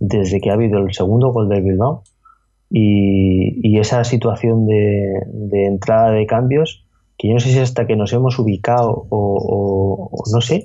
desde 0.00 0.40
que 0.40 0.50
ha 0.50 0.54
habido 0.54 0.78
el 0.80 0.92
segundo 0.92 1.30
gol 1.32 1.48
del 1.48 1.62
Bilbao 1.62 2.02
y, 2.70 3.60
y 3.66 3.78
esa 3.78 4.02
situación 4.04 4.66
de, 4.66 5.22
de 5.32 5.66
entrada 5.66 6.10
de 6.10 6.26
cambios 6.26 6.84
que 7.20 7.28
yo 7.28 7.34
no 7.34 7.40
sé 7.40 7.50
si 7.52 7.58
hasta 7.58 7.86
que 7.86 7.96
nos 7.96 8.12
hemos 8.14 8.38
ubicado 8.38 8.90
o, 8.90 9.06
o- 9.10 10.08
o 10.10 10.22
no 10.32 10.40
sé 10.40 10.64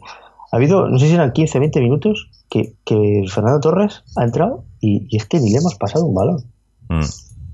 ha 0.52 0.56
habido 0.56 0.88
no 0.88 0.98
sé 1.00 1.08
si 1.08 1.14
eran 1.16 1.34
15 1.34 1.60
20 1.60 1.82
minutos 1.82 2.30
que, 2.50 2.76
que 2.86 3.24
Fernando 3.30 3.60
Torres 3.60 4.04
ha 4.16 4.24
entrado 4.24 4.64
y, 4.80 5.06
y 5.10 5.18
es 5.18 5.26
que 5.26 5.40
ni 5.40 5.52
le 5.52 5.58
hemos 5.58 5.76
pasado 5.76 6.06
un 6.06 6.16
balón 6.16 6.44
Mm. 6.88 7.02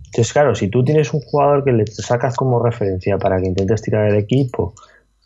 entonces, 0.07 0.33
claro, 0.33 0.55
si 0.55 0.67
tú 0.67 0.83
tienes 0.83 1.13
un 1.13 1.21
jugador 1.21 1.63
que 1.63 1.71
le 1.71 1.87
sacas 1.87 2.35
como 2.35 2.61
referencia 2.61 3.17
para 3.17 3.39
que 3.41 3.47
intentes 3.47 3.81
tirar 3.81 4.07
el 4.09 4.15
equipo 4.17 4.73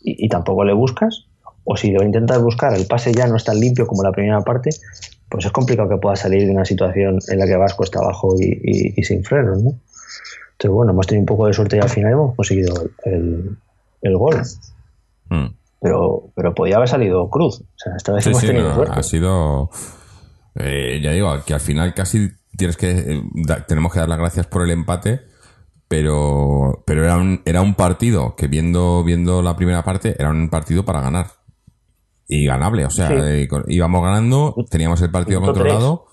y, 0.00 0.24
y 0.24 0.28
tampoco 0.28 0.62
le 0.64 0.72
buscas, 0.74 1.26
o 1.64 1.76
si 1.76 1.90
lo 1.90 2.04
intentas 2.04 2.40
buscar, 2.40 2.72
el 2.72 2.86
pase 2.86 3.12
ya 3.12 3.26
no 3.26 3.34
es 3.34 3.42
tan 3.42 3.58
limpio 3.58 3.84
como 3.88 4.04
la 4.04 4.12
primera 4.12 4.40
parte, 4.42 4.70
pues 5.28 5.44
es 5.44 5.50
complicado 5.50 5.88
que 5.88 5.96
pueda 5.96 6.14
salir 6.14 6.46
de 6.46 6.52
una 6.52 6.64
situación 6.64 7.18
en 7.28 7.38
la 7.40 7.46
que 7.46 7.56
vas 7.56 7.74
cuesta 7.74 7.98
abajo 7.98 8.36
y, 8.38 8.44
y- 8.62 8.94
y 8.96 9.02
sin 9.02 9.24
frenos, 9.24 9.60
¿no? 9.60 9.70
Entonces, 10.52 10.70
bueno, 10.70 10.92
hemos 10.92 11.06
tenido 11.08 11.22
un 11.22 11.26
poco 11.26 11.48
de 11.48 11.52
suerte 11.52 11.76
y 11.78 11.80
al 11.80 11.88
final 11.88 12.12
hemos 12.12 12.36
conseguido 12.36 12.74
el, 13.04 13.12
el- 13.12 13.58
el 14.06 14.16
gol. 14.16 14.36
Mm. 15.28 15.46
Pero, 15.80 16.32
pero 16.34 16.54
podía 16.54 16.76
haber 16.76 16.88
salido 16.88 17.28
cruz. 17.30 17.60
O 17.60 17.66
sea, 17.76 17.92
esta 17.96 18.12
vez 18.12 18.24
Sí, 18.24 18.30
hemos 18.30 18.40
sí, 18.40 18.46
tenido 18.48 18.68
no, 18.70 18.74
suerte. 18.74 18.98
ha 18.98 19.02
sido. 19.02 19.70
eh, 20.56 21.00
ya 21.02 21.10
digo, 21.12 21.32
que 21.44 21.54
al 21.54 21.60
final 21.60 21.94
casi 21.94 22.30
tienes 22.56 22.76
que. 22.76 22.90
eh, 22.90 23.22
da- 23.34 23.66
tenemos 23.66 23.92
que 23.92 23.98
dar 24.00 24.08
las 24.08 24.18
gracias 24.18 24.46
por 24.46 24.62
el 24.62 24.70
empate, 24.70 25.20
pero, 25.88 26.82
pero 26.86 27.04
era, 27.04 27.16
un, 27.18 27.42
era 27.44 27.60
un 27.62 27.74
partido 27.74 28.34
que 28.36 28.48
viendo, 28.48 29.04
viendo 29.04 29.42
la 29.42 29.54
primera 29.56 29.84
parte, 29.84 30.16
era 30.18 30.30
un 30.30 30.48
partido 30.48 30.84
para 30.84 31.00
ganar. 31.02 31.26
Y 32.28 32.46
ganable, 32.46 32.84
o 32.84 32.90
sea, 32.90 33.08
Sí. 33.08 33.14
eh, 33.20 33.48
íbamos 33.68 34.02
ganando, 34.02 34.54
teníamos 34.68 35.00
el 35.02 35.10
partido 35.12 35.40
controlado 35.40 36.06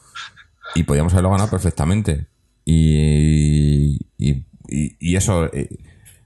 y 0.75 0.83
podíamos 0.83 1.13
haberlo 1.13 1.31
ganado 1.31 1.49
perfectamente. 1.49 2.27
Y, 2.65 3.97
y, 4.17 4.45
y- 4.67 4.95
y 4.99 5.15
eso, 5.15 5.49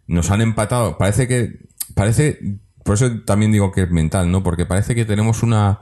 nos 0.07 0.31
han 0.31 0.41
empatado. 0.41 0.97
Parece 0.97 1.27
que, 1.27 1.67
parece, 1.95 2.39
por 2.83 2.95
eso 2.95 3.21
también 3.25 3.51
digo 3.51 3.71
que 3.71 3.83
es 3.83 3.91
mental, 3.91 4.31
¿no? 4.31 4.43
Porque 4.43 4.65
parece 4.65 4.95
que 4.95 5.05
tenemos 5.05 5.43
una, 5.43 5.81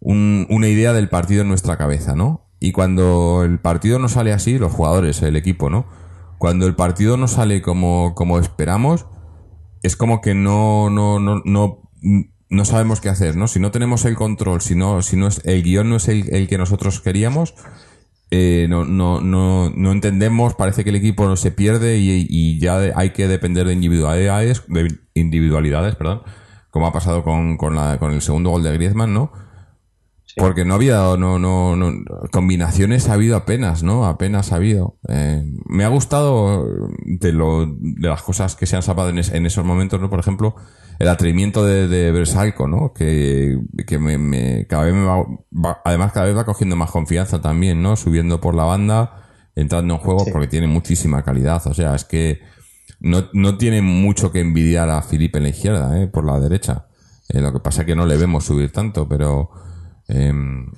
un- 0.00 0.46
una 0.50 0.68
idea 0.68 0.92
del 0.92 1.08
partido 1.08 1.42
en 1.42 1.48
nuestra 1.48 1.76
cabeza, 1.76 2.14
¿no? 2.14 2.48
Y 2.60 2.72
cuando 2.72 3.42
el 3.44 3.58
partido 3.60 3.98
no 3.98 4.08
sale 4.08 4.32
así, 4.32 4.58
los 4.58 4.72
jugadores, 4.72 5.20
el 5.22 5.36
equipo, 5.36 5.68
¿no? 5.70 5.86
Cuando 6.38 6.66
el 6.66 6.74
partido 6.74 7.16
no 7.16 7.28
sale 7.28 7.60
como, 7.62 8.14
como 8.14 8.38
esperamos, 8.38 9.06
es 9.82 9.96
como 9.96 10.20
que 10.20 10.34
no, 10.34 10.88
no, 10.90 11.18
no, 11.18 11.42
no, 11.44 11.90
no 12.48 12.64
sabemos 12.64 13.00
qué 13.00 13.08
hacer, 13.08 13.36
¿no? 13.36 13.48
Si 13.48 13.60
no 13.60 13.70
tenemos 13.70 14.04
el 14.04 14.14
control, 14.14 14.60
si 14.60 14.74
no, 14.76 15.02
si 15.02 15.16
no 15.16 15.26
es, 15.26 15.42
el 15.44 15.62
guion 15.62 15.90
no 15.90 15.96
es 15.96 16.08
el, 16.08 16.32
el 16.34 16.48
que 16.48 16.56
nosotros 16.58 17.00
queríamos, 17.00 17.54
eh, 18.30 18.66
no, 18.68 18.84
no, 18.84 19.20
no, 19.20 19.70
no 19.70 19.92
entendemos, 19.92 20.54
parece 20.54 20.82
que 20.84 20.90
el 20.90 20.96
equipo 20.96 21.26
no 21.26 21.36
se 21.36 21.50
pierde 21.52 21.98
y, 21.98 22.26
y 22.28 22.58
ya 22.58 22.78
de- 22.78 22.92
hay 22.96 23.10
que 23.10 23.28
depender 23.28 23.66
de 23.66 23.74
individualidades, 23.74 24.64
de 24.68 24.88
individualidades, 25.14 25.94
perdón, 25.96 26.22
como 26.70 26.86
ha 26.86 26.92
pasado 26.92 27.22
con, 27.22 27.56
con, 27.56 27.74
la, 27.76 27.98
con 27.98 28.12
el 28.12 28.22
segundo 28.22 28.50
gol 28.50 28.62
de 28.64 28.72
Griezmann, 28.72 29.14
¿no? 29.14 29.30
Porque 30.36 30.64
no 30.64 30.74
había, 30.74 30.96
no, 31.16 31.38
no, 31.38 31.76
no, 31.76 31.92
combinaciones 32.32 33.08
ha 33.08 33.12
habido 33.12 33.36
apenas, 33.36 33.84
¿no? 33.84 34.04
Apenas 34.04 34.50
ha 34.50 34.56
habido. 34.56 34.96
Eh, 35.08 35.44
me 35.66 35.84
ha 35.84 35.88
gustado 35.88 36.66
de 37.04 37.30
lo, 37.32 37.66
de 37.66 38.08
las 38.08 38.22
cosas 38.22 38.56
que 38.56 38.66
se 38.66 38.74
han 38.74 38.82
salvado 38.82 39.10
en, 39.10 39.18
es- 39.18 39.32
en 39.32 39.46
esos 39.46 39.64
momentos, 39.64 40.00
¿no? 40.00 40.10
Por 40.10 40.18
ejemplo, 40.18 40.56
el 40.98 41.08
atrevimiento 41.08 41.64
de, 41.64 41.88
de 41.88 42.12
Bersalco, 42.12 42.66
¿no? 42.68 42.92
Que, 42.92 43.58
que 43.86 43.98
me, 43.98 44.18
me- 44.18 44.66
cada 44.68 44.84
vez 44.84 44.94
me 44.94 45.04
va, 45.04 45.16
va- 45.52 45.80
además 45.84 46.12
cada 46.12 46.26
vez 46.26 46.36
va 46.36 46.44
cogiendo 46.44 46.76
más 46.76 46.90
confianza 46.90 47.40
también, 47.40 47.82
¿no? 47.82 47.96
Subiendo 47.96 48.40
por 48.40 48.54
la 48.54 48.64
banda, 48.64 49.22
entrando 49.54 49.94
en 49.94 50.00
juego, 50.00 50.24
Sí. 50.24 50.30
porque 50.32 50.48
tiene 50.48 50.66
muchísima 50.66 51.22
calidad. 51.22 51.66
O 51.66 51.74
sea, 51.74 51.94
es 51.94 52.04
que 52.04 52.40
no, 53.00 53.24
no 53.32 53.56
tiene 53.58 53.82
mucho 53.82 54.30
que 54.32 54.40
envidiar 54.40 54.88
a 54.90 55.02
Felipe 55.02 55.38
en 55.38 55.44
la 55.44 55.50
izquierda, 55.50 56.00
¿eh? 56.00 56.06
Por 56.06 56.24
la 56.24 56.38
derecha. 56.40 56.86
Eh, 57.28 57.40
lo 57.40 57.52
que 57.52 57.60
pasa 57.60 57.82
es 57.82 57.86
que 57.86 57.96
no 57.96 58.06
le 58.06 58.16
vemos 58.16 58.44
subir 58.44 58.70
tanto, 58.72 59.08
pero... 59.08 59.50
em, 60.08 60.70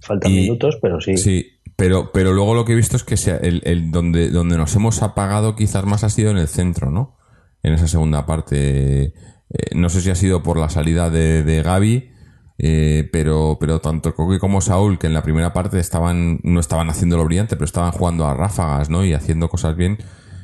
Faltan 0.00 0.30
Y- 0.32 0.40
minutos, 0.42 0.78
pero 0.80 1.00
sí. 1.00 1.16
Sí, 1.16 1.46
pero, 1.76 2.10
pero 2.12 2.32
luego 2.32 2.54
lo 2.54 2.64
que 2.64 2.72
he 2.72 2.76
visto 2.76 2.96
es 2.96 3.04
que 3.04 3.16
sea 3.16 3.36
el, 3.36 3.62
el 3.64 3.90
donde, 3.90 4.30
donde 4.30 4.56
nos 4.56 4.74
hemos 4.76 5.02
apagado 5.02 5.54
quizás 5.56 5.84
más 5.84 6.04
ha 6.04 6.10
sido 6.10 6.30
en 6.30 6.38
el 6.38 6.48
centro, 6.48 6.90
¿no? 6.90 7.16
En 7.62 7.72
esa 7.74 7.88
segunda 7.88 8.24
parte. 8.26 9.12
Eh, 9.50 9.74
no 9.74 9.88
sé 9.88 10.00
si 10.00 10.10
ha 10.10 10.14
sido 10.14 10.42
por 10.42 10.58
la 10.58 10.68
salida 10.68 11.10
de, 11.10 11.42
de 11.42 11.62
Gaby, 11.62 12.10
eh, 12.58 13.08
pero, 13.12 13.56
pero 13.60 13.80
tanto 13.80 14.14
Coque 14.14 14.38
como 14.38 14.60
Saúl, 14.60 14.98
que 14.98 15.06
en 15.06 15.14
la 15.14 15.22
primera 15.22 15.52
parte 15.52 15.78
estaban, 15.78 16.40
no 16.42 16.60
estaban 16.60 16.90
haciéndolo 16.90 17.24
brillante, 17.24 17.56
pero 17.56 17.64
estaban 17.66 17.92
jugando 17.92 18.26
a 18.26 18.34
ráfagas, 18.34 18.90
¿no? 18.90 19.04
Y 19.04 19.12
haciendo 19.14 19.48
cosas 19.48 19.76
bien. 19.76 19.98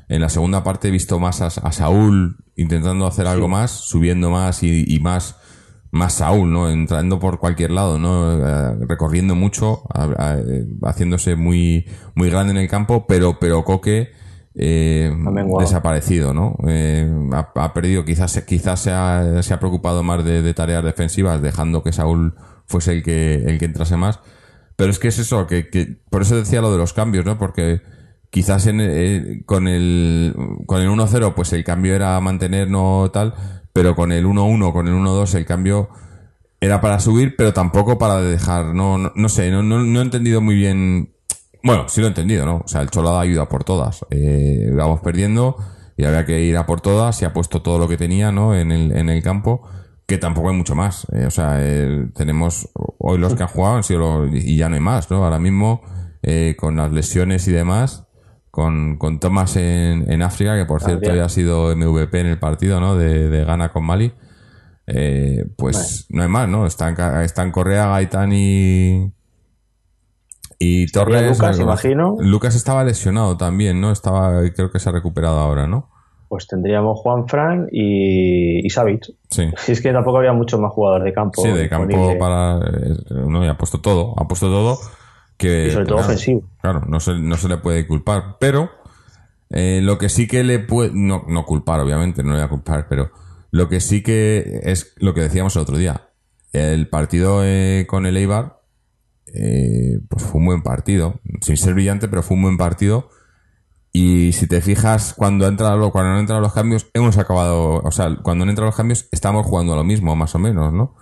En 0.09 0.21
la 0.21 0.29
segunda 0.29 0.63
parte 0.65 0.89
he 0.89 0.91
visto 0.91 1.19
más 1.19 1.41
a, 1.41 1.47
a 1.47 1.73
Saúl 1.73 2.37
intentando 2.57 3.07
hacer 3.07 3.27
algo 3.27 3.49
más, 3.49 3.71
subiendo 3.71 4.31
más 4.31 4.63
y, 4.63 4.85
y 4.87 5.01
más, 5.01 5.37
más 5.91 6.15
Saúl, 6.15 6.53
¿no? 6.53 6.71
Entrando 6.71 7.19
por 7.19 7.39
cualquier 7.39 7.71
lado, 7.73 7.99
¿no? 7.99 8.33
Eh, 8.47 8.77
recorriendo 8.89 9.35
mucho, 9.35 9.83
a- 9.93 10.05
a- 10.05 10.89
haciéndose 10.89 11.37
muy, 11.37 11.87
muy 12.15 12.31
grande 12.31 12.53
en 12.53 12.59
el 12.59 12.69
campo, 12.69 13.07
pero, 13.07 13.39
pero 13.41 13.65
Coque, 13.65 14.13
eh, 14.57 15.13
desaparecido, 15.59 16.33
¿no? 16.33 16.57
Eh, 16.69 17.11
ha, 17.33 17.51
ha 17.55 17.75
perdido, 17.75 18.05
quizás, 18.05 18.41
quizás 18.47 18.81
se 18.81 18.91
ha, 18.93 19.43
se 19.43 19.55
ha 19.55 19.59
preocupado 19.61 20.03
más 20.03 20.25
de, 20.25 20.43
de 20.43 20.55
tareas 20.55 20.85
defensivas, 20.85 21.43
dejando 21.43 21.83
que 21.83 21.93
Saúl 21.93 22.35
fuese 22.67 22.93
el 22.93 23.03
que, 23.03 23.35
el 23.35 23.59
que 23.59 23.65
entrase 23.65 23.97
más. 23.97 24.21
Pero 24.77 24.91
es 24.91 24.99
que 24.99 25.09
es 25.09 25.19
eso, 25.19 25.47
que, 25.47 25.69
que 25.71 25.99
por 26.11 26.23
eso 26.23 26.37
decía 26.37 26.61
lo 26.61 26.73
de 26.73 26.79
los 26.79 26.93
cambios, 26.93 27.25
¿no? 27.25 27.39
Porque 27.39 27.83
quizás 28.31 28.67
en, 28.67 28.81
eh, 28.81 29.43
con 29.47 29.69
el, 29.69 30.35
con 30.67 30.81
el 30.81 30.89
1-0, 30.89 31.35
pues 31.35 31.53
el 31.53 31.65
cambio 31.65 31.95
era 31.95 32.19
mantener, 32.21 32.69
no 32.69 33.11
tal, 33.13 33.35
pero 33.73 33.95
con 33.95 34.13
el 34.13 34.27
1-1, 34.27 34.73
con 34.73 34.89
el 34.89 34.95
1-2, 34.95 35.35
el 35.37 35.47
cambio 35.47 35.91
era 36.61 36.81
para 36.81 36.99
subir, 36.99 37.37
pero 37.37 37.53
tampoco 37.53 37.99
para 37.99 38.21
dejar, 38.21 38.75
no, 38.75 38.99
no, 38.99 39.13
no 39.15 39.29
sé, 39.29 39.51
no, 39.51 39.63
no, 39.63 39.85
no 39.85 40.01
he 40.01 40.03
entendido 40.03 40.41
muy 40.41 40.57
bien. 40.57 41.14
Bueno, 41.65 41.89
sí 41.89 42.01
lo 42.01 42.07
he 42.07 42.11
entendido, 42.11 42.45
¿no? 42.45 42.57
O 42.65 42.69
sea, 42.69 42.83
el 42.83 42.91
Cholo 42.91 43.11
ha 43.17 43.21
ayuda 43.23 43.49
por 43.49 43.65
todas. 43.65 44.05
Eh, 44.11 44.71
vamos 44.73 45.01
perdiendo 45.01 45.57
y 45.97 46.05
había 46.05 46.27
que 46.27 46.41
ir 46.43 46.57
a 46.59 46.67
por 46.67 46.81
todas. 46.83 47.17
Se 47.17 47.25
ha 47.25 47.33
puesto 47.33 47.63
todo 47.63 47.79
lo 47.79 47.89
que 47.89 47.97
tenía, 47.97 48.31
¿no? 48.31 48.55
En 48.55 48.71
el, 48.71 48.93
en 48.97 49.09
el 49.09 49.23
campo, 49.23 49.67
que 50.07 50.19
tampoco 50.19 50.51
hay 50.51 50.57
mucho 50.57 50.75
más. 50.75 51.07
Eh, 51.13 51.25
o 51.27 51.31
sea, 51.31 51.57
eh, 51.61 52.09
tenemos 52.15 52.69
hoy 52.99 53.17
los 53.19 53.35
que 53.35 53.45
han 53.45 53.49
jugado 53.49 53.77
han 53.77 53.83
sido 53.83 54.27
los- 54.27 54.35
y 54.35 54.57
ya 54.59 54.69
no 54.69 54.75
hay 54.75 54.81
más, 54.83 55.11
¿no? 55.11 55.25
Ahora 55.25 55.39
mismo, 55.39 55.81
eh, 56.23 56.55
con 56.59 56.77
las 56.77 56.93
lesiones 56.93 57.49
y 57.49 57.53
demás, 57.53 58.05
con, 58.51 58.99
con 58.99 59.19
Thomas 59.19 59.57
en, 59.57 60.11
en 60.13 60.23
África, 60.23 60.57
que 60.57 60.67
por 60.67 60.83
cierto 60.83 61.09
ya 61.17 61.25
ha 61.25 61.29
sido 61.31 61.75
MVP 61.75 62.21
en 62.21 62.27
el 62.27 62.39
partido, 62.39 62.79
¿no? 62.79 62.95
De, 62.97 63.31
de 63.31 63.45
Ghana 63.45 63.71
con 63.73 63.85
Mali. 63.87 64.13
Eh, 64.87 65.47
pues 65.57 66.07
no 66.11 66.23
hay 66.23 66.29
más, 66.29 66.47
¿no? 66.47 66.67
Están, 66.67 66.95
están 67.23 67.51
Correa, 67.51 67.87
Gaitán 67.89 68.33
y. 68.35 69.14
Y 70.67 70.87
Torres. 70.93 71.39
Lucas, 71.39 71.59
imagino. 71.61 72.17
Lucas 72.21 72.55
estaba 72.55 72.85
lesionado 72.85 73.37
también, 73.37 73.81
¿no? 73.81 73.91
Estaba, 73.91 74.41
creo 74.55 74.71
que 74.71 74.79
se 74.79 74.89
ha 74.89 74.93
recuperado 74.93 75.39
ahora, 75.39 75.67
¿no? 75.67 75.91
Pues 76.29 76.47
tendríamos 76.49 76.99
Juan 77.01 77.29
Fran 77.29 77.69
y, 77.71 78.67
y 78.67 78.71
Savic. 78.71 79.05
Sí. 79.31 79.51
Si 79.57 79.73
es 79.73 79.81
que 79.81 79.93
tampoco 79.93 80.17
habría 80.17 80.33
mucho 80.33 80.59
más 80.59 80.73
jugador 80.73 81.05
de 81.05 81.13
campo. 81.13 81.43
Sí, 81.43 81.49
de 81.51 81.69
campo 81.69 82.19
para. 82.19 82.59
eh, 82.59 82.97
No, 83.29 83.45
y 83.45 83.49
ha 83.49 83.57
puesto 83.57 83.81
todo. 83.81 84.15
Ha 84.17 84.27
puesto 84.27 84.47
todo. 84.49 84.79
Que, 85.37 85.67
Y 85.67 85.71
sobre 85.71 85.85
todo 85.87 85.97
claro, 85.99 86.13
ofensivo. 86.13 86.43
Claro, 86.61 86.81
no 86.89 86.99
se, 87.01 87.15
no 87.15 87.37
se 87.37 87.49
le 87.49 87.59
puede 87.59 87.87
culpar. 87.87 88.37
Pero 88.41 88.71
eh, 89.51 89.81
lo 89.83 89.99
que 89.99 90.09
sí 90.09 90.27
que 90.27 90.43
le 90.45 90.59
puede. 90.61 90.91
No, 90.95 91.25
no 91.29 91.45
culpar, 91.45 91.81
obviamente, 91.81 92.23
no 92.23 92.31
le 92.31 92.37
voy 92.39 92.45
a 92.47 92.49
culpar, 92.49 92.87
pero 92.89 93.11
lo 93.51 93.69
que 93.69 93.81
sí 93.81 94.03
que 94.03 94.61
es 94.65 94.95
lo 94.99 95.15
que 95.15 95.21
decíamos 95.21 95.55
el 95.57 95.63
otro 95.63 95.77
día. 95.77 96.09
El 96.53 96.89
partido 96.89 97.43
eh, 97.45 97.85
con 97.89 98.07
el 98.07 98.17
Eibar, 98.17 98.61
eh, 99.35 100.01
pues 100.09 100.23
fue 100.25 100.41
un 100.41 100.47
buen 100.47 100.63
partido. 100.63 101.21
Sin 101.41 101.57
ser 101.57 101.75
brillante, 101.75 102.09
pero 102.09 102.23
fue 102.23 102.37
un 102.37 102.43
buen 102.45 102.57
partido. 102.57 103.09
Y 103.93 104.33
si 104.33 104.47
te 104.49 104.61
fijas, 104.61 105.15
cuando, 105.17 105.45
ha 105.47 105.49
entrado, 105.49 105.93
cuando 105.93 106.13
han 106.13 106.19
entrado 106.19 106.41
los 106.41 106.53
cambios, 106.53 106.89
hemos 106.95 107.17
acabado. 107.19 107.81
O 107.85 107.91
sea, 107.93 108.17
cuando 108.23 108.43
han 108.43 108.51
entrado 108.51 108.67
los 108.69 108.77
cambios, 108.77 109.09
estamos 109.13 109.47
jugando 109.47 109.73
a 109.73 109.77
lo 109.77 109.85
mismo, 109.85 110.17
más 110.17 110.35
o 110.35 110.39
menos, 110.39 110.73
¿no? 110.73 110.97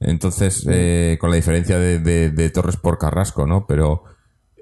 Entonces, 0.00 0.66
eh, 0.70 1.16
con 1.20 1.30
la 1.30 1.36
diferencia 1.36 1.78
de, 1.78 1.98
de- 2.00 2.30
de 2.30 2.50
Torres 2.50 2.76
por 2.76 2.98
Carrasco, 2.98 3.46
¿no? 3.46 3.66
Pero 3.66 4.04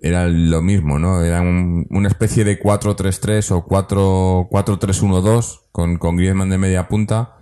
era 0.01 0.27
lo 0.29 0.61
mismo, 0.63 0.99
¿no? 0.99 1.23
Era 1.23 1.41
un- 1.41 1.87
una 1.91 2.09
especie 2.09 2.45
de 2.45 2.61
4-3-3 2.61 3.51
o 3.51 3.65
4 3.65 4.47
4-3-1-2 4.51 5.61
con, 5.73 5.97
con 5.97 6.17
Griezmann 6.17 6.51
de 6.51 6.59
media 6.59 6.87
punta. 6.89 7.39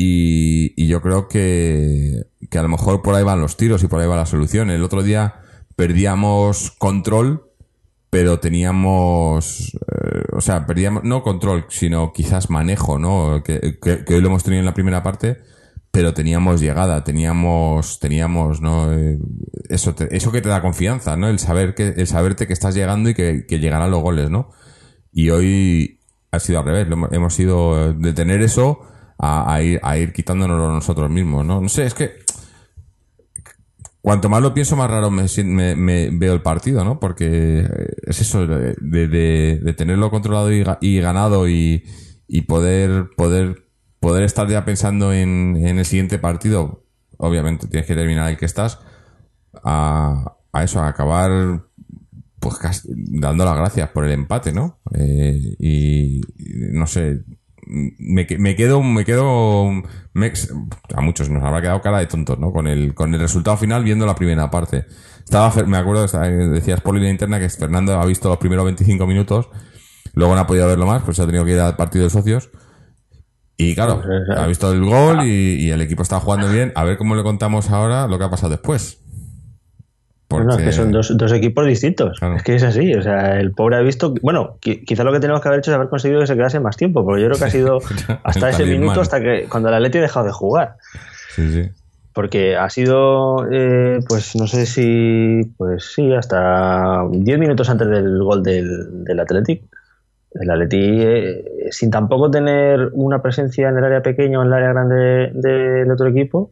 Y, 0.00 0.86
yo 0.86 1.02
creo 1.02 1.26
que, 1.26 2.22
que 2.48 2.58
a 2.58 2.62
lo 2.62 2.68
mejor 2.68 3.02
por 3.02 3.16
ahí 3.16 3.24
van 3.24 3.40
los 3.40 3.56
tiros 3.56 3.82
y 3.82 3.88
por 3.88 4.00
ahí 4.00 4.06
va 4.06 4.14
la 4.16 4.26
solución. 4.26 4.70
El 4.70 4.84
otro 4.84 5.02
día 5.02 5.40
perdíamos 5.74 6.70
control, 6.78 7.50
pero 8.08 8.38
teníamos, 8.38 9.74
eh, 9.74 10.22
o 10.32 10.40
sea, 10.40 10.66
perdíamos, 10.66 11.02
no 11.02 11.24
control, 11.24 11.66
sino 11.68 12.12
quizás 12.12 12.48
manejo, 12.48 12.98
¿no? 13.00 13.42
Que, 13.42 13.78
que, 13.82 14.04
hoy 14.14 14.20
lo 14.20 14.28
hemos 14.28 14.44
tenido 14.44 14.60
en 14.60 14.66
la 14.66 14.74
primera 14.74 15.02
parte, 15.02 15.38
pero 15.90 16.14
teníamos 16.14 16.60
llegada, 16.60 17.02
teníamos, 17.02 17.98
teníamos, 17.98 18.60
¿no? 18.60 18.92
Eh, 18.92 19.18
eso, 19.68 19.96
te- 19.96 20.16
eso 20.16 20.30
que 20.30 20.40
te 20.40 20.48
da 20.48 20.62
confianza, 20.62 21.16
¿no? 21.16 21.28
El 21.28 21.40
saber 21.40 21.74
que, 21.74 21.88
el 21.88 22.06
saberte 22.06 22.46
que 22.46 22.52
estás 22.52 22.76
llegando 22.76 23.10
y 23.10 23.14
que, 23.14 23.46
que 23.46 23.58
llegarán 23.58 23.90
los 23.90 24.00
goles, 24.00 24.30
¿no? 24.30 24.50
Y 25.12 25.30
hoy 25.30 25.98
ha 26.30 26.38
sido 26.38 26.60
al 26.60 26.66
revés, 26.66 26.86
hemos- 26.88 27.12
hemos 27.12 27.40
ido 27.40 27.92
de 27.94 28.12
tener 28.12 28.42
eso 28.42 28.80
a, 29.18 29.62
ir, 29.62 29.80
a 29.82 29.98
ir 29.98 30.12
quitándonos 30.12 30.58
nosotros 30.58 31.10
mismos, 31.10 31.44
¿no? 31.44 31.60
No 31.60 31.68
sé, 31.68 31.86
es 31.86 31.94
que 31.94 32.12
cuanto 34.00 34.28
más 34.28 34.42
lo 34.42 34.54
pienso, 34.54 34.76
más 34.76 34.90
raro 34.90 35.10
me, 35.10 35.26
me- 35.76 36.10
veo 36.12 36.34
el 36.34 36.42
partido, 36.42 36.84
¿no? 36.84 36.98
Porque 37.00 37.66
es 38.06 38.20
eso, 38.20 38.46
de, 38.46 38.74
tenerlo 39.76 40.10
controlado 40.10 40.52
y, 40.52 40.62
ga- 40.64 40.78
y 40.80 41.00
ganado 41.00 41.48
y, 41.48 41.84
poder, 42.46 43.10
poder, 43.16 43.66
poder 44.00 44.22
estar 44.24 44.48
ya 44.48 44.64
pensando 44.64 45.12
en, 45.12 45.56
el 45.78 45.84
siguiente 45.84 46.18
partido. 46.18 46.84
Obviamente 47.18 47.66
tienes 47.66 47.86
que 47.86 47.94
terminar 47.96 48.30
el 48.30 48.36
que 48.36 48.46
estás 48.46 48.78
a, 49.64 50.36
eso, 50.62 50.80
a 50.80 50.88
acabar 50.88 51.64
pues 52.40 52.56
casi 52.58 52.88
dando 52.94 53.44
las 53.44 53.56
gracias 53.56 53.90
por 53.90 54.04
el 54.04 54.12
empate, 54.12 54.52
¿no? 54.52 54.80
Eh, 54.94 55.56
y 55.58 56.20
no 56.72 56.86
sé, 56.86 57.22
me, 57.68 58.26
me 58.38 58.56
quedo, 58.56 58.82
me 58.82 59.04
quedo, 59.04 59.70
me- 60.14 60.32
a 60.94 61.00
muchos 61.00 61.28
nos 61.30 61.42
habrá 61.42 61.60
quedado 61.60 61.80
cara 61.82 61.98
de 61.98 62.06
tontos, 62.06 62.38
¿no? 62.38 62.50
Con 62.52 62.66
el, 62.66 62.94
con 62.94 63.12
el 63.14 63.20
resultado 63.20 63.56
final 63.56 63.84
viendo 63.84 64.06
la 64.06 64.14
primera 64.14 64.50
parte. 64.50 64.86
Estaba, 65.24 65.52
me 65.66 65.76
acuerdo, 65.76 66.04
estaba- 66.04 66.26
decías 66.28 66.80
por 66.80 66.94
línea 66.94 67.10
interna 67.10 67.38
que 67.38 67.48
Fernando 67.50 67.98
ha 68.00 68.06
visto 68.06 68.28
los 68.28 68.38
primeros 68.38 68.64
25 68.64 69.06
minutos, 69.06 69.48
luego 70.14 70.34
no 70.34 70.40
ha 70.40 70.46
podido 70.46 70.66
verlo 70.66 70.86
más, 70.86 71.02
pues 71.02 71.20
ha 71.20 71.26
tenido 71.26 71.44
que 71.44 71.52
ir 71.52 71.60
al 71.60 71.76
partido 71.76 72.04
de 72.04 72.10
socios. 72.10 72.50
Y 73.56 73.74
claro, 73.74 73.96
Pues, 73.96 74.06
eh, 74.06 74.40
ha 74.40 74.46
visto 74.46 74.72
el 74.72 74.84
gol 74.84 75.24
y, 75.24 75.66
y 75.66 75.70
el 75.70 75.80
equipo 75.80 76.02
está 76.02 76.20
jugando 76.20 76.48
bien. 76.48 76.72
A 76.76 76.84
ver 76.84 76.96
cómo 76.96 77.16
le 77.16 77.24
contamos 77.24 77.70
ahora 77.70 78.06
lo 78.06 78.16
que 78.18 78.24
ha 78.24 78.30
pasado 78.30 78.50
después. 78.50 79.00
Bueno, 80.30 80.50
es 80.56 80.62
que 80.62 80.72
son 80.72 80.92
dos, 80.92 81.16
dos 81.16 81.32
equipos 81.32 81.66
distintos. 81.66 82.18
Claro. 82.18 82.36
Es 82.36 82.42
que 82.42 82.54
es 82.54 82.62
así. 82.62 82.92
O 82.94 83.00
sea, 83.02 83.40
el 83.40 83.52
pobre 83.52 83.76
ha 83.76 83.80
visto. 83.80 84.12
Bueno, 84.20 84.58
qui- 84.60 84.84
quizá 84.84 85.02
lo 85.04 85.12
que 85.12 85.20
tenemos 85.20 85.40
que 85.40 85.48
haber 85.48 85.60
hecho 85.60 85.70
es 85.70 85.74
haber 85.76 85.88
conseguido 85.88 86.20
que 86.20 86.26
se 86.26 86.34
quedase 86.36 86.60
más 86.60 86.76
tiempo, 86.76 87.02
porque 87.04 87.22
yo 87.22 87.28
creo 87.28 87.38
que 87.38 87.44
ha 87.46 87.50
sido 87.50 87.78
hasta 88.24 88.50
ese 88.50 88.64
minuto, 88.66 89.00
hasta 89.00 89.20
que 89.20 89.46
cuando 89.48 89.68
el 89.70 89.74
Atleti 89.76 89.98
ha 89.98 90.02
dejado 90.02 90.26
de 90.26 90.32
jugar. 90.32 90.74
Sí, 91.30 91.50
sí. 91.50 91.70
Porque 92.12 92.56
ha 92.56 92.68
sido, 92.68 93.46
eh, 93.50 94.00
pues 94.08 94.34
no 94.36 94.46
sé 94.48 94.66
si, 94.66 95.40
pues 95.56 95.92
sí, 95.94 96.12
hasta 96.12 97.04
10 97.10 97.38
minutos 97.38 97.70
antes 97.70 97.88
del 97.88 98.18
gol 98.22 98.42
del, 98.42 99.04
del 99.04 99.20
Athletic. 99.20 99.62
El 100.32 100.50
Atleti, 100.50 100.76
eh, 101.00 101.44
sin 101.70 101.90
tampoco 101.90 102.30
tener 102.30 102.90
una 102.92 103.22
presencia 103.22 103.68
en 103.70 103.78
el 103.78 103.84
área 103.84 104.02
pequeña 104.02 104.38
o 104.38 104.42
en 104.42 104.48
el 104.48 104.52
área 104.54 104.68
grande 104.72 105.30
del 105.32 105.90
otro 105.90 106.08
equipo, 106.08 106.50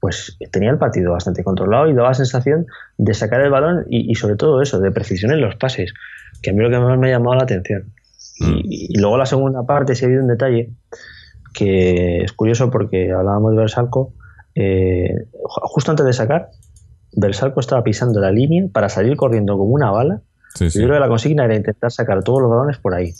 pues 0.00 0.38
tenía 0.50 0.70
el 0.70 0.78
partido 0.78 1.12
bastante 1.12 1.44
controlado 1.44 1.88
y 1.88 1.94
daba 1.94 2.08
la 2.08 2.14
sensación 2.14 2.66
de 2.96 3.12
sacar 3.14 3.40
el 3.42 3.50
balón 3.50 3.84
y, 3.90 4.10
y 4.10 4.14
sobre 4.14 4.36
todo 4.36 4.62
eso, 4.62 4.80
de 4.80 4.90
precisión 4.90 5.30
en 5.32 5.40
los 5.42 5.56
pases, 5.56 5.92
que 6.42 6.50
a 6.50 6.52
mí 6.54 6.60
lo 6.62 6.70
que 6.70 6.78
más 6.78 6.98
me 6.98 7.08
ha 7.08 7.18
llamado 7.18 7.36
la 7.36 7.42
atención. 7.44 7.92
Y, 8.38 8.86
y 8.94 8.98
luego 8.98 9.18
la 9.18 9.26
segunda 9.26 9.62
parte, 9.64 9.94
sí 9.94 10.04
ha 10.04 10.08
habido 10.08 10.22
un 10.22 10.28
detalle 10.28 10.70
que 11.54 12.22
es 12.22 12.32
curioso 12.32 12.70
porque 12.70 13.10
hablábamos 13.12 13.52
de 13.52 13.58
Bersalco, 13.58 14.14
eh, 14.54 15.14
ju- 15.32 15.60
justo 15.64 15.90
antes 15.90 16.06
de 16.06 16.12
sacar, 16.12 16.48
Bersalco 17.12 17.60
estaba 17.60 17.82
pisando 17.82 18.20
la 18.20 18.30
línea 18.30 18.64
para 18.72 18.88
salir 18.88 19.16
corriendo 19.16 19.56
como 19.58 19.70
una 19.74 19.90
bala. 19.90 20.20
Sí, 20.54 20.70
sí. 20.70 20.78
Yo 20.80 20.86
creo 20.86 20.96
que 20.96 21.00
la 21.00 21.08
consigna 21.08 21.44
era 21.44 21.54
intentar 21.56 21.90
sacar 21.90 22.22
todos 22.22 22.40
los 22.42 22.50
balones 22.50 22.78
por 22.78 22.94
ahí. 22.94 23.12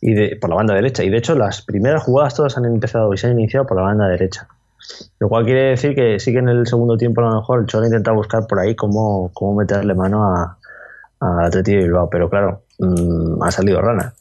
y 0.00 0.14
de, 0.14 0.36
por 0.40 0.48
la 0.48 0.56
banda 0.56 0.74
derecha. 0.74 1.04
Y 1.04 1.10
de 1.10 1.18
hecho, 1.18 1.34
las 1.34 1.60
primeras 1.62 2.02
jugadas 2.02 2.34
todas 2.34 2.56
han 2.56 2.64
empezado 2.64 3.12
y 3.12 3.18
se 3.18 3.26
han 3.26 3.38
iniciado 3.38 3.66
por 3.66 3.76
la 3.76 3.82
banda 3.82 4.08
derecha. 4.08 4.48
Lo 5.18 5.28
cual 5.28 5.44
quiere 5.44 5.70
decir 5.70 5.94
que 5.94 6.18
sí 6.18 6.32
que 6.32 6.38
en 6.38 6.48
el 6.48 6.66
segundo 6.66 6.96
tiempo 6.96 7.20
a 7.20 7.30
lo 7.30 7.36
mejor 7.36 7.60
el 7.60 7.66
Cholo 7.66 7.86
intenta 7.86 8.12
buscar 8.12 8.46
por 8.46 8.58
ahí 8.58 8.74
cómo, 8.74 9.30
cómo 9.34 9.54
meterle 9.54 9.94
mano 9.94 10.24
a, 10.24 10.58
a 11.20 11.46
Atleti 11.46 11.76
Bilbao. 11.76 12.08
Pero 12.10 12.28
claro, 12.30 12.62
mm, 12.78 13.42
ha 13.42 13.50
salido 13.50 13.80
rana. 13.80 14.14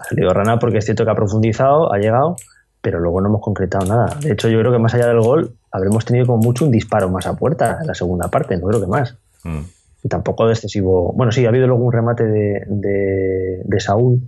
Ha 0.00 0.04
salido 0.04 0.32
rana 0.32 0.58
porque 0.58 0.78
es 0.78 0.84
cierto 0.84 1.04
que 1.04 1.10
ha 1.10 1.14
profundizado, 1.14 1.92
ha 1.92 1.98
llegado, 1.98 2.36
pero 2.80 3.00
luego 3.00 3.20
no 3.20 3.28
hemos 3.28 3.40
concretado 3.40 3.86
nada. 3.86 4.16
De 4.20 4.32
hecho, 4.32 4.48
yo 4.48 4.58
creo 4.60 4.72
que 4.72 4.78
más 4.78 4.94
allá 4.94 5.06
del 5.06 5.20
gol, 5.20 5.54
habremos 5.70 6.04
tenido 6.04 6.26
como 6.26 6.42
mucho 6.42 6.64
un 6.64 6.70
disparo 6.70 7.08
más 7.08 7.26
a 7.26 7.34
puerta 7.36 7.78
en 7.80 7.86
la 7.86 7.94
segunda 7.94 8.28
parte, 8.28 8.56
no 8.56 8.66
creo 8.66 8.80
que 8.80 8.86
más. 8.86 9.16
Mm. 9.44 9.60
Y 10.02 10.08
tampoco 10.08 10.46
de 10.46 10.52
excesivo. 10.52 11.12
Bueno, 11.14 11.32
sí, 11.32 11.46
ha 11.46 11.48
habido 11.48 11.66
luego 11.66 11.84
un 11.84 11.92
remate 11.92 12.24
de, 12.24 12.64
de, 12.66 13.62
de 13.64 13.80
Saúl 13.80 14.20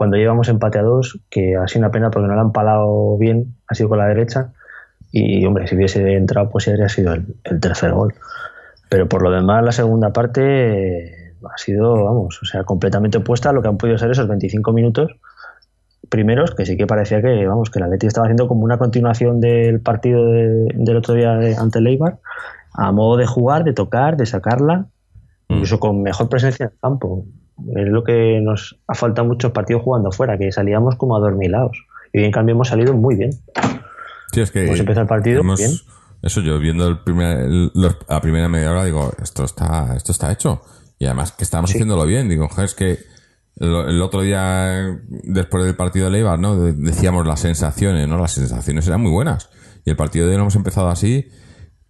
cuando 0.00 0.16
llevamos 0.16 0.48
empate 0.48 0.78
a 0.78 0.82
dos, 0.82 1.20
que 1.28 1.56
ha 1.56 1.68
sido 1.68 1.80
una 1.80 1.90
pena 1.90 2.10
porque 2.10 2.26
no 2.26 2.34
lo 2.34 2.40
han 2.40 2.52
palado 2.52 3.18
bien, 3.18 3.56
ha 3.68 3.74
sido 3.74 3.90
con 3.90 3.98
la 3.98 4.06
derecha. 4.06 4.54
Y 5.12 5.44
hombre, 5.44 5.66
si 5.66 5.74
hubiese 5.76 6.14
entrado, 6.14 6.50
pues 6.50 6.68
habría 6.68 6.88
sido 6.88 7.12
el, 7.14 7.34
el 7.44 7.60
tercer 7.60 7.92
gol. 7.92 8.14
Pero 8.88 9.08
por 9.08 9.22
lo 9.22 9.30
demás, 9.30 9.64
la 9.64 9.72
segunda 9.72 10.12
parte 10.12 10.40
eh, 10.42 11.34
ha 11.44 11.58
sido, 11.58 12.04
vamos, 12.04 12.38
o 12.42 12.44
sea, 12.46 12.64
completamente 12.64 13.18
opuesta 13.18 13.50
a 13.50 13.52
lo 13.52 13.62
que 13.62 13.68
han 13.68 13.76
podido 13.78 13.98
ser 13.98 14.10
esos 14.10 14.28
25 14.28 14.72
minutos 14.72 15.12
primeros, 16.08 16.54
que 16.54 16.66
sí 16.66 16.76
que 16.76 16.86
parecía 16.86 17.22
que, 17.22 17.46
vamos, 17.46 17.70
que 17.70 17.78
la 17.78 17.86
Leti 17.86 18.06
estaba 18.06 18.26
haciendo 18.26 18.48
como 18.48 18.64
una 18.64 18.78
continuación 18.78 19.40
del 19.40 19.80
partido 19.80 20.26
de- 20.32 20.66
del 20.74 20.96
otro 20.96 21.14
día 21.14 21.34
de- 21.36 21.54
ante 21.56 21.78
el 21.78 21.86
Eibar, 21.86 22.18
a 22.74 22.90
modo 22.90 23.16
de 23.16 23.26
jugar, 23.26 23.62
de 23.64 23.72
tocar, 23.74 24.16
de 24.16 24.26
sacarla, 24.26 24.86
incluso 25.48 25.78
con 25.78 26.02
mejor 26.02 26.28
presencia 26.28 26.64
en 26.66 26.72
el 26.72 26.78
campo. 26.80 27.24
Es 27.76 27.86
lo 27.88 28.02
que 28.02 28.40
nos 28.42 28.80
ha 28.88 28.94
faltado 28.94 29.28
muchos 29.28 29.52
partidos 29.52 29.82
jugando 29.82 30.10
fuera, 30.10 30.36
que 30.38 30.50
salíamos 30.50 30.96
como 30.96 31.16
adormilados. 31.16 31.78
Y 32.12 32.24
en 32.24 32.32
cambio, 32.32 32.54
hemos 32.54 32.68
salido 32.68 32.92
muy 32.94 33.14
bien. 33.16 33.30
Sí, 34.32 34.40
es 34.40 34.50
que 34.50 34.64
Hemos 34.66 34.80
empezado 34.80 35.02
el 35.02 35.08
partido 35.08 35.40
hemos- 35.40 35.58
bien. 35.58 35.72
Eso 36.22 36.40
yo 36.42 36.58
viendo 36.58 36.86
el 36.86 36.98
primer, 37.02 37.38
el- 37.40 37.70
los- 37.74 37.96
la 38.08 38.20
primera 38.20 38.48
media 38.48 38.70
hora 38.70 38.84
digo, 38.84 39.10
esto 39.22 39.44
está, 39.44 39.94
esto 39.96 40.12
está 40.12 40.30
hecho. 40.30 40.60
Y 40.98 41.06
además 41.06 41.32
que 41.32 41.44
estábamos 41.44 41.70
haciéndolo 41.70 42.04
bien. 42.04 42.28
Digo, 42.28 42.48
es 42.62 42.74
que 42.74 42.98
el, 43.56 43.74
el 43.74 44.02
otro 44.02 44.20
día, 44.20 44.98
después 45.08 45.64
del 45.64 45.76
partido 45.76 46.04
de 46.06 46.10
Leibar, 46.12 46.38
¿no? 46.38 46.56
De- 46.60 46.72
Decíamos 46.74 47.26
las 47.26 47.40
sensaciones, 47.40 48.06
¿no? 48.06 48.18
Las 48.18 48.32
sensaciones 48.32 48.86
eran 48.86 49.00
muy 49.00 49.10
buenas. 49.10 49.48
Y 49.86 49.90
el 49.90 49.96
partido 49.96 50.26
de 50.26 50.32
hoy 50.32 50.36
lo 50.36 50.42
hemos 50.42 50.56
empezado 50.56 50.88
así. 50.88 51.26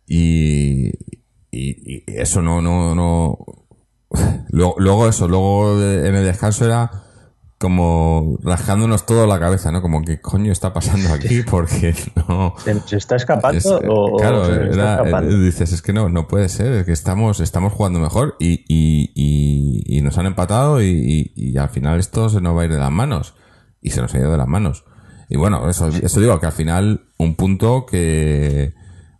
Y, 0.06 0.88
y, 1.50 1.96
y 1.96 2.04
eso 2.06 2.40
no, 2.40 2.62
no, 2.62 2.94
no. 2.94 3.36
Luego, 4.50 4.74
luego 4.78 5.08
eso, 5.08 5.28
luego 5.28 5.80
en 5.80 6.14
el 6.14 6.24
descanso 6.24 6.64
era 6.66 6.90
como 7.60 8.38
rascándonos 8.42 9.04
todo 9.04 9.26
la 9.26 9.38
cabeza, 9.38 9.70
¿no? 9.70 9.82
Como 9.82 10.02
que 10.02 10.18
coño 10.20 10.50
está 10.50 10.72
pasando 10.72 11.12
aquí 11.12 11.42
porque 11.42 11.94
no. 12.28 12.54
¿Se 12.86 12.96
está 12.96 13.16
escapando 13.16 13.58
Es- 13.58 13.66
o, 13.66 14.16
claro, 14.16 14.46
se 14.46 14.52
nos 14.52 14.60
está 14.70 14.74
era- 14.82 14.94
escapando? 15.02 15.30
eh, 15.36 15.38
dices, 15.44 15.72
es 15.72 15.82
que 15.82 15.92
no, 15.92 16.08
no 16.08 16.26
puede 16.26 16.48
ser, 16.48 16.72
es 16.72 16.86
que 16.86 16.92
estamos, 16.92 17.38
estamos 17.40 17.74
jugando 17.74 17.98
mejor 18.00 18.34
y, 18.40 18.64
y, 18.66 19.12
y, 19.14 19.98
y 19.98 20.00
nos 20.00 20.16
han 20.16 20.24
empatado 20.26 20.82
y 20.82 21.54
al 21.58 21.68
final 21.68 22.00
esto 22.00 22.30
se 22.30 22.40
nos 22.40 22.56
va 22.56 22.62
a 22.62 22.64
ir 22.64 22.72
de 22.72 22.78
las 22.78 22.90
manos. 22.90 23.34
Y 23.82 23.90
se 23.90 24.00
nos 24.00 24.14
ha 24.14 24.18
ido 24.18 24.30
de 24.32 24.38
las 24.38 24.48
manos. 24.48 24.84
Y 25.28 25.36
bueno, 25.36 25.68
eso, 25.68 25.88
eso 25.88 26.20
digo, 26.20 26.40
que 26.40 26.46
al 26.46 26.52
final 26.52 27.02
un 27.18 27.34
punto 27.34 27.84
que, 27.86 28.72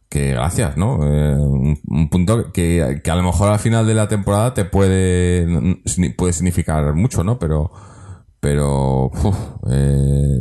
que 0.08 0.32
gracias, 0.32 0.76
¿no? 0.76 0.98
Eh, 1.06 1.34
un, 1.36 1.78
un 1.88 2.08
punto 2.10 2.52
que, 2.52 3.00
que 3.04 3.10
a 3.10 3.16
lo 3.16 3.22
mejor 3.22 3.50
al 3.50 3.58
final 3.58 3.86
de 3.86 3.94
la 3.94 4.08
temporada 4.08 4.52
te 4.54 4.64
puede, 4.64 5.46
puede 6.16 6.32
significar 6.32 6.94
mucho, 6.94 7.22
¿no? 7.22 7.38
Pero, 7.38 7.70
pero, 8.40 9.06
uf, 9.06 9.36
eh, 9.70 10.38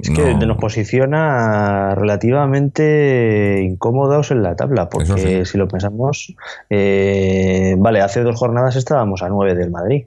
Es 0.00 0.10
que 0.10 0.34
no. 0.34 0.46
nos 0.46 0.58
posiciona 0.58 1.94
relativamente 1.94 3.62
incómodos 3.62 4.30
en 4.30 4.42
la 4.42 4.56
tabla, 4.56 4.88
porque 4.88 5.44
sí. 5.44 5.50
si 5.50 5.58
lo 5.58 5.68
pensamos, 5.68 6.34
eh, 6.70 7.74
vale, 7.78 8.00
hace 8.00 8.22
dos 8.22 8.36
jornadas 8.36 8.76
estábamos 8.76 9.22
a 9.22 9.28
9 9.28 9.54
del 9.54 9.70
Madrid, 9.70 10.06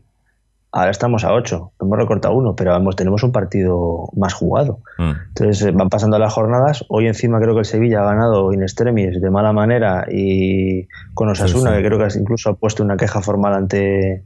ahora 0.71 0.91
estamos 0.91 1.23
a 1.23 1.33
8, 1.33 1.71
hemos 1.81 1.97
recortado 1.97 2.35
uno, 2.35 2.55
pero 2.55 2.71
vamos, 2.71 2.95
tenemos 2.95 3.23
un 3.23 3.31
partido 3.31 4.09
más 4.15 4.33
jugado. 4.33 4.79
Mm. 4.97 5.11
Entonces 5.29 5.61
eh, 5.63 5.71
van 5.71 5.89
pasando 5.89 6.19
las 6.19 6.33
jornadas, 6.33 6.85
hoy 6.89 7.07
encima 7.07 7.39
creo 7.39 7.53
que 7.53 7.61
el 7.61 7.65
Sevilla 7.65 8.01
ha 8.01 8.05
ganado 8.05 8.53
in 8.53 8.61
extremis 8.61 9.21
de 9.21 9.29
mala 9.29 9.53
manera 9.53 10.05
y 10.11 10.87
con 11.13 11.29
Osasuna, 11.29 11.71
sí. 11.71 11.77
que 11.77 11.87
creo 11.87 11.99
que 11.99 12.19
incluso 12.19 12.49
ha 12.49 12.53
puesto 12.55 12.83
una 12.83 12.97
queja 12.97 13.21
formal 13.21 13.53
ante 13.53 14.25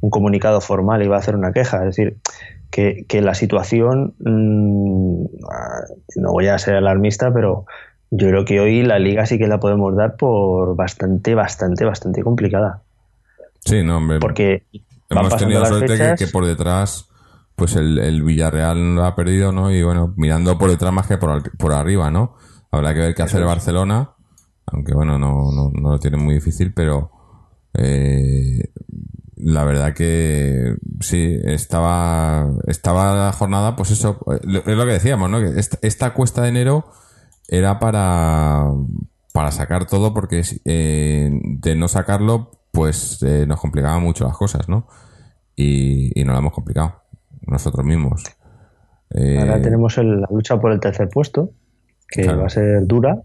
un 0.00 0.10
comunicado 0.10 0.60
formal 0.60 1.02
y 1.02 1.08
va 1.08 1.16
a 1.16 1.20
hacer 1.20 1.36
una 1.36 1.52
queja. 1.52 1.78
Es 1.78 1.96
decir, 1.96 2.16
que, 2.70 3.04
que 3.06 3.20
la 3.20 3.34
situación, 3.34 4.14
mm, 4.18 5.24
no 6.16 6.32
voy 6.32 6.48
a 6.48 6.58
ser 6.58 6.74
alarmista, 6.74 7.32
pero 7.32 7.66
yo 8.10 8.28
creo 8.28 8.44
que 8.44 8.60
hoy 8.60 8.82
la 8.82 8.98
liga 8.98 9.26
sí 9.26 9.38
que 9.38 9.46
la 9.46 9.60
podemos 9.60 9.94
dar 9.96 10.16
por 10.16 10.74
bastante, 10.74 11.34
bastante, 11.34 11.84
bastante 11.84 12.22
complicada. 12.22 12.82
Sí, 13.60 13.82
no, 13.84 13.98
hombre. 13.98 14.18
Porque 14.18 14.64
hemos 15.20 15.36
tenido 15.36 15.64
suerte 15.64 16.14
que, 16.16 16.26
por 16.26 16.46
detrás, 16.46 17.08
pues 17.56 17.76
el, 17.76 17.98
el 17.98 18.22
Villarreal 18.22 18.94
lo 18.94 19.04
ha 19.04 19.14
perdido, 19.14 19.52
¿no? 19.52 19.70
Y 19.70 19.82
bueno, 19.82 20.14
mirando 20.16 20.58
por 20.58 20.70
detrás 20.70 20.92
más 20.92 21.06
que 21.06 21.18
por, 21.18 21.56
por 21.56 21.72
arriba, 21.72 22.10
¿no? 22.10 22.34
Habrá 22.70 22.94
que 22.94 23.00
ver 23.00 23.14
qué 23.14 23.22
hace 23.22 23.38
el 23.38 23.44
Barcelona, 23.44 24.10
aunque 24.66 24.94
bueno, 24.94 25.18
no, 25.18 25.50
no, 25.52 25.70
no 25.72 25.90
lo 25.90 25.98
tiene 25.98 26.16
muy 26.16 26.34
difícil, 26.34 26.72
pero 26.72 27.10
eh, 27.74 28.72
la 29.36 29.64
verdad 29.64 29.92
que 29.92 30.76
sí, 31.00 31.38
estaba, 31.44 32.48
estaba 32.66 33.26
la 33.26 33.32
jornada, 33.32 33.76
pues 33.76 33.90
eso, 33.90 34.18
eh, 34.32 34.62
es 34.66 34.76
lo 34.76 34.86
que 34.86 34.92
decíamos, 34.92 35.28
¿no? 35.28 35.40
Que 35.40 35.58
esta, 35.58 35.78
esta 35.82 36.14
cuesta 36.14 36.42
de 36.42 36.48
enero 36.48 36.86
era 37.48 37.78
para, 37.78 38.64
para 39.32 39.50
sacar 39.50 39.86
todo 39.86 40.14
porque 40.14 40.42
eh, 40.64 41.30
de 41.32 41.74
no 41.74 41.88
sacarlo 41.88 42.50
pues 42.70 43.22
eh, 43.22 43.44
nos 43.46 43.60
complicaba 43.60 43.98
mucho 43.98 44.24
las 44.24 44.36
cosas, 44.36 44.68
¿no? 44.68 44.86
Y, 45.62 46.20
y 46.20 46.24
nos 46.24 46.32
la 46.34 46.40
hemos 46.40 46.52
complicado 46.52 46.94
nosotros 47.46 47.84
mismos. 47.86 48.24
Eh, 49.14 49.38
Ahora 49.38 49.60
tenemos 49.62 49.96
el- 49.98 50.20
la 50.20 50.28
lucha 50.30 50.58
por 50.60 50.72
el 50.72 50.80
tercer 50.80 51.08
puesto, 51.08 51.50
que 52.08 52.22
Claro. 52.22 52.40
va 52.40 52.46
a 52.46 52.50
ser 52.50 52.86
dura, 52.86 53.22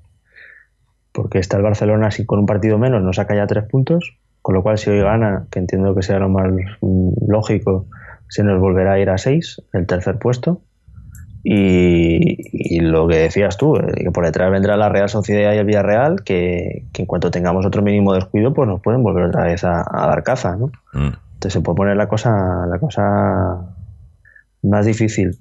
porque 1.11 1.39
está 1.39 1.57
el 1.57 1.63
Barcelona 1.63 2.07
así 2.07 2.25
con 2.25 2.39
un 2.39 2.45
partido 2.45 2.77
menos, 2.77 3.01
nos 3.01 3.15
saca 3.15 3.35
ya 3.35 3.47
tres 3.47 3.63
puntos, 3.65 4.17
con 4.41 4.53
lo 4.55 4.61
cual 4.63 4.77
si 4.77 4.89
hoy 4.89 5.01
gana, 5.01 5.47
que 5.49 5.59
entiendo 5.59 5.95
que 5.95 6.03
sea 6.03 6.19
lo 6.19 6.29
más 6.29 6.47
mm, 6.81 7.09
lógico, 7.27 7.87
se 8.29 8.43
nos 8.43 8.59
volverá 8.59 8.93
a 8.93 8.99
ir 8.99 9.09
a 9.09 9.17
seis, 9.17 9.61
el 9.73 9.87
tercer 9.87 10.19
puesto. 10.19 10.61
Y, 11.43 12.75
y 12.75 12.79
lo 12.81 13.07
que 13.07 13.15
decías 13.15 13.57
tú, 13.57 13.77
eh, 13.77 13.93
que 14.03 14.11
por 14.11 14.25
detrás 14.25 14.51
vendrá 14.51 14.75
la 14.75 14.89
Real 14.89 15.07
Sociedad 15.07 15.53
y 15.53 15.57
el 15.57 15.65
Villarreal, 15.65 16.23
que, 16.25 16.87
que 16.91 17.03
en 17.03 17.05
cuanto 17.05 17.31
tengamos 17.31 17.65
otro 17.65 17.81
mínimo 17.81 18.13
descuido, 18.13 18.53
pues 18.53 18.67
nos 18.67 18.81
pueden 18.81 19.01
volver 19.01 19.25
otra 19.25 19.45
vez 19.45 19.63
a, 19.63 19.81
a 19.89 20.07
dar 20.07 20.23
caza, 20.23 20.57
¿no? 20.57 20.67
mm, 20.93 21.13
Entonces 21.37 21.53
se 21.53 21.61
puede 21.61 21.75
poner 21.75 21.95
la 21.95 22.07
cosa, 22.09 22.65
la 22.67 22.79
cosa 22.79 23.03
más 24.63 24.85
difícil. 24.87 25.37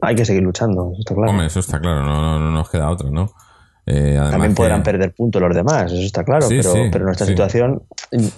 Hay 0.00 0.14
que 0.14 0.24
seguir 0.24 0.42
luchando, 0.44 0.90
eso 0.92 1.00
está 1.00 1.14
claro. 1.14 1.30
Hombre, 1.30 1.46
eso 1.46 1.58
está 1.60 1.80
claro, 1.80 2.02
no, 2.04 2.20
no, 2.20 2.38
no 2.38 2.50
nos 2.52 2.70
queda 2.70 2.88
otra, 2.88 3.10
¿no? 3.10 3.30
Eh, 3.84 4.16
También 4.30 4.52
que- 4.52 4.56
podrán 4.58 4.84
perder 4.84 5.12
puntos 5.12 5.42
los 5.42 5.54
demás, 5.56 5.90
eso 5.90 6.00
está 6.02 6.22
claro, 6.22 6.42
Sí, 6.46 6.58
pero, 6.58 6.72
sí, 6.72 6.78
pero 6.92 7.04
nuestra 7.04 7.26
sí. 7.26 7.32
situación 7.32 7.82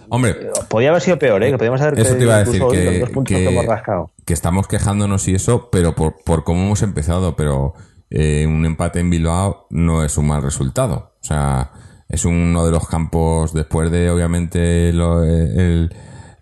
Hombre, 0.08 0.36
podía 0.68 0.88
haber 0.88 1.02
sido 1.02 1.18
peor, 1.18 1.42
¿eh? 1.42 1.50
que 1.50 1.58
podíamos 1.58 1.82
haber 1.82 1.98
Eso 2.00 2.14
te 2.16 2.22
iba 2.22 2.36
a 2.36 2.44
decir 2.44 2.62
que- 2.70 2.98
los 3.00 3.10
puntos 3.10 3.36
que- 3.36 3.44
que 3.44 3.50
hemos 3.50 3.66
rascado. 3.66 4.10
que 4.24 4.32
estamos 4.32 4.66
quejándonos 4.68 5.28
y 5.28 5.34
eso, 5.34 5.68
pero 5.70 5.94
por, 5.94 6.14
por 6.24 6.44
cómo 6.44 6.62
hemos 6.64 6.82
empezado, 6.82 7.36
pero 7.36 7.74
eh, 8.10 8.46
un 8.46 8.64
empate 8.64 9.00
en 9.00 9.10
Bilbao 9.10 9.66
no 9.70 10.02
es 10.04 10.16
un 10.16 10.28
mal 10.28 10.42
resultado. 10.42 11.12
O 11.20 11.24
sea, 11.26 11.72
es 12.08 12.24
uno 12.24 12.64
de 12.64 12.70
los 12.72 12.86
campos, 12.88 13.52
después 13.52 13.90
de 13.90 14.08
obviamente 14.10 14.92
lo- 14.94 15.24
el, 15.24 15.92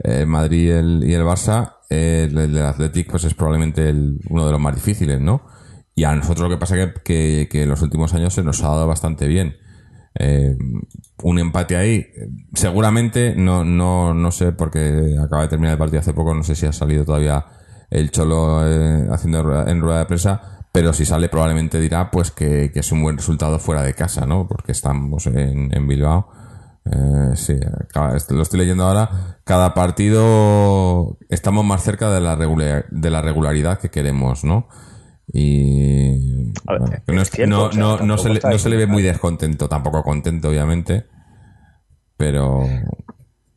el 0.05 0.27
Madrid 0.27 0.67
y 0.67 0.71
el, 0.71 1.05
y 1.07 1.15
el 1.15 1.23
Barça, 1.23 1.75
eh, 1.91 2.29
el, 2.31 2.37
el 2.39 2.59
Athletic 2.63 3.11
pues 3.11 3.25
es 3.25 3.35
probablemente 3.35 3.89
el- 3.89 4.19
uno 4.31 4.47
de 4.47 4.53
los 4.53 4.61
más 4.61 4.75
difíciles, 4.75 5.21
¿no? 5.21 5.43
Y 5.95 6.05
a 6.05 6.15
nosotros 6.17 6.49
lo 6.49 6.55
que 6.57 6.59
pasa 6.61 6.77
es 6.81 6.93
que, 7.05 7.49
que, 7.51 7.63
en 7.65 7.69
los 7.69 7.83
últimos 7.83 8.15
años 8.15 8.33
se 8.35 8.43
nos 8.43 8.63
ha 8.63 8.69
dado 8.69 8.87
bastante 8.87 9.27
bien. 9.29 9.57
Eh, 10.19 10.57
un 11.23 11.39
empate 11.39 11.77
ahí, 11.77 12.07
seguramente, 12.55 13.35
no, 13.37 13.65
no, 13.65 14.15
no 14.15 14.31
sé, 14.33 14.53
porque 14.53 15.17
acaba 15.23 15.43
de 15.43 15.49
terminar 15.49 15.73
el 15.73 15.79
partido 15.79 16.01
hace 16.01 16.13
poco, 16.15 16.35
no 16.35 16.43
sé 16.43 16.55
si 16.55 16.67
ha 16.67 16.73
salido 16.73 17.05
todavía 17.05 17.45
el 17.91 18.11
Cholo 18.11 18.67
eh, 18.67 19.07
haciendo 19.11 19.67
en 19.67 19.81
rueda 19.81 20.01
de 20.01 20.07
prensa, 20.07 20.65
pero 20.73 20.93
si 20.93 21.05
sale 21.05 21.29
probablemente 21.29 21.79
dirá 21.81 22.11
pues 22.11 22.31
que, 22.31 22.71
que 22.73 22.81
es 22.81 22.93
un 22.93 23.03
buen 23.03 23.17
resultado 23.19 23.59
fuera 23.59 23.83
de 23.83 23.95
casa, 23.95 24.27
¿no? 24.27 24.49
Porque 24.49 24.73
estamos 24.73 25.27
en, 25.27 25.75
en 25.75 25.87
Bilbao. 25.87 26.29
Eh, 26.85 27.37
sí, 27.37 27.57
lo 28.31 28.43
estoy 28.43 28.59
leyendo 28.61 28.85
ahora. 28.85 29.39
Cada 29.45 29.75
partido 29.75 31.19
estamos 31.29 31.65
más 31.65 31.83
cerca 31.83 32.11
de 32.11 32.21
la, 32.21 32.35
regular- 32.37 32.87
de 32.91 33.11
la 33.11 33.23
regularidad 33.23 33.79
que 33.79 33.91
queremos, 33.91 34.45
¿no? 34.45 34.69
Y 35.33 36.53
no, 37.47 38.19
se 38.19 38.69
le, 38.69 38.77
ve 38.77 38.87
muy 38.87 39.03
descontento, 39.03 39.69
tampoco 39.69 40.03
contento, 40.03 40.49
obviamente. 40.49 41.07
Pero 42.17 42.65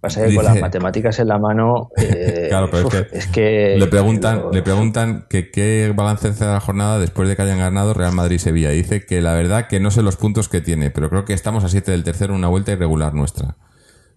Pasa 0.05 0.21
que 0.27 0.35
con 0.35 0.43
las 0.45 0.53
matemáticas 0.61 1.19
en 1.19 1.27
la 1.27 1.37
mano. 1.39 1.89
eh, 1.97 2.45
Claro, 2.49 2.69
pero 2.71 2.87
es 2.87 2.93
que 2.93 3.17
es 3.17 3.27
que 3.27 3.75
le 3.77 3.87
preguntan, 3.87 4.43
le 4.51 4.61
preguntan 4.61 5.25
que 5.29 5.51
qué 5.51 5.91
balance 5.95 6.27
hace 6.29 6.45
la 6.45 6.59
jornada 6.59 6.99
después 6.99 7.27
de 7.27 7.35
que 7.35 7.41
hayan 7.41 7.59
ganado 7.59 7.93
Real 7.93 8.13
Madrid 8.13 8.35
y 8.35 8.39
Sevilla. 8.39 8.71
Y 8.73 8.77
dice 8.77 9.05
que 9.05 9.21
la 9.21 9.33
verdad 9.33 9.67
que 9.67 9.79
no 9.79 9.91
sé 9.91 10.01
los 10.01 10.15
puntos 10.17 10.49
que 10.49 10.61
tiene, 10.61 10.91
pero 10.91 11.09
creo 11.09 11.25
que 11.25 11.33
estamos 11.33 11.63
a 11.63 11.69
7 11.69 11.91
del 11.91 12.03
tercero, 12.03 12.33
una 12.35 12.47
vuelta 12.47 12.71
irregular 12.71 13.13
nuestra. 13.13 13.57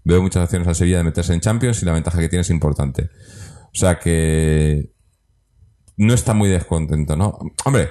Veo 0.05 0.23
muchas 0.23 0.45
opciones 0.45 0.69
al 0.69 0.75
Sevilla 0.75 0.99
de 0.99 1.05
meterse 1.05 1.35
en 1.35 1.41
Champions 1.41 1.83
y 1.83 1.87
la 1.87 1.93
ventaja 1.93 2.19
que 2.19 2.29
tiene 2.29 2.43
es 2.43 2.51
importante. 2.51 3.11
O 3.65 3.75
sea 3.79 3.99
que 3.99 4.93
no 5.97 6.15
está 6.15 6.33
muy 6.35 6.49
descontento, 6.49 7.17
¿no? 7.17 7.39
Hombre, 7.65 7.89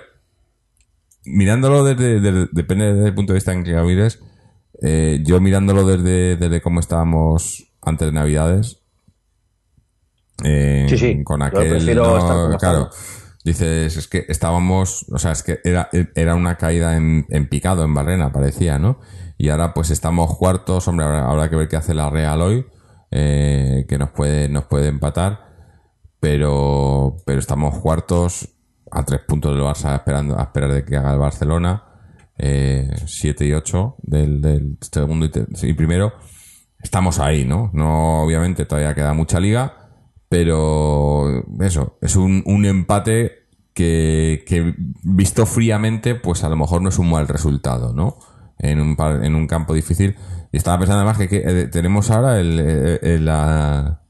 mirándolo 1.25 1.83
desde, 1.83 2.19
desde- 2.21 2.47
depende 2.51 2.93
del 2.93 3.13
punto 3.13 3.33
de 3.33 3.37
vista 3.37 3.53
en 3.53 3.63
que 3.63 3.71
lo 3.71 3.83
mires, 3.83 4.19
eh, 4.81 5.19
yo 5.25 5.39
mirándolo 5.41 5.85
desde, 5.85 6.37
desde 6.37 6.61
cómo 6.61 6.79
estábamos 6.79 7.66
antes 7.87 8.07
de 8.07 8.11
Navidades, 8.11 8.81
eh, 10.43 10.85
Sí, 10.89 10.97
sí, 10.97 11.23
con 11.23 11.41
aquel, 11.41 11.95
no, 11.95 12.57
claro, 12.59 12.89
dices, 13.43 13.97
es 13.97 14.07
que 14.07 14.25
estábamos, 14.27 15.05
o 15.11 15.17
sea, 15.17 15.31
es 15.31 15.41
que 15.41 15.59
era, 15.63 15.89
era 16.13 16.35
una 16.35 16.57
caída 16.57 16.95
en, 16.95 17.25
en 17.29 17.49
picado, 17.49 17.83
en 17.83 17.93
barrena, 17.93 18.31
parecía, 18.31 18.77
¿no? 18.77 18.99
Y 19.37 19.49
ahora 19.49 19.73
pues 19.73 19.89
estamos 19.89 20.35
cuartos, 20.37 20.87
hombre, 20.87 21.05
habrá, 21.05 21.27
habrá 21.27 21.49
que 21.49 21.55
ver 21.55 21.67
qué 21.67 21.77
hace 21.77 21.93
la 21.93 22.09
Real 22.09 22.41
hoy, 22.41 22.65
eh, 23.09 23.85
que 23.87 23.97
nos 23.97 24.11
puede, 24.11 24.47
nos 24.47 24.65
puede 24.65 24.87
empatar, 24.87 25.47
pero, 26.19 27.17
pero 27.25 27.39
estamos 27.39 27.79
cuartos 27.79 28.49
a 28.91 29.03
tres 29.03 29.21
puntos 29.27 29.53
del 29.53 29.63
Barça 29.63 29.95
esperando 29.95 30.37
a 30.39 30.43
esperar 30.43 30.71
de 30.71 30.85
que 30.85 30.97
haga 30.97 31.13
el 31.13 31.19
Barcelona, 31.19 31.83
eh, 32.37 32.91
siete 33.07 33.45
y 33.45 33.53
ocho 33.53 33.95
del, 34.03 34.41
del 34.41 34.77
segundo 34.81 35.27
y 35.63 35.73
primero. 35.73 36.13
Estamos 36.81 37.19
ahí, 37.19 37.43
¿no? 37.45 37.69
No, 37.73 38.23
obviamente 38.23 38.65
todavía 38.65 38.93
queda 38.95 39.13
mucha 39.13 39.39
liga, 39.39 39.73
pero 40.29 41.43
eso, 41.61 41.97
es 42.01 42.15
un, 42.15 42.43
un 42.45 42.65
empate 42.65 43.47
que, 43.73 44.43
que 44.47 44.73
visto 45.03 45.45
fríamente, 45.45 46.15
pues 46.15 46.43
a 46.43 46.49
lo 46.49 46.55
mejor 46.55 46.81
no 46.81 46.89
es 46.89 46.99
un 46.99 47.09
mal 47.09 47.27
resultado, 47.27 47.93
¿no? 47.93 48.17
En 48.59 48.79
un, 48.79 48.95
en 49.23 49.35
un 49.35 49.47
campo 49.47 49.73
difícil. 49.73 50.15
Y 50.51 50.57
estaba 50.57 50.77
pensando 50.79 50.99
además 51.01 51.17
que, 51.17 51.27
que, 51.27 51.43
eh, 51.45 51.67
tenemos 51.67 52.09
ahora 52.11 52.39
el, 52.39 52.59
eh, 52.59 52.99
eh, 53.01 53.19
la, 53.19 54.01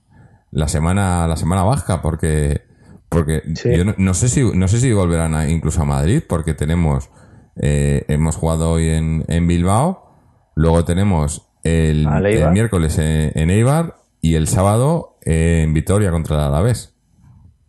la 0.52 0.68
semana 0.68 1.28
la 1.28 1.36
semana 1.36 1.64
baja 1.64 2.02
porque 2.02 2.62
porque 3.10 3.42
Sí. 3.56 3.76
yo 3.76 3.84
no, 3.86 3.96
no 3.98 4.14
sé 4.14 4.30
si 4.30 4.44
no 4.44 4.68
sé 4.68 4.80
si 4.80 4.92
volverán 4.94 5.34
a- 5.36 5.50
incluso 5.50 5.82
a 5.82 5.86
Madrid 5.86 6.22
porque 6.28 6.54
tenemos 6.54 7.10
eh, 7.56 8.06
hemos 8.08 8.36
jugado 8.36 8.72
hoy 8.72 8.90
en, 8.90 9.26
en 9.28 9.48
Bilbao 9.48 10.14
luego 10.56 10.86
tenemos 10.86 11.47
el, 11.68 12.08
miércoles 12.52 12.98
en, 12.98 13.32
en 13.36 13.50
Eibar 13.50 13.96
y 14.22 14.36
el 14.36 14.48
sábado 14.48 15.18
en 15.22 15.74
Vitoria 15.74 16.12
contra 16.12 16.38
el 16.38 16.44
Alavés. 16.44 16.96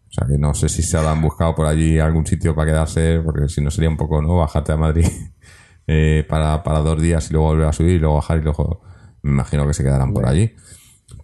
O 0.08 0.12
sea 0.12 0.26
que 0.26 0.38
no 0.38 0.54
sé 0.54 0.68
si 0.68 0.82
se 0.82 0.96
habrán 0.96 1.20
buscado 1.20 1.54
por 1.54 1.66
allí 1.66 1.98
algún 1.98 2.26
sitio 2.26 2.54
para 2.54 2.70
quedarse 2.70 3.20
porque 3.24 3.48
si 3.48 3.60
no 3.60 3.70
sería 3.70 3.90
un 3.90 3.96
poco 3.96 4.22
no 4.22 4.36
bajarte 4.36 4.72
a 4.72 4.76
Madrid 4.76 5.06
eh, 5.86 6.24
para, 6.28 6.62
para 6.62 6.80
dos 6.80 7.00
días 7.00 7.28
y 7.30 7.34
luego 7.34 7.48
volver 7.48 7.68
a 7.68 7.72
subir 7.72 7.96
y 7.96 7.98
luego 7.98 8.16
bajar 8.16 8.38
y 8.38 8.42
luego 8.42 8.80
me 9.22 9.32
imagino 9.32 9.66
que 9.66 9.74
se 9.74 9.82
quedarán 9.82 10.12
por 10.12 10.26
allí. 10.26 10.54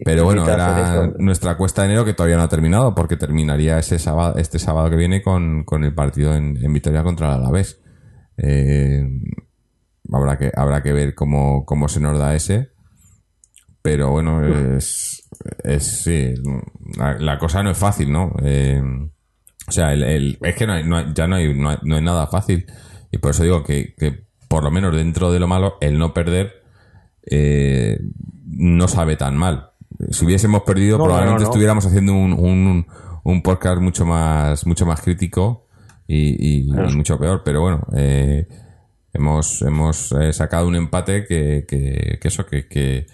Pero 0.03 0.25
bueno, 0.25 0.47
era 0.47 1.11
nuestra 1.19 1.57
cuesta 1.57 1.81
de 1.81 1.89
enero 1.89 2.05
que 2.05 2.13
todavía 2.13 2.37
no 2.37 2.43
ha 2.43 2.49
terminado 2.49 2.93
porque 2.93 3.17
terminaría 3.17 3.79
ese 3.79 3.97
sábado, 3.97 4.35
este 4.37 4.59
sábado 4.59 4.89
que 4.89 4.95
viene 4.97 5.21
con, 5.21 5.63
con 5.63 5.83
el 5.83 5.93
partido 5.93 6.35
en, 6.35 6.57
en 6.57 6.73
Vitoria 6.73 7.03
contra 7.03 7.27
el 7.27 7.41
Alavés. 7.41 7.79
Eh, 8.37 9.07
habrá 10.13 10.37
que 10.37 10.51
habrá 10.55 10.81
que 10.83 10.93
ver 10.93 11.15
cómo, 11.15 11.65
cómo 11.65 11.87
se 11.87 11.99
nos 11.99 12.17
da 12.19 12.35
ese. 12.35 12.71
Pero 13.81 14.09
bueno, 14.11 14.43
es, 14.77 15.29
es 15.63 16.01
sí, 16.03 16.33
la, 16.97 17.19
la 17.19 17.37
cosa 17.37 17.61
no 17.61 17.69
es 17.69 17.77
fácil, 17.77 18.11
¿no? 18.11 18.33
Eh, 18.43 18.81
o 19.67 19.71
sea, 19.71 19.93
el, 19.93 20.03
el- 20.03 20.37
es 20.41 20.55
que 20.55 20.65
no 20.65 20.73
hay- 20.73 20.83
no 20.87 20.97
hay- 20.97 21.11
ya 21.13 21.27
no 21.27 21.35
hay, 21.35 21.53
no, 21.53 21.69
hay, 21.69 21.77
no 21.83 21.95
hay 21.95 22.01
nada 22.03 22.25
fácil. 22.27 22.65
Y 23.11 23.19
por 23.19 23.31
eso 23.31 23.43
digo 23.43 23.63
que, 23.63 23.93
que 23.95 24.25
por 24.47 24.63
lo 24.63 24.71
menos 24.71 24.95
dentro 24.95 25.31
de 25.31 25.39
lo 25.39 25.47
malo, 25.47 25.75
el 25.81 25.97
no 25.99 26.13
perder 26.13 26.63
eh, 27.29 27.99
no 28.47 28.87
sabe 28.87 29.17
tan 29.17 29.37
mal. 29.37 29.71
Si 30.09 30.25
hubiésemos 30.25 30.63
perdido, 30.63 30.97
No, 30.97 31.03
probablemente 31.05 31.43
estuviéramos 31.51 31.85
haciendo 31.85 32.13
un, 32.13 32.33
un, 32.33 32.87
un 33.23 33.41
podcast 33.43 33.81
mucho 33.81 34.05
más, 34.05 34.65
mucho 34.65 34.85
más 34.85 35.01
crítico 35.01 35.67
y, 36.07 36.29
y- 36.65 36.69
y 36.69 36.95
mucho 36.95 37.17
peor. 37.19 37.41
Pero 37.45 37.61
bueno, 37.61 37.85
eh, 37.95 38.47
hemos, 39.15 39.61
hemos 39.61 40.11
eh, 40.11 40.33
sacado 40.33 40.67
un 40.67 40.75
empate 40.75 41.25
que, 41.25 41.65
que, 41.67 42.19
eso, 42.21 42.45
que, 42.45 42.67
que, 42.67 43.07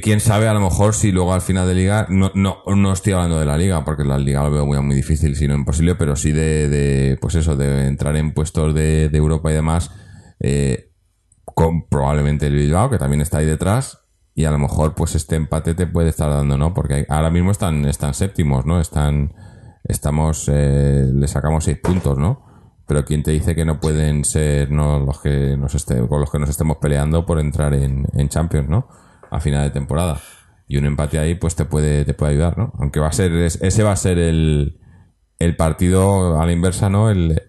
quién 0.00 0.20
sabe 0.20 0.48
a 0.48 0.54
lo 0.54 0.60
mejor 0.60 0.94
si 0.94 1.12
luego 1.12 1.34
al 1.34 1.42
final 1.42 1.68
de 1.68 1.74
liga, 1.74 2.06
no, 2.08 2.30
no, 2.34 2.62
no 2.66 2.92
estoy 2.92 3.12
hablando 3.12 3.38
de 3.38 3.44
la 3.44 3.58
liga, 3.58 3.84
porque 3.84 4.04
la 4.04 4.18
liga 4.18 4.42
lo 4.42 4.50
veo 4.50 4.64
muy, 4.64 4.80
muy 4.80 4.94
difícil, 4.94 5.36
sino 5.36 5.54
imposible, 5.54 5.96
pero 5.96 6.16
sí 6.16 6.32
de, 6.32 6.68
de 6.68 7.18
pues 7.20 7.34
eso, 7.34 7.56
de 7.56 7.86
entrar 7.86 8.16
en 8.16 8.32
puestos 8.32 8.74
de, 8.74 9.10
Europa 9.12 9.50
y 9.50 9.54
demás, 9.54 9.90
eh, 10.40 10.92
con 11.44 11.88
probablemente 11.88 12.46
el 12.46 12.54
Bilbao, 12.54 12.88
que 12.88 12.98
también 12.98 13.20
está 13.20 13.38
ahí 13.38 13.46
detrás, 13.46 13.98
y 14.34 14.46
a 14.46 14.50
lo 14.50 14.58
mejor 14.58 14.94
pues 14.94 15.14
este 15.14 15.36
empate 15.36 15.74
te 15.74 15.86
puede 15.86 16.08
estar 16.08 16.30
dando, 16.30 16.56
¿no? 16.56 16.72
Porque 16.72 17.04
ahora 17.10 17.30
mismo 17.30 17.50
están, 17.50 17.84
están 17.84 18.14
séptimos, 18.14 18.64
¿no? 18.64 18.80
Están, 18.80 19.34
estamos, 19.84 20.48
eh, 20.50 21.04
le 21.12 21.28
sacamos 21.28 21.64
seis 21.64 21.78
puntos, 21.82 22.16
¿no? 22.16 22.51
Pero 22.92 23.06
quién 23.06 23.22
te 23.22 23.30
dice 23.30 23.54
que 23.54 23.64
no 23.64 23.80
pueden 23.80 24.22
ser 24.22 24.70
no 24.70 24.98
los 25.00 25.18
que 25.22 25.56
nos 25.56 25.74
esté, 25.74 26.06
con 26.06 26.20
los 26.20 26.30
que 26.30 26.38
nos 26.38 26.50
estemos 26.50 26.76
peleando 26.76 27.24
por 27.24 27.40
entrar 27.40 27.72
en, 27.72 28.04
en 28.12 28.28
Champions, 28.28 28.68
¿no? 28.68 28.86
A 29.30 29.40
final 29.40 29.64
de 29.64 29.70
temporada. 29.70 30.20
Y 30.68 30.76
un 30.76 30.84
empate 30.84 31.18
ahí, 31.18 31.34
pues 31.34 31.56
te 31.56 31.64
puede, 31.64 32.04
te 32.04 32.12
puede 32.12 32.32
ayudar, 32.32 32.58
¿no? 32.58 32.70
Aunque 32.78 33.00
va 33.00 33.06
a 33.08 33.12
ser, 33.12 33.32
es- 33.32 33.58
ese 33.62 33.82
va 33.82 33.92
a 33.92 33.96
ser 33.96 34.18
el, 34.18 34.78
el 35.38 35.56
partido 35.56 36.38
a 36.38 36.44
la 36.44 36.52
inversa, 36.52 36.90
¿no? 36.90 37.08
El, 37.08 37.40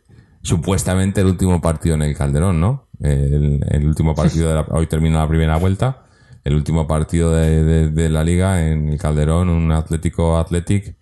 supuestamente 0.44 1.20
el 1.20 1.28
último 1.28 1.60
partido 1.60 1.96
en 1.96 2.04
el 2.04 2.16
Calderón, 2.16 2.62
¿no? 2.62 2.88
El, 3.02 3.60
el 3.70 3.86
último 3.86 4.16
partido 4.16 4.48
de 4.48 4.56
la, 4.56 4.66
hoy 4.70 4.88
termina 4.88 5.20
la 5.20 5.28
primera 5.28 5.58
vuelta. 5.58 6.06
El 6.46 6.56
último 6.56 6.88
partido 6.88 7.34
de, 7.34 7.66
de- 7.66 7.90
de 7.90 8.10
la 8.10 8.24
liga 8.24 8.66
en 8.66 8.88
el 8.88 8.98
Calderón, 8.98 9.50
un 9.50 9.74
Atlético 9.74 10.38
Athletic 10.38 10.96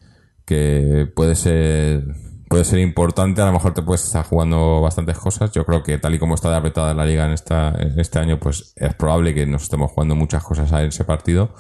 que 0.46 1.08
puede 1.16 1.36
ser 1.36 2.06
puede 2.52 2.66
ser 2.66 2.80
importante, 2.80 3.42
a 3.42 3.46
lo 3.46 3.54
mejor 3.54 3.74
te 3.74 3.82
puedes 3.82 4.04
estar 4.04 4.24
jugando 4.26 4.82
bastantes 4.82 5.18
cosas. 5.18 5.52
Yo 5.52 5.66
creo 5.66 5.82
que 5.82 5.98
tal 5.98 6.14
y 6.14 6.20
como 6.20 6.36
está 6.36 6.50
de 6.52 6.58
apretada 6.58 6.94
la 6.94 7.06
liga 7.06 7.26
en 7.26 7.32
esta 7.32 7.70
en 7.80 8.00
este 8.00 8.20
año, 8.20 8.40
pues 8.40 8.74
es 8.76 8.94
probable 8.94 9.34
que 9.34 9.46
nos 9.48 9.64
estemos 9.64 9.90
jugando 9.92 10.16
muchas 10.16 10.44
cosas 10.44 10.72
a 10.74 10.84
ese 10.84 11.04
partido. 11.06 11.56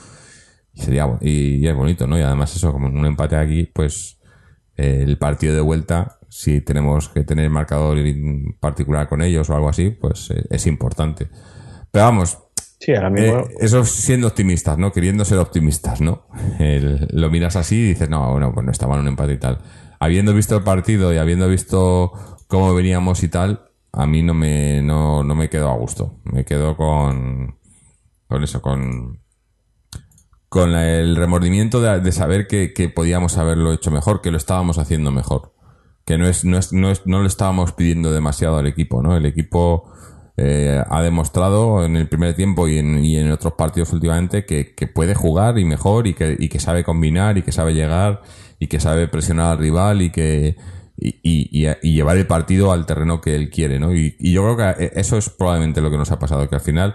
Y 0.73 0.81
sería 0.81 1.07
y, 1.21 1.55
y 1.55 1.67
es 1.67 1.75
bonito, 1.75 2.05
¿no? 2.07 2.17
Y 2.19 2.21
además 2.21 2.55
eso, 2.55 2.71
como 2.71 2.87
un 2.87 3.05
empate 3.05 3.35
aquí, 3.37 3.69
pues 3.73 4.19
eh, 4.77 5.01
el 5.05 5.17
partido 5.17 5.55
de 5.55 5.61
vuelta, 5.61 6.19
si 6.29 6.61
tenemos 6.61 7.09
que 7.09 7.23
tener 7.23 7.49
marcador 7.49 7.97
en 7.97 8.57
particular 8.59 9.07
con 9.09 9.21
ellos 9.21 9.49
o 9.49 9.55
algo 9.55 9.69
así, 9.69 9.89
pues 9.91 10.29
eh, 10.31 10.43
es 10.49 10.67
importante. 10.67 11.29
Pero 11.91 12.05
vamos, 12.05 12.37
Sí, 12.79 12.93
ahora 12.95 13.09
mismo. 13.09 13.39
eh, 13.41 13.55
eso 13.59 13.83
siendo 13.85 14.27
optimistas, 14.27 14.77
¿no? 14.77 14.91
Queriendo 14.91 15.23
ser 15.25 15.37
optimistas, 15.39 16.01
¿no? 16.01 16.25
El- 16.59 17.07
lo 17.11 17.29
miras 17.29 17.55
así 17.55 17.75
y 17.77 17.87
dices, 17.89 18.09
no, 18.09 18.31
bueno, 18.31 18.53
pues 18.53 18.65
no 18.65 18.71
está 18.71 18.87
mal 18.87 18.99
un 18.99 19.07
empate 19.07 19.33
y 19.33 19.37
tal. 19.37 19.59
Habiendo 20.01 20.33
visto 20.33 20.57
el 20.57 20.63
partido 20.63 21.13
y 21.13 21.17
habiendo 21.17 21.47
visto 21.47 22.11
cómo 22.47 22.73
veníamos 22.73 23.21
y 23.21 23.29
tal, 23.29 23.69
a 23.93 24.07
mí 24.07 24.23
no 24.23 24.33
me, 24.33 24.81
no, 24.81 25.23
no 25.23 25.35
me 25.35 25.47
quedo 25.47 25.69
a 25.69 25.75
gusto. 25.75 26.19
Me 26.23 26.43
quedo 26.43 26.75
con, 26.75 27.59
con 28.27 28.43
eso, 28.43 28.63
con, 28.63 29.19
con 30.49 30.71
el 30.73 31.15
remordimiento 31.15 31.81
de, 31.81 31.99
de 32.01 32.11
saber 32.11 32.47
que, 32.47 32.73
que 32.73 32.89
podíamos 32.89 33.37
haberlo 33.37 33.73
hecho 33.73 33.91
mejor, 33.91 34.21
que 34.21 34.31
lo 34.31 34.37
estábamos 34.37 34.79
haciendo 34.79 35.11
mejor. 35.11 35.53
Que 36.03 36.17
no 36.17 36.27
es, 36.27 36.45
no 36.45 36.57
es, 36.57 36.73
no 36.73 36.89
es, 36.89 37.05
no 37.05 37.21
le 37.21 37.27
estábamos 37.27 37.73
pidiendo 37.73 38.11
demasiado 38.11 38.57
al 38.57 38.65
equipo, 38.65 39.03
¿no? 39.03 39.15
El 39.15 39.27
equipo 39.27 39.93
eh, 40.35 40.83
ha 40.89 41.01
demostrado 41.03 41.85
en 41.85 41.95
el 41.95 42.09
primer 42.09 42.35
tiempo 42.35 42.67
y 42.67 42.79
en, 42.79 43.05
y 43.05 43.17
en 43.17 43.31
otros 43.31 43.53
partidos 43.53 43.93
últimamente 43.93 44.47
que, 44.47 44.73
que 44.73 44.87
puede 44.87 45.13
jugar 45.13 45.59
y 45.59 45.65
mejor 45.65 46.07
y 46.07 46.15
que, 46.15 46.35
y 46.39 46.49
que 46.49 46.59
sabe 46.59 46.83
combinar 46.83 47.37
y 47.37 47.43
que 47.43 47.51
sabe 47.51 47.75
llegar 47.75 48.23
y 48.61 48.67
que 48.67 48.79
sabe 48.79 49.07
presionar 49.07 49.53
al 49.53 49.57
rival 49.57 50.03
y 50.03 50.11
que 50.11 50.55
y, 50.95 51.65
llevar 51.81 52.17
el 52.17 52.27
partido 52.27 52.71
al 52.71 52.85
terreno 52.85 53.19
que 53.19 53.35
él 53.35 53.49
quiere, 53.49 53.79
¿no? 53.79 53.91
Y, 53.95 54.15
yo 54.19 54.43
creo 54.43 54.55
que 54.55 54.85
eh, 54.85 54.91
eso 54.97 55.17
es 55.17 55.29
probablemente 55.29 55.81
lo 55.81 55.89
que 55.89 55.97
nos 55.97 56.11
ha 56.11 56.19
pasado, 56.19 56.47
que 56.47 56.53
al 56.53 56.61
final 56.61 56.93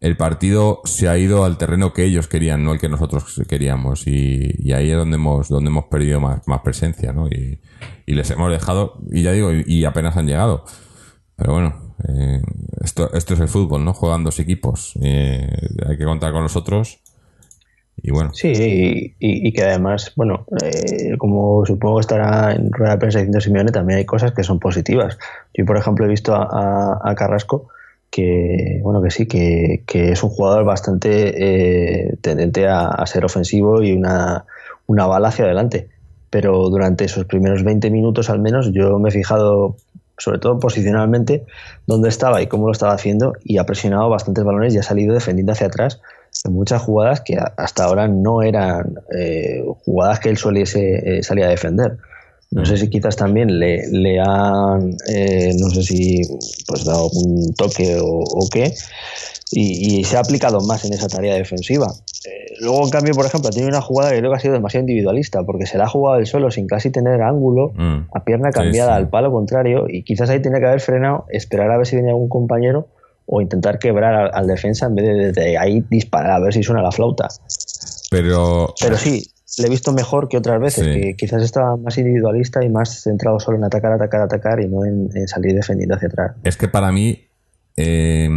el 0.00 0.16
partido 0.16 0.80
se 0.84 1.08
ha 1.08 1.18
ido 1.18 1.44
al 1.44 1.58
terreno 1.58 1.92
que 1.92 2.04
ellos 2.04 2.28
querían, 2.28 2.62
no 2.62 2.72
el 2.72 2.78
que 2.78 2.88
nosotros 2.88 3.42
queríamos. 3.48 4.06
Y, 4.06 4.72
ahí 4.72 4.90
es 4.90 4.96
donde 4.96 5.16
hemos, 5.16 5.48
donde 5.48 5.70
hemos 5.70 5.86
perdido 5.86 6.20
más, 6.20 6.46
más 6.46 6.60
presencia, 6.60 7.12
¿no? 7.12 7.26
Y, 7.26 7.58
les 8.06 8.30
hemos 8.30 8.52
dejado, 8.52 9.00
y 9.10 9.24
ya 9.24 9.32
digo, 9.32 9.50
y, 9.52 9.84
apenas 9.84 10.16
han 10.16 10.28
llegado. 10.28 10.64
Pero 11.34 11.52
bueno, 11.52 11.96
eh, 12.08 12.40
esto, 12.84 13.12
esto 13.12 13.34
es 13.34 13.40
el 13.40 13.48
fútbol, 13.48 13.84
¿no? 13.84 13.92
Juegan 13.92 14.22
dos 14.22 14.38
equipos. 14.38 14.92
Eh, 15.02 15.50
hay 15.84 15.98
que 15.98 16.04
contar 16.04 16.30
con 16.30 16.44
los 16.44 16.54
otros. 16.54 17.00
Y 18.02 18.10
bueno, 18.12 18.30
Sí, 18.32 18.52
y, 19.20 19.48
y- 19.48 19.52
que 19.52 19.62
además, 19.64 20.12
bueno, 20.16 20.46
eh, 20.62 21.16
como 21.18 21.64
supongo 21.66 21.96
que 21.96 22.00
estará 22.02 22.54
en 22.54 22.72
rueda 22.72 22.92
de 22.92 22.98
prensa 22.98 23.18
diciendo 23.18 23.40
Simeone, 23.40 23.72
también 23.72 23.98
hay 23.98 24.04
cosas 24.04 24.32
que 24.32 24.44
son 24.44 24.58
positivas. 24.60 25.18
Yo, 25.54 25.64
por 25.64 25.76
ejemplo, 25.76 26.04
he 26.04 26.08
visto 26.08 26.34
a, 26.34 26.44
a- 26.44 27.00
a 27.10 27.14
Carrasco 27.14 27.68
que 28.10 28.80
bueno 28.82 29.02
que 29.02 29.10
sí, 29.10 29.26
que, 29.26 29.84
que 29.86 30.12
es 30.12 30.22
un 30.22 30.30
jugador 30.30 30.64
bastante 30.64 32.06
eh, 32.06 32.16
tendente 32.22 32.66
a, 32.66 32.86
a 32.88 33.06
ser 33.06 33.24
ofensivo 33.24 33.82
y 33.82 33.92
una, 33.92 34.46
una 34.86 35.06
bala 35.06 35.28
hacia 35.28 35.44
adelante. 35.44 35.90
Pero 36.30 36.68
durante 36.70 37.04
esos 37.04 37.24
primeros 37.26 37.64
20 37.64 37.90
minutos 37.90 38.30
al 38.30 38.38
menos 38.40 38.70
yo 38.72 38.98
me 38.98 39.08
he 39.10 39.12
fijado 39.12 39.76
sobre 40.16 40.38
todo 40.40 40.58
posicionalmente, 40.58 41.44
dónde 41.86 42.08
estaba 42.08 42.42
y 42.42 42.48
cómo 42.48 42.66
lo 42.66 42.72
estaba 42.72 42.92
haciendo 42.92 43.34
y 43.44 43.58
ha 43.58 43.64
presionado 43.66 44.08
bastantes 44.08 44.42
balones 44.44 44.74
y 44.74 44.78
ha 44.78 44.82
salido 44.82 45.14
defendiendo 45.14 45.52
hacia 45.52 45.68
atrás 45.68 46.00
muchas 46.50 46.82
jugadas 46.82 47.20
que 47.22 47.36
hasta 47.56 47.84
ahora 47.84 48.08
no 48.08 48.42
eran 48.42 48.94
eh, 49.16 49.62
jugadas 49.84 50.20
que 50.20 50.28
él 50.28 50.36
soliese 50.36 51.18
eh, 51.18 51.22
salir 51.22 51.44
a 51.44 51.48
defender. 51.48 51.98
No 52.50 52.64
sé 52.64 52.78
si 52.78 52.88
quizás 52.88 53.16
también 53.16 53.58
le, 53.58 53.86
le 53.90 54.20
han, 54.20 54.96
eh, 55.06 55.52
no 55.58 55.68
sé 55.68 55.82
si 55.82 56.22
pues 56.66 56.84
dado 56.84 57.10
un 57.12 57.52
toque 57.54 57.98
o, 58.00 58.20
o 58.24 58.48
qué, 58.50 58.72
y, 59.50 59.98
y 59.98 60.04
se 60.04 60.16
ha 60.16 60.20
aplicado 60.20 60.60
más 60.60 60.84
en 60.86 60.94
esa 60.94 61.08
tarea 61.08 61.34
defensiva. 61.34 61.88
Eh, 62.24 62.54
luego, 62.60 62.84
en 62.84 62.90
cambio, 62.90 63.12
por 63.12 63.26
ejemplo, 63.26 63.50
tiene 63.50 63.68
una 63.68 63.82
jugada 63.82 64.12
que 64.12 64.18
creo 64.18 64.30
que 64.30 64.36
ha 64.38 64.40
sido 64.40 64.54
demasiado 64.54 64.80
individualista, 64.80 65.42
porque 65.44 65.66
se 65.66 65.76
la 65.76 65.84
ha 65.84 65.88
jugado 65.88 66.18
él 66.18 66.26
solo 66.26 66.50
sin 66.50 66.66
casi 66.66 66.90
tener 66.90 67.20
ángulo, 67.20 67.72
Mm. 67.74 68.06
a 68.14 68.24
pierna 68.24 68.50
cambiada 68.50 68.92
sí. 68.92 68.96
al 68.96 69.10
palo 69.10 69.30
contrario, 69.30 69.84
y 69.86 70.02
quizás 70.02 70.30
ahí 70.30 70.40
tiene 70.40 70.58
que 70.58 70.66
haber 70.66 70.80
frenado, 70.80 71.26
esperar 71.30 71.70
a 71.70 71.76
ver 71.76 71.86
si 71.86 71.96
venía 71.96 72.12
algún 72.12 72.30
compañero 72.30 72.88
o 73.30 73.40
intentar 73.42 73.78
quebrar 73.78 74.14
al, 74.14 74.30
al 74.32 74.46
defensa 74.46 74.86
en 74.86 74.94
vez 74.94 75.06
de 75.06 75.14
desde 75.26 75.58
ahí 75.58 75.84
disparar 75.90 76.32
a 76.32 76.40
ver 76.40 76.52
si 76.54 76.62
suena 76.62 76.80
la 76.82 76.90
flauta. 76.90 77.28
Pero, 78.10 78.74
Pero 78.80 78.96
sí, 78.96 79.22
le 79.58 79.66
he 79.66 79.70
visto 79.70 79.92
mejor 79.92 80.28
que 80.28 80.38
otras 80.38 80.58
veces, 80.60 80.84
Sí. 80.86 81.00
que 81.00 81.16
quizás 81.16 81.42
estaba 81.42 81.76
más 81.76 81.98
individualista 81.98 82.64
y 82.64 82.70
más 82.70 83.02
centrado 83.02 83.38
solo 83.38 83.58
en 83.58 83.64
atacar, 83.64 83.92
atacar, 83.92 84.22
atacar 84.22 84.60
y 84.62 84.68
no 84.68 84.84
en, 84.86 85.10
en 85.14 85.28
salir 85.28 85.54
defendiendo 85.54 85.94
hacia 85.96 86.08
atrás. 86.08 86.36
es 86.42 86.56
que 86.56 86.68
para 86.68 86.90
mí 86.90 87.28
eh, 87.76 88.28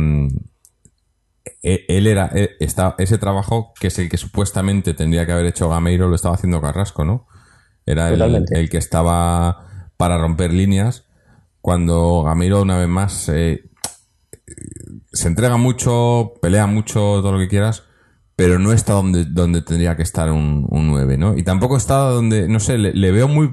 e- 1.63 1.85
él 1.87 2.07
era 2.07 2.29
e- 2.33 2.51
está, 2.59 2.95
ese 2.97 3.17
trabajo 3.17 3.73
que 3.79 3.87
es 3.87 3.97
el 3.99 4.09
que 4.09 4.17
supuestamente 4.17 4.93
tendría 4.93 5.25
que 5.25 5.31
haber 5.31 5.45
hecho 5.45 5.69
Gameiro 5.69 6.07
lo 6.07 6.15
estaba 6.15 6.35
haciendo 6.35 6.61
Carrasco, 6.61 7.05
¿no? 7.05 7.27
Era 7.85 8.09
el 8.09 8.69
que 8.69 8.77
estaba 8.77 9.89
para 9.97 10.17
romper 10.17 10.53
líneas 10.53 11.05
cuando 11.61 12.23
Gameiro 12.23 12.61
una 12.61 12.77
vez 12.77 12.87
más 12.87 13.29
eh, 13.29 13.63
se 15.11 15.27
entrega 15.27 15.57
mucho, 15.57 16.33
pelea 16.41 16.67
mucho, 16.67 16.99
todo 17.21 17.33
lo 17.33 17.39
que 17.39 17.47
quieras, 17.47 17.83
pero 18.35 18.59
no 18.59 18.73
está 18.73 18.93
donde, 18.93 19.25
donde 19.25 19.61
tendría 19.61 19.95
que 19.95 20.03
estar 20.03 20.31
un, 20.31 20.65
un 20.69 20.87
9, 20.87 21.17
¿no? 21.17 21.37
Y 21.37 21.43
tampoco 21.43 21.77
está 21.77 21.97
donde, 21.97 22.47
no 22.47 22.59
sé, 22.59 22.77
le, 22.77 23.11
veo 23.11 23.27
muy... 23.27 23.51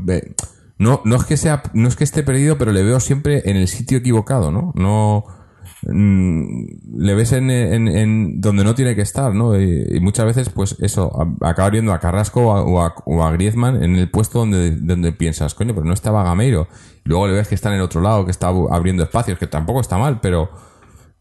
No, 0.78 1.02
no 1.04 1.16
es 1.16 1.24
que 1.24 1.36
sea, 1.36 1.62
no 1.74 1.88
es 1.88 1.96
que 1.96 2.04
esté 2.04 2.22
perdido, 2.22 2.56
pero 2.56 2.72
le 2.72 2.84
veo 2.84 3.00
siempre 3.00 3.42
en 3.44 3.56
el 3.56 3.66
sitio 3.66 3.98
equivocado, 3.98 4.52
¿no? 4.52 4.72
No 4.76 5.24
mm, 5.82 7.00
le 7.00 7.14
ves 7.14 7.32
en, 7.32 7.50
en- 7.50 8.40
donde 8.40 8.62
no 8.64 8.74
tiene 8.76 8.94
que 8.94 9.02
estar, 9.02 9.34
¿no? 9.34 9.60
Y, 9.60 9.98
muchas 10.00 10.24
veces, 10.24 10.48
pues 10.50 10.76
eso, 10.80 11.10
acaba 11.42 11.68
viendo 11.70 11.92
a 11.92 11.98
Carrasco 11.98 12.46
o 12.46 13.22
a, 13.24 13.32
Griezmann 13.32 13.82
en 13.82 13.96
el 13.96 14.08
puesto 14.10 14.38
donde, 14.38 14.70
donde 14.70 15.12
piensas, 15.12 15.54
coño, 15.54 15.74
pero 15.74 15.84
no 15.84 15.92
estaba 15.92 16.22
Gameiro. 16.22 16.68
Luego 17.04 17.26
le 17.26 17.34
ves 17.34 17.48
que 17.48 17.56
está 17.56 17.70
en 17.70 17.76
el 17.76 17.82
otro 17.82 18.00
lado, 18.00 18.24
que 18.24 18.30
está 18.30 18.48
abriendo 18.48 19.02
espacios, 19.02 19.38
que 19.38 19.48
tampoco 19.48 19.80
está 19.80 19.98
mal, 19.98 20.20
pero, 20.20 20.50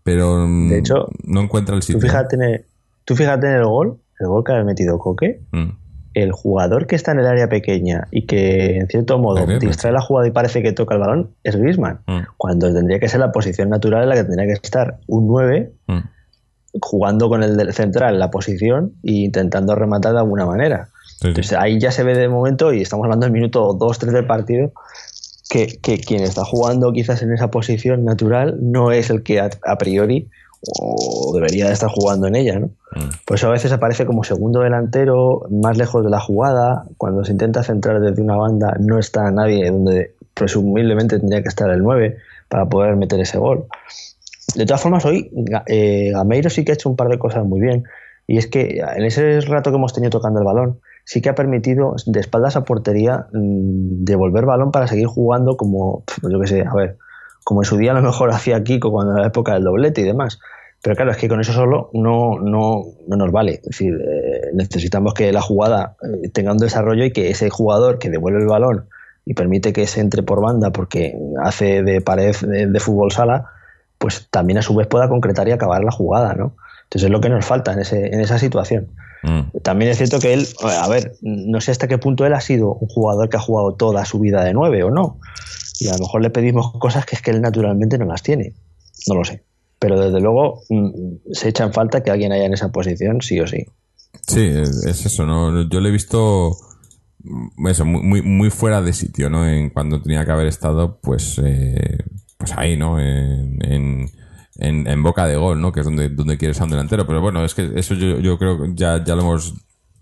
pero 0.07 0.47
mm, 0.47 0.69
De 0.69 0.77
hecho, 0.79 1.07
no 1.25 1.41
encuentra 1.41 1.75
el 1.75 1.81
Tú 1.81 1.87
sitio. 1.87 2.01
fíjate, 2.01 2.35
en 2.37 2.41
el, 2.43 2.65
tú 3.05 3.15
fíjate 3.15 3.45
en 3.47 3.53
el 3.57 3.65
gol, 3.65 3.97
el 4.19 4.27
gol 4.27 4.43
que 4.45 4.53
ha 4.53 4.63
metido 4.63 4.97
Coque, 4.99 5.41
Mm. 5.51 5.69
el 6.13 6.31
jugador 6.31 6.87
que 6.87 6.95
está 6.95 7.11
en 7.11 7.19
el 7.19 7.27
área 7.27 7.47
pequeña 7.49 8.07
y 8.09 8.25
que 8.25 8.77
en 8.77 8.87
cierto 8.87 9.19
modo 9.19 9.45
distrae 9.59 9.91
la 9.93 10.01
jugada 10.01 10.27
y 10.27 10.31
parece 10.31 10.63
que 10.63 10.71
toca 10.71 10.95
el 10.95 11.01
balón 11.01 11.31
es 11.43 11.55
Griezmann, 11.57 11.99
Mm. 12.07 12.19
cuando 12.37 12.73
tendría 12.73 12.99
que 12.99 13.07
ser 13.09 13.19
la 13.19 13.31
posición 13.31 13.69
natural 13.69 14.03
en 14.03 14.09
la 14.09 14.15
que 14.15 14.23
tendría 14.23 14.45
que 14.47 14.53
estar 14.53 14.97
un 15.07 15.27
9 15.27 15.73
Mm. 15.87 15.99
jugando 16.81 17.27
con 17.29 17.43
el 17.43 17.57
del 17.57 17.73
central 17.73 18.13
en 18.13 18.19
la 18.19 18.31
posición 18.31 18.93
e 19.03 19.11
intentando 19.11 19.75
rematar 19.75 20.13
de 20.13 20.19
alguna 20.19 20.45
manera. 20.45 20.89
Sí, 21.05 21.17
sí. 21.21 21.27
Entonces 21.29 21.53
ahí 21.57 21.79
ya 21.79 21.91
se 21.91 22.03
ve 22.03 22.15
de 22.15 22.29
momento, 22.29 22.71
y 22.73 22.81
estamos 22.81 23.03
hablando 23.05 23.25
del 23.25 23.33
minuto 23.33 23.73
2-3 23.73 24.13
del 24.13 24.25
partido, 24.27 24.71
que, 25.49 25.79
que 25.81 25.97
quien 25.97 26.23
está 26.23 26.43
jugando 26.43 26.91
quizás 26.91 27.21
en 27.21 27.33
esa 27.33 27.49
posición 27.49 28.05
natural 28.05 28.57
no 28.61 28.91
es 28.91 29.09
el 29.09 29.23
que 29.23 29.39
a, 29.39 29.49
a 29.63 29.77
priori 29.77 30.27
o 30.79 31.31
debería 31.33 31.67
de 31.67 31.73
estar 31.73 31.89
jugando 31.89 32.27
en 32.27 32.35
ella, 32.35 32.59
¿no? 32.59 32.67
Mm. 32.67 33.09
Por 33.25 33.35
eso 33.35 33.47
a 33.47 33.51
veces 33.51 33.71
aparece 33.71 34.05
como 34.05 34.23
segundo 34.23 34.61
delantero, 34.61 35.45
más 35.49 35.77
lejos 35.77 36.03
de 36.03 36.09
la 36.09 36.19
jugada. 36.19 36.85
Cuando 36.97 37.23
se 37.23 37.31
intenta 37.31 37.63
centrar 37.63 38.01
desde 38.01 38.21
una 38.21 38.35
banda, 38.35 38.75
no 38.79 38.97
está 38.99 39.29
nadie 39.31 39.69
donde 39.69 40.13
presumiblemente 40.33 41.19
tendría 41.19 41.41
que 41.41 41.49
estar 41.49 41.69
el 41.69 41.83
9 41.83 42.17
para 42.49 42.65
poder 42.65 42.95
meter 42.95 43.19
ese 43.19 43.37
gol. 43.37 43.65
De 44.55 44.65
todas 44.65 44.81
formas, 44.81 45.05
hoy 45.05 45.29
eh, 45.67 46.11
Gameiro 46.13 46.49
sí 46.49 46.63
que 46.63 46.71
ha 46.71 46.75
hecho 46.75 46.89
un 46.89 46.95
par 46.95 47.09
de 47.09 47.19
cosas 47.19 47.45
muy 47.45 47.59
bien. 47.59 47.83
Y 48.25 48.37
es 48.37 48.47
que 48.47 48.81
en 48.95 49.05
ese 49.05 49.39
rato 49.41 49.71
que 49.71 49.77
hemos 49.77 49.93
tenido 49.93 50.09
tocando 50.09 50.39
el 50.39 50.45
balón, 50.45 50.79
sí 51.07 51.21
que 51.21 51.29
ha 51.29 51.35
permitido 51.35 51.95
de 52.05 52.19
espaldas 52.19 52.57
a 52.57 52.65
portería 52.65 53.27
mm, 53.31 54.03
devolver 54.03 54.45
balón 54.45 54.71
para 54.71 54.87
seguir 54.87 55.07
jugando 55.07 55.55
como, 55.55 56.03
yo 56.21 56.37
qué 56.41 56.47
sé, 56.47 56.65
a 56.69 56.75
ver, 56.75 56.97
como 57.45 57.61
en 57.61 57.65
su 57.65 57.77
día 57.77 57.91
a 57.91 57.93
lo 57.93 58.01
mejor 58.01 58.29
hacía 58.33 58.61
Kiko 58.61 58.91
cuando 58.91 59.13
era 59.13 59.21
la 59.21 59.27
época 59.27 59.53
del 59.53 59.63
doblete 59.63 60.01
y 60.01 60.03
demás. 60.03 60.37
Pero 60.83 60.97
claro, 60.97 61.11
es 61.11 61.17
que 61.17 61.29
con 61.29 61.39
eso 61.39 61.53
solo 61.53 61.89
no, 61.93 62.39
no, 62.39 62.83
no 63.07 63.15
nos 63.15 63.31
vale. 63.31 63.53
Es 63.53 63.61
decir, 63.61 63.93
eh, 63.93 64.51
necesitamos 64.53 65.13
que 65.13 65.31
la 65.31 65.41
jugada 65.41 65.95
eh, 66.03 66.27
tenga 66.29 66.51
un 66.51 66.57
desarrollo 66.57 67.05
y 67.05 67.13
que 67.13 67.29
ese 67.29 67.49
jugador 67.49 67.99
que 67.99 68.09
devuelve 68.09 68.41
el 68.41 68.47
balón 68.47 68.89
y 69.23 69.33
permite 69.33 69.71
que 69.71 69.87
se 69.87 70.01
entre 70.01 70.23
por 70.23 70.41
banda 70.41 70.71
porque 70.71 71.17
hace 71.41 71.83
de 71.83 72.01
pared 72.01 72.35
de, 72.35 72.67
de 72.67 72.79
fútbol 72.81 73.13
sala, 73.13 73.45
pues 73.97 74.27
también 74.29 74.59
a 74.59 74.61
su 74.61 74.75
vez 74.75 74.87
pueda 74.87 75.07
concretar 75.07 75.47
y 75.47 75.51
acabar 75.51 75.85
la 75.85 75.91
jugada, 75.91 76.33
¿no? 76.33 76.57
Entonces 76.87 77.07
es 77.07 77.11
lo 77.11 77.19
que 77.19 77.29
nos 77.29 77.45
falta 77.45 77.73
en, 77.73 77.79
ese, 77.79 78.07
en 78.07 78.21
esa 78.21 78.39
situación. 78.39 78.87
Mm. 79.23 79.57
También 79.61 79.91
es 79.91 79.97
cierto 79.97 80.19
que 80.19 80.33
él, 80.33 80.47
a 80.63 80.87
ver, 80.87 81.15
no 81.21 81.59
sé 81.59 81.71
hasta 81.71 81.89
qué 81.89 81.97
punto 81.97 82.25
él 82.25 82.33
ha 82.33 82.39
sido 82.39 82.75
un 82.75 82.87
jugador 82.87 83.27
que 83.27 83.35
ha 83.35 83.41
jugado 83.41 83.75
toda 83.75 84.05
su 84.05 84.19
vida 84.19 84.43
de 84.43 84.53
nueve 84.53 84.83
o 84.83 84.89
no. 84.89 85.19
Y 85.79 85.89
a 85.89 85.93
lo 85.93 85.99
mejor 85.99 86.21
le 86.21 86.29
pedimos 86.29 86.71
cosas 86.79 87.05
que 87.05 87.15
es 87.15 87.21
que 87.21 87.31
él 87.31 87.41
naturalmente 87.41 87.97
no 87.97 88.05
las 88.05 88.23
tiene. 88.23 88.53
No 89.07 89.15
lo 89.15 89.25
sé. 89.25 89.43
Pero 89.79 89.99
desde 89.99 90.21
luego 90.21 90.61
mm, 90.69 91.33
se 91.33 91.49
echa 91.49 91.65
en 91.65 91.73
falta 91.73 92.03
que 92.03 92.09
alguien 92.09 92.31
haya 92.31 92.45
en 92.45 92.53
esa 92.53 92.71
posición, 92.71 93.21
sí 93.21 93.39
o 93.41 93.47
sí. 93.47 93.65
Sí, 94.25 94.47
es 94.47 94.85
es 94.85 95.05
eso, 95.05 95.25
¿no? 95.25 95.69
Yo 95.69 95.81
le 95.81 95.89
he 95.89 95.91
visto 95.91 96.55
mm, 97.23 97.67
eso, 97.67 97.85
muy, 97.85 98.01
muy, 98.01 98.21
muy 98.21 98.49
fuera 98.49 98.81
de 98.81 98.93
sitio, 98.93 99.29
¿no? 99.29 99.47
En 99.47 99.69
cuando 99.71 100.01
tenía 100.01 100.25
que 100.25 100.31
haber 100.31 100.47
estado, 100.47 100.99
pues, 101.01 101.39
eh, 101.43 101.97
pues 102.37 102.53
ahí, 102.55 102.77
¿no? 102.77 102.99
En, 102.99 103.59
en, 103.61 104.09
en, 104.59 105.03
boca 105.03 105.25
de 105.25 105.35
gol, 105.35 105.61
¿no? 105.61 105.71
Que 105.71 105.81
es 105.81 105.85
donde, 105.85 106.09
donde 106.09 106.37
quieres 106.37 106.59
a 106.59 106.63
un 106.63 106.69
delantero. 106.69 107.05
Pero 107.05 107.21
bueno, 107.21 107.43
es 107.45 107.53
que 107.53 107.71
eso 107.75 107.93
yo, 107.93 108.37
creo 108.37 108.61
que 108.61 108.71
ya, 108.73 109.03
ya 109.03 109.15
lo 109.15 109.21
hemos, 109.21 109.53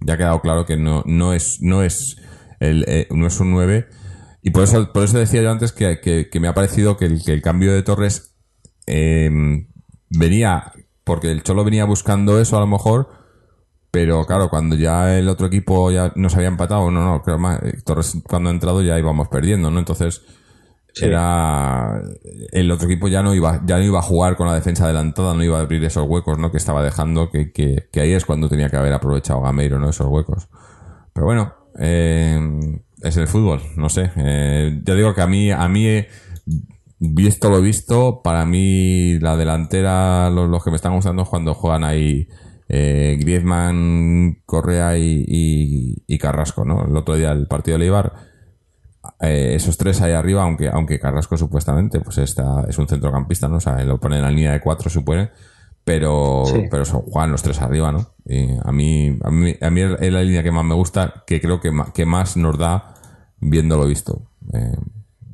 ya 0.01 0.13
ha 0.13 0.17
quedado 0.17 0.41
claro 0.41 0.65
que 0.65 0.77
no, 0.77 1.03
no 1.05 1.33
es, 1.33 1.61
no 1.61 1.83
es 1.83 2.17
el, 2.59 2.85
eh, 2.87 3.07
no 3.11 3.27
es 3.27 3.39
un 3.39 3.51
9. 3.51 3.87
Y 4.41 4.51
por 4.51 4.63
eso, 4.63 4.91
por 4.93 5.03
eso 5.03 5.17
decía 5.17 5.41
yo 5.41 5.51
antes 5.51 5.71
que, 5.71 5.99
que, 5.99 6.39
me 6.39 6.47
ha 6.47 6.53
parecido 6.53 6.97
que 6.97 7.05
el, 7.05 7.23
que 7.23 7.33
el 7.33 7.41
cambio 7.41 7.73
de 7.73 7.83
Torres 7.83 8.35
eh, 8.85 9.29
venía, 10.09 10.71
porque 11.03 11.31
el 11.31 11.43
Cholo 11.43 11.63
venía 11.63 11.85
buscando 11.85 12.39
eso 12.39 12.55
a 12.57 12.59
lo 12.59 12.67
mejor, 12.67 13.09
pero 13.91 14.25
claro, 14.25 14.49
cuando 14.49 14.75
ya 14.75 15.17
el 15.17 15.29
otro 15.29 15.47
equipo 15.47 15.89
ya 15.89 16.11
nos 16.15 16.35
había 16.35 16.49
empatado, 16.49 16.91
no, 16.91 17.03
no, 17.03 17.21
creo 17.23 17.39
más, 17.39 17.61
eh, 17.63 17.81
Torres 17.83 18.17
cuando 18.27 18.49
ha 18.49 18.53
entrado 18.53 18.81
ya 18.81 18.99
íbamos 18.99 19.29
perdiendo, 19.29 19.71
¿no? 19.71 19.79
Entonces 19.79 20.21
era 21.01 22.01
el 22.51 22.71
otro 22.71 22.87
equipo 22.87 23.07
ya 23.07 23.21
no 23.21 23.33
iba 23.33 23.61
ya 23.65 23.77
no 23.77 23.83
iba 23.83 23.99
a 23.99 24.03
jugar 24.03 24.35
con 24.37 24.47
la 24.47 24.53
defensa 24.53 24.85
adelantada, 24.85 25.33
no 25.33 25.43
iba 25.43 25.57
a 25.57 25.61
abrir 25.61 25.83
esos 25.83 26.07
huecos, 26.07 26.37
¿no? 26.37 26.51
Que 26.51 26.57
estaba 26.57 26.83
dejando 26.83 27.29
que, 27.29 27.51
que, 27.51 27.99
ahí 27.99 28.13
es 28.13 28.25
cuando 28.25 28.47
tenía 28.47 28.69
que 28.69 28.77
haber 28.77 28.93
aprovechado 28.93 29.41
Gameiro, 29.41 29.79
¿no? 29.79 29.89
Esos 29.89 30.07
huecos. 30.07 30.47
Pero 31.13 31.25
bueno, 31.25 31.53
eh, 31.79 32.39
es 33.01 33.17
el 33.17 33.27
fútbol, 33.27 33.61
no 33.75 33.89
sé. 33.89 34.11
Eh, 34.15 34.81
ya 34.83 34.95
digo 34.95 35.13
que 35.13 35.21
a 35.21 35.27
mí, 35.27 35.51
a 35.51 35.67
mí, 35.67 36.05
visto 36.99 37.49
lo 37.49 37.61
visto, 37.61 38.21
para 38.23 38.45
mí 38.45 39.19
la 39.19 39.35
delantera, 39.35 40.29
los, 40.29 40.63
que 40.63 40.69
me 40.69 40.77
están 40.77 40.95
gustando 40.95 41.23
es 41.23 41.29
cuando 41.29 41.53
juegan 41.53 41.83
ahí 41.83 42.27
eh, 42.69 43.17
Griezmann, 43.19 44.41
Correa 44.45 44.97
y, 44.97 45.25
y, 45.27 46.03
y 46.07 46.17
Carrasco, 46.17 46.63
¿no? 46.63 46.85
El 46.85 46.95
otro 46.95 47.15
día 47.15 47.31
el 47.31 47.47
partido 47.47 47.77
de 47.77 47.83
Leibar, 47.83 48.13
eh, 49.21 49.53
esos 49.55 49.77
tres 49.77 50.01
ahí 50.01 50.11
arriba, 50.13 50.43
aunque, 50.43 50.69
aunque 50.69 50.99
Carrasco 50.99 51.37
supuestamente 51.37 51.99
pues 52.01 52.17
está, 52.17 52.65
es 52.67 52.77
un 52.77 52.87
centrocampista, 52.87 53.47
¿no? 53.47 53.57
O 53.57 53.61
sea, 53.61 53.81
lo 53.83 53.99
pone 53.99 54.17
en 54.17 54.21
la 54.23 54.31
línea 54.31 54.51
de 54.51 54.59
cuatro, 54.61 54.89
supone. 54.89 55.29
Pero, 55.83 56.43
Sí. 56.47 56.63
pero 56.71 56.83
son, 56.83 57.01
juegan 57.01 57.31
los 57.31 57.43
tres 57.43 57.61
arriba, 57.61 57.91
¿no? 57.91 58.07
Y 58.25 58.47
a 58.63 58.71
mí, 58.71 59.19
a 59.23 59.29
mí, 59.29 59.55
a 59.61 59.69
mí 59.69 59.81
es 59.81 60.11
la 60.11 60.23
línea 60.23 60.41
que 60.41 60.51
más 60.51 60.65
me 60.65 60.73
gusta, 60.73 61.23
que 61.27 61.39
creo 61.39 61.59
que, 61.61 61.69
ma- 61.69 61.93
que 61.93 62.07
más 62.07 62.37
nos 62.37 62.57
da 62.57 62.95
viendo 63.39 63.77
lo 63.77 63.85
visto. 63.85 64.23
Eh, 64.51 64.75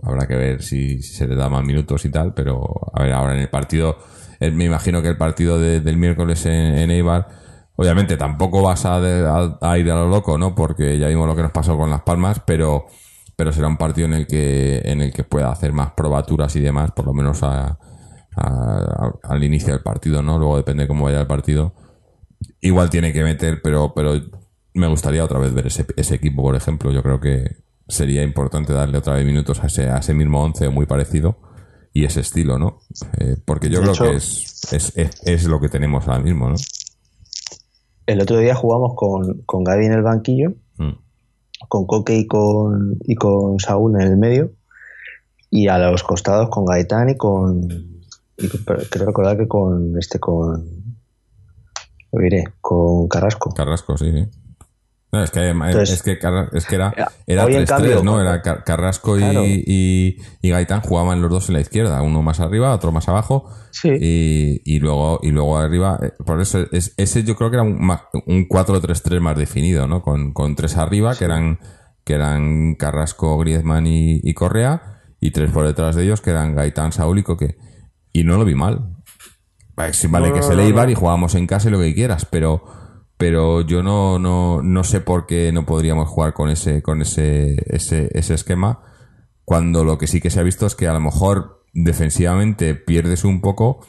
habrá 0.03 0.27
que 0.27 0.35
ver 0.35 0.61
si, 0.61 1.01
si 1.01 1.13
se 1.13 1.25
le 1.27 1.35
da 1.35 1.47
más 1.47 1.63
minutos 1.63 2.03
y 2.03 2.09
tal, 2.11 2.33
pero 2.33 2.91
a 2.93 3.01
ver, 3.03 3.13
ahora 3.13 3.33
en 3.35 3.39
el 3.39 3.49
partido, 3.49 3.97
me 4.41 4.65
imagino 4.65 5.01
que 5.01 5.07
el 5.07 5.17
partido 5.17 5.57
de- 5.57 5.79
del 5.79 5.95
miércoles 5.95 6.45
en, 6.45 6.51
en 6.77 6.91
Eibar, 6.91 7.29
obviamente 7.77 8.17
tampoco 8.17 8.61
vas 8.61 8.83
a, 8.85 8.99
de- 8.99 9.25
a- 9.25 9.57
a 9.61 9.77
ir 9.77 9.89
a 9.89 9.95
lo 9.95 10.09
loco, 10.09 10.37
¿no? 10.37 10.53
Porque 10.53 10.99
ya 10.99 11.07
vimos 11.07 11.27
lo 11.27 11.35
que 11.37 11.43
nos 11.43 11.51
pasó 11.53 11.77
con 11.77 11.89
Las 11.89 12.01
Palmas, 12.01 12.41
pero, 12.45 12.87
pero 13.35 13.51
será 13.51 13.67
un 13.67 13.77
partido 13.77 14.07
en 14.07 14.13
el 14.13 14.27
que, 14.27 14.81
en 14.85 15.01
el 15.01 15.13
que 15.13 15.23
pueda 15.23 15.51
hacer 15.51 15.73
más 15.73 15.91
probaturas 15.91 16.55
y 16.55 16.59
demás, 16.61 16.91
por 16.91 17.05
lo 17.05 17.13
menos 17.13 17.43
a, 17.43 17.67
a- 17.67 17.77
a- 18.35 19.13
al 19.23 19.43
inicio 19.43 19.73
del 19.73 19.81
partido, 19.83 20.21
¿no? 20.21 20.37
Luego 20.37 20.57
depende 20.57 20.87
cómo 20.87 21.05
vaya 21.05 21.21
el 21.21 21.27
partido. 21.27 21.73
Igual 22.61 22.89
tiene 22.89 23.13
que 23.13 23.23
meter, 23.23 23.61
pero, 23.63 23.93
pero 23.93 24.13
me 24.73 24.87
gustaría 24.87 25.23
otra 25.23 25.39
vez 25.39 25.53
ver 25.53 25.67
ese, 25.67 25.85
ese 25.95 26.15
equipo, 26.15 26.41
por 26.43 26.55
ejemplo. 26.55 26.91
Yo 26.91 27.01
creo 27.03 27.19
que 27.19 27.57
sería 27.87 28.23
importante 28.23 28.73
darle 28.73 28.97
otra 28.99 29.13
vez 29.15 29.25
minutos 29.25 29.61
a 29.63 29.67
ese, 29.67 29.89
a 29.89 29.97
ese 29.97 30.13
mismo 30.13 30.41
11 30.43 30.69
muy 30.69 30.85
parecido 30.85 31.37
y 31.93 32.05
ese 32.05 32.21
estilo, 32.21 32.57
¿no? 32.57 32.79
Eh, 33.19 33.35
porque 33.43 33.69
yo 33.69 33.79
De 33.79 33.83
creo 33.83 33.93
hecho- 33.93 34.03
que 34.11 34.15
es, 34.15 34.71
es, 34.71 34.93
es, 34.95 35.21
es 35.25 35.43
lo 35.45 35.59
que 35.59 35.67
tenemos 35.69 36.07
ahora 36.07 36.19
mismo, 36.21 36.47
¿no? 36.49 36.55
El 38.05 38.21
otro 38.21 38.37
día 38.37 38.55
jugamos 38.55 38.93
con, 38.95 39.41
con 39.45 39.63
Gaby 39.63 39.85
en 39.85 39.93
el 39.93 40.01
banquillo. 40.01 40.53
Con 41.71 41.85
Coque 41.85 42.17
y 42.17 42.27
con, 42.27 42.97
y 43.07 43.15
con 43.15 43.57
Saúl 43.57 43.95
en 43.95 44.01
el 44.01 44.17
medio, 44.17 44.51
y 45.49 45.69
a 45.69 45.77
los 45.77 46.03
costados 46.03 46.49
con 46.49 46.65
Gaitán 46.65 47.11
y 47.11 47.15
con. 47.15 47.61
y 48.37 48.49
creo 48.89 49.05
recordar 49.05 49.37
que 49.37 49.47
con 49.47 49.97
este, 49.97 50.19
con. 50.19 50.97
Lo 52.11 52.21
diré, 52.21 52.43
con 52.59 53.07
Carrasco. 53.07 53.53
Carrasco, 53.53 53.95
sí, 53.95 54.11
sí. 54.11 54.40
No, 55.11 55.21
es 55.23 55.31
que, 55.31 55.49
Entonces- 55.49 55.89
es 55.91 56.03
que, 56.03 56.17
Carra- 56.17 56.49
es 56.53 56.65
que 56.65 56.75
era, 56.75 56.93
era 57.27 57.43
Hoy, 57.45 57.55
en 57.55 57.63
3-3, 57.63 57.67
cambio, 57.67 58.03
¿no? 58.03 58.21
Era 58.21 58.41
Car- 58.41 58.63
Carrasco 58.63 59.17
y, 59.17 59.19
Claro. 59.19 59.43
y, 59.45 60.17
y 60.41 60.49
Gaitán 60.49 60.79
jugaban 60.81 61.21
los 61.21 61.29
dos 61.29 61.49
en 61.49 61.55
la 61.55 61.61
izquierda, 61.61 62.01
uno 62.01 62.21
más 62.21 62.39
arriba, 62.39 62.73
otro 62.73 62.93
más 62.93 63.09
abajo. 63.09 63.49
Sí. 63.71 63.89
Y, 63.99 64.61
y 64.63 64.79
luego 64.79 65.19
y 65.21 65.31
luego 65.31 65.57
arriba, 65.57 65.99
eh, 66.01 66.11
por 66.25 66.39
eso 66.39 66.65
es, 66.71 66.93
ese 66.95 67.23
yo 67.23 67.35
creo 67.35 67.49
que 67.49 67.57
era 67.57 67.63
un, 67.63 67.77
un 68.25 68.47
4-3-3 68.47 69.19
más 69.19 69.35
definido, 69.37 69.85
¿no? 69.87 70.01
Con, 70.01 70.31
con 70.33 70.55
tres 70.55 70.77
arriba, 70.77 71.13
que 71.15 71.25
eran 71.25 71.59
que 72.05 72.13
eran 72.13 72.75
Carrasco, 72.75 73.37
Griezmann 73.37 73.85
y, 73.87 74.33
Correa, 74.33 75.01
y 75.19 75.31
tres 75.31 75.51
por 75.51 75.67
detrás 75.67 75.95
de 75.95 76.03
ellos, 76.03 76.19
que 76.21 76.31
eran 76.31 76.55
Gaitán, 76.55 76.93
Saúl 76.93 77.19
y 77.19 77.23
Coque. 77.23 77.57
Y 78.13 78.23
no 78.23 78.37
lo 78.37 78.45
vi 78.45 78.55
mal. 78.55 78.95
Vale, 79.75 79.93
No, 80.29 80.33
que 80.33 80.39
no, 80.41 80.45
se 80.47 80.55
no, 80.55 80.61
le 80.61 80.67
iba 80.69 80.89
y 80.89 80.95
jugábamos 80.95 81.35
en 81.35 81.47
casa 81.47 81.67
y 81.69 81.71
lo 81.71 81.79
que 81.79 81.93
quieras, 81.93 82.25
pero 82.25 82.63
pero 83.21 83.61
yo 83.61 83.81
no, 83.83 84.19
no, 84.19 84.61
no 84.61 84.83
sé 84.83 84.99
por 84.99 85.25
qué 85.25 85.51
no 85.53 85.65
podríamos 85.65 86.09
jugar 86.09 86.33
con 86.33 86.49
ese 86.49 86.81
con 86.81 87.01
ese, 87.01 87.55
ese, 87.67 88.09
ese 88.13 88.33
esquema 88.33 88.79
cuando 89.45 89.83
lo 89.83 89.97
que 89.97 90.07
sí 90.07 90.19
que 90.19 90.29
se 90.29 90.39
ha 90.39 90.43
visto 90.43 90.65
es 90.65 90.75
que 90.75 90.87
a 90.87 90.93
lo 90.93 90.99
mejor 90.99 91.63
defensivamente 91.73 92.75
pierdes 92.75 93.23
un 93.23 93.39
poco 93.41 93.79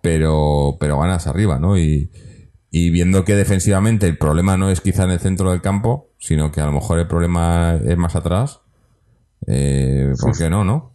pero 0.00 0.76
pero 0.80 0.98
ganas 1.00 1.26
arriba 1.26 1.58
¿no? 1.58 1.76
y, 1.78 2.10
y 2.70 2.90
viendo 2.90 3.24
que 3.24 3.34
defensivamente 3.34 4.06
el 4.06 4.16
problema 4.16 4.56
no 4.56 4.70
es 4.70 4.80
quizá 4.80 5.04
en 5.04 5.10
el 5.10 5.20
centro 5.20 5.50
del 5.50 5.60
campo 5.60 6.08
sino 6.18 6.50
que 6.50 6.60
a 6.60 6.66
lo 6.66 6.72
mejor 6.72 6.98
el 6.98 7.06
problema 7.08 7.78
es 7.84 7.96
más 7.96 8.16
atrás 8.16 8.60
eh, 9.46 10.12
¿por 10.20 10.36
qué 10.36 10.48
no? 10.50 10.64
no? 10.64 10.92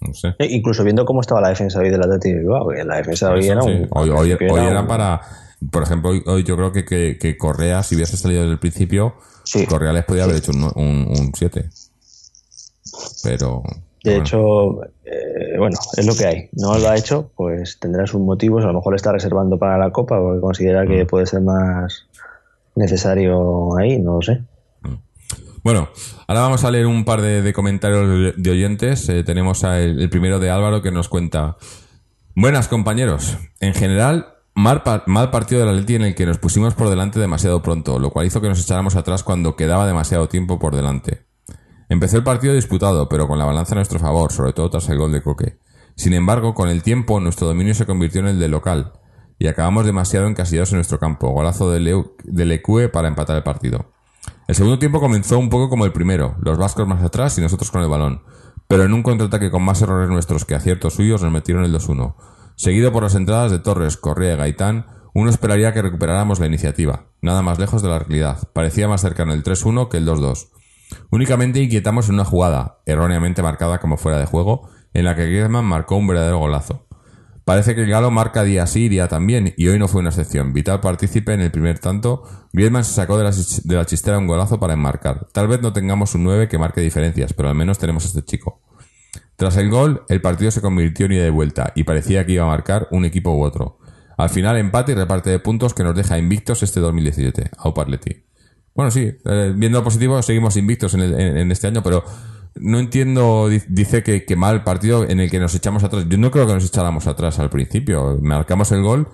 no 0.00 0.14
sé 0.14 0.28
Eh, 0.38 0.46
Incluso 0.50 0.84
viendo 0.84 1.04
cómo 1.04 1.20
estaba 1.20 1.40
la 1.40 1.48
defensa 1.48 1.80
hoy 1.80 1.90
del 1.90 2.02
Atlético 2.02 2.34
de 2.34 2.40
Bilbao, 2.40 2.72
la 2.72 2.96
defensa 2.96 3.30
hoy 3.32 3.40
Eso, 3.40 3.52
era 3.52 3.62
sí. 3.62 3.68
un. 3.70 3.88
Hoy, 3.90 4.10
hoy- 4.10 4.30
era 4.32 4.52
hoy 4.52 4.60
un- 4.60 4.66
era 4.66 4.86
para. 4.86 5.20
Por 5.70 5.82
ejemplo, 5.82 6.10
hoy, 6.10 6.22
hoy 6.26 6.44
yo 6.44 6.56
creo 6.56 6.72
que, 6.72 6.84
que, 6.84 7.18
que 7.18 7.36
Correa, 7.36 7.82
si 7.82 7.96
hubiese 7.96 8.16
salido 8.16 8.42
desde 8.42 8.52
el 8.52 8.58
principio, 8.60 9.14
Sí. 9.44 9.64
Correa 9.66 9.94
les 9.94 10.04
podía 10.04 10.24
haber 10.24 10.36
hecho 10.36 10.52
un 10.52 11.32
7. 11.34 11.70
Pero. 13.22 13.62
De 14.04 14.10
bueno, 14.10 14.22
hecho, 14.22 14.84
eh, 15.04 15.58
bueno, 15.58 15.76
es 15.96 16.06
lo 16.06 16.14
que 16.14 16.26
hay. 16.26 16.48
No 16.52 16.78
lo 16.78 16.88
ha 16.88 16.96
hecho, 16.96 17.30
pues 17.34 17.78
tendrá 17.80 18.06
sus 18.06 18.20
motivos. 18.20 18.62
A 18.64 18.68
lo 18.68 18.74
mejor 18.74 18.94
está 18.94 19.10
reservando 19.10 19.58
para 19.58 19.78
la 19.78 19.90
Copa 19.90 20.18
porque 20.20 20.40
considera 20.40 20.86
que 20.86 21.04
Mm. 21.04 21.06
puede 21.06 21.26
ser 21.26 21.40
más 21.40 22.06
necesario 22.76 23.76
ahí, 23.78 23.98
no 23.98 24.16
lo 24.16 24.22
sé. 24.22 24.42
Bueno, 25.64 25.88
ahora 26.28 26.42
vamos 26.42 26.64
a 26.64 26.70
leer 26.70 26.86
un 26.86 27.04
par 27.04 27.20
de, 27.20 27.42
de 27.42 27.52
comentarios 27.52 28.34
de, 28.36 28.50
oyentes. 28.50 29.08
Eh, 29.08 29.24
tenemos 29.24 29.64
el, 29.64 30.00
el 30.00 30.08
primero 30.10 30.38
de 30.38 30.50
Álvaro 30.50 30.80
que 30.80 30.92
nos 30.92 31.08
cuenta. 31.08 31.56
Buenas 32.36 32.68
compañeros. 32.68 33.36
En 33.60 33.74
general, 33.74 34.26
mal, 34.58 34.82
mal 35.06 35.30
partido 35.30 35.60
del 35.60 35.70
Atleti 35.70 35.94
en 35.94 36.02
el 36.02 36.14
que 36.14 36.26
nos 36.26 36.38
pusimos 36.38 36.74
por 36.74 36.90
delante 36.90 37.20
demasiado 37.20 37.62
pronto, 37.62 37.98
lo 37.98 38.10
cual 38.10 38.26
hizo 38.26 38.40
que 38.40 38.48
nos 38.48 38.60
echáramos 38.60 38.96
atrás 38.96 39.22
cuando 39.22 39.56
quedaba 39.56 39.86
demasiado 39.86 40.28
tiempo 40.28 40.58
por 40.58 40.74
delante. 40.74 41.26
Empezó 41.88 42.16
el 42.18 42.24
partido 42.24 42.54
disputado, 42.54 43.08
pero 43.08 43.28
con 43.28 43.38
la 43.38 43.44
balanza 43.44 43.74
a 43.74 43.76
nuestro 43.76 43.98
favor, 43.98 44.32
sobre 44.32 44.52
todo 44.52 44.68
tras 44.68 44.88
el 44.88 44.98
gol 44.98 45.12
de 45.12 45.22
Coque. 45.22 45.58
Sin 45.96 46.12
embargo, 46.12 46.54
con 46.54 46.68
el 46.68 46.82
tiempo, 46.82 47.20
nuestro 47.20 47.46
dominio 47.46 47.74
se 47.74 47.86
convirtió 47.86 48.20
en 48.20 48.26
el 48.28 48.38
de 48.38 48.48
local, 48.48 48.92
y 49.38 49.46
acabamos 49.46 49.86
demasiado 49.86 50.26
encasillados 50.26 50.72
en 50.72 50.78
nuestro 50.78 50.98
campo. 50.98 51.30
Golazo 51.30 51.70
de, 51.70 51.80
Leu- 51.80 52.12
de 52.24 52.88
para 52.88 53.08
empatar 53.08 53.36
el 53.36 53.42
partido. 53.42 53.92
El 54.48 54.54
segundo 54.54 54.78
tiempo 54.78 55.00
comenzó 55.00 55.38
un 55.38 55.48
poco 55.48 55.68
como 55.68 55.84
el 55.84 55.92
primero, 55.92 56.36
los 56.42 56.58
vascos 56.58 56.86
más 56.88 57.02
atrás 57.02 57.38
y 57.38 57.40
nosotros 57.40 57.70
con 57.70 57.82
el 57.82 57.88
balón, 57.88 58.22
pero 58.66 58.82
en 58.82 58.92
un 58.92 59.02
contraataque 59.02 59.50
con 59.50 59.62
más 59.62 59.80
errores 59.80 60.10
nuestros 60.10 60.44
que 60.44 60.54
aciertos 60.54 60.94
suyos 60.94 61.22
nos 61.22 61.32
metieron 61.32 61.64
el 61.64 61.72
2-1. 61.74 62.14
Seguido 62.58 62.90
por 62.90 63.04
las 63.04 63.14
entradas 63.14 63.52
de 63.52 63.60
Torres, 63.60 63.96
Correa 63.96 64.34
y 64.34 64.36
Gaitán, 64.36 64.86
uno 65.14 65.30
esperaría 65.30 65.72
que 65.72 65.80
recuperáramos 65.80 66.40
la 66.40 66.46
iniciativa, 66.46 67.04
nada 67.22 67.40
más 67.40 67.60
lejos 67.60 67.82
de 67.82 67.88
la 67.88 68.00
realidad. 68.00 68.48
Parecía 68.52 68.88
más 68.88 69.00
cercano 69.00 69.32
el 69.32 69.44
3-1 69.44 69.88
que 69.88 69.98
el 69.98 70.04
2-2. 70.04 70.48
Únicamente 71.12 71.62
inquietamos 71.62 72.08
en 72.08 72.16
una 72.16 72.24
jugada, 72.24 72.80
erróneamente 72.84 73.44
marcada 73.44 73.78
como 73.78 73.96
fuera 73.96 74.18
de 74.18 74.26
juego, 74.26 74.68
en 74.92 75.04
la 75.04 75.14
que 75.14 75.26
Griezmann 75.26 75.66
marcó 75.66 75.94
un 75.94 76.08
verdadero 76.08 76.40
golazo. 76.40 76.88
Parece 77.44 77.76
que 77.76 77.82
el 77.82 77.90
Galo 77.90 78.10
marca 78.10 78.42
día 78.42 78.66
sí 78.66 78.88
día 78.88 79.06
también, 79.06 79.54
y 79.56 79.68
hoy 79.68 79.78
no 79.78 79.86
fue 79.86 80.00
una 80.00 80.10
excepción. 80.10 80.52
Vital 80.52 80.80
partícipe 80.80 81.34
en 81.34 81.42
el 81.42 81.52
primer 81.52 81.78
tanto, 81.78 82.24
Griezmann 82.52 82.84
se 82.84 82.92
sacó 82.92 83.18
de 83.18 83.22
la, 83.22 83.30
de 83.30 83.76
la 83.76 83.86
chistera 83.86 84.18
un 84.18 84.26
golazo 84.26 84.58
para 84.58 84.72
enmarcar. 84.72 85.28
Tal 85.32 85.46
vez 85.46 85.62
no 85.62 85.72
tengamos 85.72 86.16
un 86.16 86.24
9 86.24 86.48
que 86.48 86.58
marque 86.58 86.80
diferencias, 86.80 87.34
pero 87.34 87.50
al 87.50 87.54
menos 87.54 87.78
tenemos 87.78 88.04
a 88.04 88.08
este 88.08 88.24
chico. 88.24 88.67
Tras 89.38 89.56
el 89.56 89.70
gol, 89.70 90.02
el 90.08 90.20
partido 90.20 90.50
se 90.50 90.60
convirtió 90.60 91.06
en 91.06 91.12
ida 91.12 91.22
de 91.22 91.30
vuelta, 91.30 91.72
y 91.76 91.84
parecía 91.84 92.26
que 92.26 92.32
iba 92.32 92.42
a 92.44 92.48
marcar 92.48 92.88
un 92.90 93.04
equipo 93.04 93.30
u 93.32 93.42
otro. 93.44 93.78
Al 94.16 94.28
final, 94.30 94.56
empate 94.56 94.92
y 94.92 94.94
reparte 94.96 95.30
de 95.30 95.38
puntos 95.38 95.74
que 95.74 95.84
nos 95.84 95.94
deja 95.94 96.18
invictos 96.18 96.62
este 96.64 96.80
2017. 96.80 97.50
Aupa 97.58 97.82
Atleti. 97.82 98.24
Bueno, 98.74 98.90
sí, 98.90 99.12
eh, 99.24 99.52
viendo 99.56 99.78
lo 99.78 99.84
positivo, 99.84 100.20
seguimos 100.22 100.56
invictos 100.56 100.92
en, 100.94 101.00
el- 101.02 101.14
en- 101.20 101.36
en 101.38 101.52
este 101.52 101.68
año, 101.68 101.82
pero 101.84 102.02
no 102.56 102.80
entiendo, 102.80 103.48
di- 103.48 103.62
dice 103.68 104.02
que, 104.02 104.24
que 104.24 104.34
mal 104.34 104.64
partido 104.64 105.08
en 105.08 105.20
el 105.20 105.30
que 105.30 105.38
nos 105.38 105.54
echamos 105.54 105.84
atrás. 105.84 106.06
Yo 106.08 106.18
no 106.18 106.32
creo 106.32 106.46
que 106.48 106.54
nos 106.54 106.64
echáramos 106.66 107.06
atrás 107.06 107.38
al 107.38 107.48
principio. 107.48 108.18
Marcamos 108.20 108.72
el 108.72 108.82
gol 108.82 109.06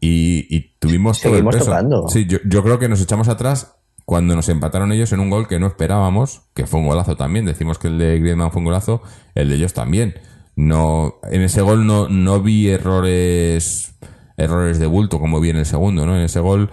y, 0.00 0.46
y 0.48 0.76
tuvimos 0.78 1.20
todo 1.20 1.32
el 1.36 1.44
peso. 1.58 1.64
tocando. 1.70 2.08
Sí, 2.08 2.26
yo, 2.26 2.38
yo 2.44 2.62
creo 2.62 2.78
que 2.78 2.88
nos 2.88 3.00
echamos 3.00 3.26
atrás 3.26 3.74
cuando 4.04 4.34
nos 4.34 4.48
empataron 4.48 4.92
ellos 4.92 5.12
en 5.12 5.20
un 5.20 5.30
gol 5.30 5.48
que 5.48 5.58
no 5.58 5.66
esperábamos, 5.66 6.42
que 6.54 6.66
fue 6.66 6.80
un 6.80 6.86
golazo 6.86 7.16
también. 7.16 7.44
Decimos 7.44 7.78
que 7.78 7.88
el 7.88 7.98
de 7.98 8.18
Griezmann 8.18 8.50
fue 8.50 8.60
un 8.60 8.66
golazo, 8.66 9.02
el 9.34 9.48
de 9.48 9.56
ellos 9.56 9.72
también. 9.72 10.14
No, 10.56 11.14
en 11.30 11.42
ese 11.42 11.62
gol 11.62 11.86
no, 11.86 12.08
no 12.08 12.40
vi 12.40 12.68
errores, 12.68 13.94
errores 14.36 14.78
de 14.78 14.86
bulto 14.86 15.18
como 15.18 15.40
vi 15.40 15.50
en 15.50 15.56
el 15.56 15.66
segundo, 15.66 16.04
¿no? 16.04 16.16
En 16.16 16.22
ese 16.22 16.40
gol 16.40 16.70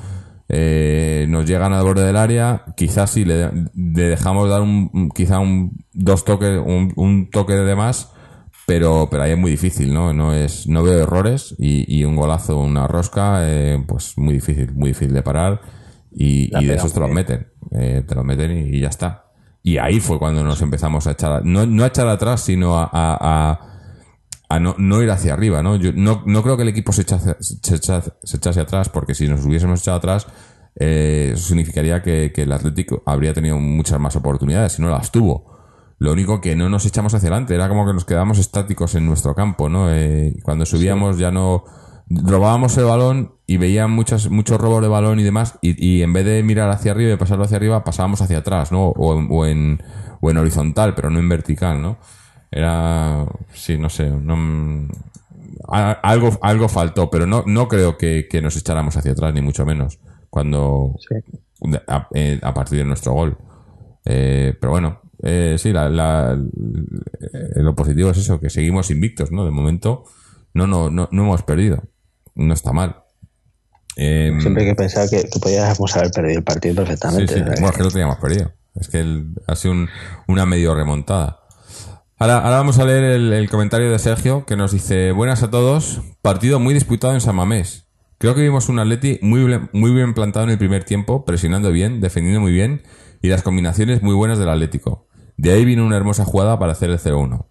eh, 0.50 1.28
nos 1.30 1.46
llegan 1.46 1.74
al 1.74 1.84
borde 1.84 2.06
del 2.06 2.18
área, 2.18 2.66
quizás 2.76 3.12
sí 3.12 3.24
le, 3.24 3.50
le 3.76 4.04
dejamos 4.04 4.50
dar 4.50 4.62
un, 4.62 5.10
quizá 5.16 5.40
un 5.40 5.86
dos 5.94 6.26
toques, 6.26 6.60
un, 6.60 6.92
un 6.96 7.30
toque 7.30 7.54
de 7.54 7.76
más, 7.76 8.12
pero, 8.66 9.08
pero 9.10 9.24
ahí 9.24 9.32
es 9.32 9.38
muy 9.38 9.52
difícil, 9.52 9.94
¿no? 9.94 10.14
No 10.14 10.34
es, 10.34 10.68
no 10.68 10.84
veo 10.84 11.00
errores 11.00 11.56
y, 11.58 11.86
y 11.96 12.04
un 12.04 12.16
golazo, 12.16 12.60
una 12.60 12.88
rosca, 12.88 13.40
eh, 13.44 13.82
pues 13.88 14.18
muy 14.18 14.34
difícil, 14.34 14.74
muy 14.74 14.90
difícil 14.90 15.14
de 15.14 15.22
parar 15.22 15.62
y, 16.12 16.50
de 16.68 16.76
esos 16.76 16.94
te 16.94 17.00
los 17.00 17.10
meten, 17.12 17.48
eh, 17.72 18.04
te 18.08 18.16
los 18.16 18.26
meten 18.26 18.52
y, 18.58 18.78
y 18.78 18.80
ya 18.82 18.90
está. 18.90 19.26
Y 19.62 19.78
ahí 19.78 20.00
fue 20.00 20.18
cuando 20.20 20.44
nos 20.44 20.62
empezamos 20.62 21.06
a 21.08 21.12
echar, 21.12 21.32
a- 21.34 21.42
no, 21.44 21.66
no 21.66 21.84
a 21.84 21.88
echar 21.88 22.08
atrás, 22.08 22.42
sino 22.42 22.78
a, 22.78 22.84
a- 22.86 23.18
a- 23.52 23.60
a 24.52 24.60
no, 24.60 24.74
no 24.80 25.02
ir 25.04 25.12
hacia 25.12 25.34
arriba, 25.34 25.62
¿no? 25.62 25.76
Yo 25.76 25.92
no, 25.94 26.24
no 26.26 26.42
creo 26.42 26.56
que 26.58 26.64
el 26.64 26.70
equipo 26.70 26.92
se, 26.92 27.04
echase, 27.04 27.36
se, 27.40 27.76
echase, 27.76 28.12
se 28.24 28.38
echase 28.38 28.60
atrás, 28.62 28.90
porque 28.90 29.14
si 29.14 29.28
nos 29.28 29.46
hubiésemos 29.46 29.82
echado 29.82 29.98
atrás, 29.98 30.26
eh, 30.76 31.32
eso 31.34 31.48
significaría 31.50 32.02
que, 32.02 32.32
que 32.34 32.44
el 32.44 32.52
Atlético 32.52 33.04
habría 33.06 33.34
tenido 33.34 33.58
muchas 33.60 34.00
más 34.00 34.16
oportunidades, 34.16 34.80
y 34.80 34.82
no 34.82 34.90
las 34.90 35.12
tuvo. 35.12 35.58
Lo 36.00 36.14
único 36.14 36.40
que 36.42 36.56
no 36.56 36.70
nos 36.70 36.86
echamos 36.86 37.14
hacia 37.14 37.28
adelante, 37.28 37.54
era 37.54 37.68
como 37.68 37.86
que 37.86 37.94
nos 37.94 38.06
quedamos 38.06 38.40
estáticos 38.40 38.96
en 38.96 39.06
nuestro 39.06 39.36
campo, 39.36 39.68
¿no? 39.70 39.94
Eh, 39.94 40.34
cuando 40.44 40.66
subíamos 40.66 41.20
ya 41.20 41.30
no 41.30 41.66
robábamos 42.10 42.76
el 42.78 42.86
balón 42.86 43.34
y 43.54 43.58
veían 43.58 43.92
muchas, 43.92 44.30
muchos 44.30 44.60
robos 44.60 44.82
de 44.82 44.88
balón 44.88 45.20
y 45.20 45.24
demás, 45.24 45.58
y, 45.62 45.72
y 45.84 46.04
en 46.04 46.14
vez 46.14 46.26
de 46.26 46.44
mirar 46.44 46.70
hacia 46.70 46.92
arriba 46.92 47.14
y 47.14 47.18
pasarlo 47.18 47.46
hacia 47.46 47.58
arriba, 47.58 47.84
pasábamos 47.84 48.22
hacia 48.22 48.40
atrás, 48.40 48.72
¿no? 48.72 48.90
O 48.90 49.18
en, 49.18 49.28
o 49.32 49.46
en, 49.46 49.84
o 50.22 50.30
en 50.30 50.38
horizontal, 50.38 50.94
pero 50.96 51.10
no 51.10 51.20
en 51.20 51.30
vertical, 51.30 51.82
¿no? 51.82 51.98
Era, 52.52 53.26
sí, 53.54 53.78
no 53.78 53.90
sé, 53.90 54.10
no, 54.10 54.88
algo, 55.68 56.38
algo 56.42 56.68
faltó, 56.70 57.10
pero 57.10 57.26
no, 57.26 57.44
no 57.46 57.68
creo 57.68 57.98
que, 57.98 58.28
que 58.30 58.42
nos 58.42 58.56
echáramos 58.58 58.96
hacia 58.98 59.12
atrás, 59.12 59.34
ni 59.34 59.42
mucho 59.42 59.66
menos, 59.66 60.00
cuando, 60.30 60.96
Sí. 61.10 61.16
a, 61.88 62.08
eh, 62.14 62.40
a 62.42 62.54
partir 62.54 62.80
de 62.80 62.86
nuestro 62.86 63.14
gol. 63.14 63.38
Eh, 64.06 64.56
pero 64.60 64.72
bueno, 64.72 65.02
eh, 65.24 65.56
sí, 65.58 65.72
la, 65.74 65.90
la- 65.90 66.34
eh, 66.34 67.62
lo 67.62 67.76
positivo 67.76 68.10
es 68.12 68.18
eso, 68.18 68.40
que 68.40 68.50
seguimos 68.50 68.90
invictos, 68.92 69.32
¿no? 69.32 69.46
De 69.46 69.52
momento 69.52 70.06
no, 70.54 70.68
no, 70.68 70.90
no, 70.90 71.08
no 71.12 71.24
hemos 71.24 71.44
perdido. 71.44 71.84
No 72.36 72.54
está 72.54 72.72
mal. 72.72 73.04
Eh, 74.02 74.32
Siempre 74.40 74.64
que 74.66 74.76
pensar 74.76 75.10
que, 75.10 75.24
que 75.24 75.40
podíamos 75.40 75.96
haber 75.98 76.12
perdido 76.12 76.38
el 76.40 76.44
partido 76.46 76.76
perfectamente. 76.76 77.34
Bueno, 77.60 77.70
es 77.70 77.76
que 77.78 77.84
lo 77.84 77.92
teníamos 77.92 78.16
perdido. 78.18 78.54
Es 78.80 78.88
que 78.88 79.00
el- 79.02 79.34
ha 79.46 79.56
sido 79.56 79.74
un- 79.74 79.90
una 80.28 80.46
medio 80.46 80.74
remontada. 80.74 81.42
Ahora, 82.18 82.38
ahora 82.38 82.58
vamos 82.58 82.80
a 82.80 82.86
leer 82.86 83.04
el, 83.04 83.34
el 83.34 83.50
comentario 83.50 83.92
de 83.92 84.00
Sergio 84.00 84.46
que 84.46 84.56
nos 84.56 84.72
dice: 84.72 85.12
Buenas 85.12 85.44
a 85.44 85.50
todos. 85.50 86.02
Partido 86.22 86.60
muy 86.60 86.74
disputado 86.74 87.14
en 87.14 87.20
San 87.22 87.36
Mamés. 87.36 87.88
Creo 88.20 88.36
que 88.36 88.42
vimos 88.42 88.70
un 88.70 88.80
Atleti 88.80 89.20
muy, 89.22 89.44
bien- 89.44 89.70
muy 89.74 89.92
bien 89.92 90.14
plantado 90.14 90.46
en 90.46 90.52
el 90.52 90.58
primer 90.58 90.84
tiempo, 90.86 91.26
presionando 91.26 91.72
bien, 91.72 92.00
defendiendo 92.02 92.40
muy 92.42 92.52
bien 92.54 92.84
y 93.22 93.28
las 93.30 93.42
combinaciones 93.44 94.02
muy 94.02 94.14
buenas 94.16 94.40
del 94.40 94.50
Atlético. 94.50 95.08
De 95.38 95.52
ahí 95.52 95.64
vino 95.66 95.86
una 95.86 95.98
hermosa 95.98 96.24
jugada 96.26 96.58
para 96.60 96.72
hacer 96.74 96.90
el 96.90 97.00
0-1. 97.00 97.48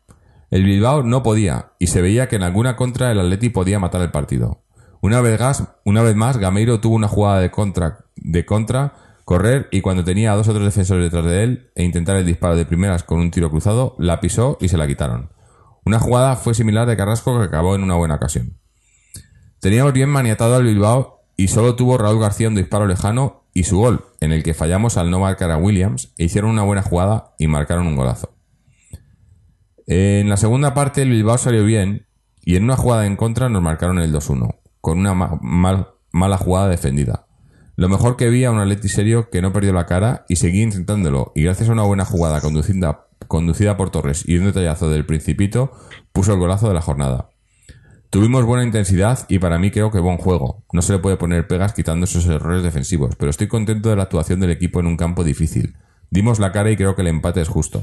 El 0.51 0.65
Bilbao 0.65 1.03
no 1.03 1.23
podía 1.23 1.73
y 1.79 1.89
se 1.89 2.01
veía 2.03 2.29
que 2.29 2.37
en 2.37 2.43
alguna 2.43 2.75
contra 2.77 3.11
el 3.13 3.21
Atleti 3.21 3.51
podía 3.51 3.79
matar 3.79 4.01
el 4.03 4.11
partido. 4.11 4.63
Una 5.01 5.21
vez, 5.21 6.17
más, 6.17 6.39
Gameiro 6.39 6.81
tuvo 6.81 6.97
una 6.97 7.09
jugada 7.09 7.41
de 7.41 7.51
contra, 7.51 8.05
de 8.17 8.45
contra, 8.45 8.95
correr 9.25 9.69
y 9.71 9.81
cuando 9.81 10.05
tenía 10.05 10.33
a 10.33 10.37
dos 10.37 10.49
o 10.49 10.53
tres 10.53 10.65
defensores 10.65 11.05
detrás 11.05 11.25
de 11.25 11.45
él 11.45 11.71
e 11.75 11.85
intentar 11.85 12.17
el 12.17 12.27
disparo 12.27 12.57
de 12.57 12.65
primeras 12.65 13.05
con 13.05 13.21
un 13.21 13.31
tiro 13.31 13.51
cruzado, 13.51 13.95
la 13.99 14.21
pisó 14.21 14.59
y 14.61 14.69
se 14.69 14.77
la 14.77 14.87
quitaron. 14.87 15.31
Una 15.85 16.01
jugada 16.01 16.37
fue 16.37 16.55
similar 16.55 16.87
de 16.89 16.97
Carrasco 16.97 17.39
que 17.39 17.45
acabó 17.45 17.75
en 17.75 17.83
una 17.83 17.95
buena 17.95 18.17
ocasión. 18.17 18.59
Teníamos 19.61 19.93
bien 19.93 20.09
maniatado 20.09 20.57
al 20.57 20.65
Bilbao 20.65 21.25
y 21.37 21.49
solo 21.49 21.77
tuvo 21.77 21.99
Raúl 21.99 22.21
García 22.21 22.49
un 22.49 22.57
disparo 22.57 22.87
lejano 22.87 23.45
y 23.55 23.65
su 23.65 23.79
gol, 23.79 24.05
en 24.21 24.33
el 24.33 24.43
que 24.43 24.55
fallamos 24.55 24.97
al 24.97 25.11
no 25.11 25.21
marcar 25.21 25.51
a 25.51 25.57
Williams, 25.57 26.13
e 26.17 26.25
hicieron 26.25 26.51
una 26.51 26.63
buena 26.63 26.83
jugada 26.83 27.35
y 27.39 27.47
marcaron 27.47 27.87
un 27.87 27.97
golazo. 27.97 28.35
En 29.87 30.29
la 30.29 30.37
segunda 30.37 30.75
parte 30.75 31.03
el 31.03 31.11
Bilbao 31.11 31.39
salió 31.39 31.65
bien 31.65 32.07
y 32.45 32.57
en 32.57 32.65
una 32.65 32.77
jugada 32.77 33.07
en 33.07 33.17
contra 33.17 33.49
nos 33.49 33.63
marcaron 33.63 33.99
el 33.99 34.13
2-1, 34.13 34.59
con 34.89 34.99
una 34.99 35.15
ma- 35.15 35.39
mal- 35.43 35.89
mala 36.13 36.37
jugada 36.39 36.69
defendida. 36.69 37.27
Lo 37.77 37.89
mejor 37.89 38.17
que 38.17 38.29
vi 38.29 38.45
a 38.45 38.51
un 38.51 38.59
Atleti 38.59 38.89
serio 38.89 39.31
que 39.31 39.41
no 39.43 39.53
perdió 39.53 39.73
la 39.73 39.87
cara 39.87 40.25
y 40.29 40.37
seguí 40.37 40.63
intentándolo 40.63 41.33
y 41.35 41.45
gracias 41.45 41.69
a 41.69 41.73
una 41.73 41.83
buena 41.85 42.05
jugada 42.05 42.41
conducida, 42.41 43.07
conducida 43.29 43.77
por 43.77 43.91
Torres 43.91 44.25
y 44.27 44.37
un 44.39 44.47
detallazo 44.47 44.91
del 44.91 45.07
Principito 45.07 45.73
puso 46.13 46.33
el 46.33 46.39
golazo 46.41 46.67
de 46.69 46.75
la 46.75 46.81
jornada. 46.81 47.29
Tuvimos 48.11 48.45
buena 48.47 48.65
intensidad 48.65 49.27
y 49.29 49.39
para 49.39 49.59
mí 49.59 49.71
creo 49.71 49.91
que 49.91 50.01
buen 50.01 50.17
juego. 50.17 50.65
No 50.73 50.81
se 50.83 50.95
le 50.95 50.99
puede 50.99 51.19
poner 51.19 51.47
pegas 51.47 51.75
quitando 51.75 52.05
esos 52.05 52.25
errores 52.27 52.63
defensivos, 52.63 53.15
pero 53.17 53.31
estoy 53.31 53.49
contento 53.49 53.91
de 53.91 53.97
la 53.97 54.05
actuación 54.05 54.41
del 54.41 54.51
equipo 54.51 54.81
en 54.81 54.87
un 54.87 54.97
campo 54.97 55.23
difícil. 55.25 55.77
Dimos 56.11 56.39
la 56.39 56.51
cara 56.51 56.71
y 56.71 56.77
creo 56.77 56.97
que 56.97 57.03
el 57.03 57.09
empate 57.09 57.43
es 57.43 57.49
justo. 57.49 57.83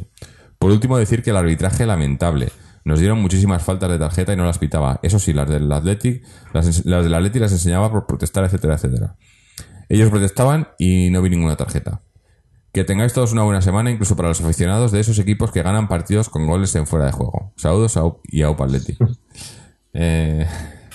Por 0.57 0.71
último, 0.71 0.97
decir 0.97 1.21
que 1.21 1.29
el 1.29 1.37
arbitraje 1.37 1.85
lamentable. 1.85 2.49
Nos 2.86 2.99
dieron 2.99 3.19
muchísimas 3.21 3.61
faltas 3.63 3.89
de 3.89 3.99
tarjeta 3.99 4.31
y 4.31 4.38
no 4.38 4.45
las 4.45 4.57
pitaba. 4.59 4.99
Eso 5.03 5.19
sí, 5.19 5.33
las 5.33 5.49
del 5.49 5.69
Athletic, 5.71 6.23
las, 6.53 6.86
las 6.86 7.03
del 7.03 7.13
Athletic 7.13 7.41
las 7.41 7.51
enseñaba 7.51 7.91
por 7.91 8.05
protestar, 8.07 8.45
etcétera, 8.45 8.75
etcétera. 8.75 9.15
Ellos 9.89 10.09
protestaban 10.09 10.69
y 10.79 11.09
no 11.09 11.21
vi 11.21 11.29
ninguna 11.31 11.55
tarjeta. 11.57 12.01
Que 12.71 12.83
tengáis 12.83 13.13
todos 13.13 13.31
una 13.33 13.43
buena 13.43 13.61
semana, 13.61 13.89
incluso 13.91 14.15
para 14.15 14.29
los 14.29 14.41
aficionados 14.41 14.91
de 14.91 14.99
esos 14.99 15.17
equipos 15.19 15.51
que 15.51 15.61
ganan 15.63 15.88
partidos 15.88 16.29
con 16.29 16.45
goles 16.47 16.75
en 16.75 16.86
fuera 16.88 17.05
de 17.05 17.11
juego. 17.11 17.53
Saludos 17.55 17.97
a 17.97 18.01
Au- 18.01 18.19
y 18.25 18.41
a 18.43 18.47
Aupa 18.47 18.65
Athletic. 18.65 18.97
Eh, 19.97 20.45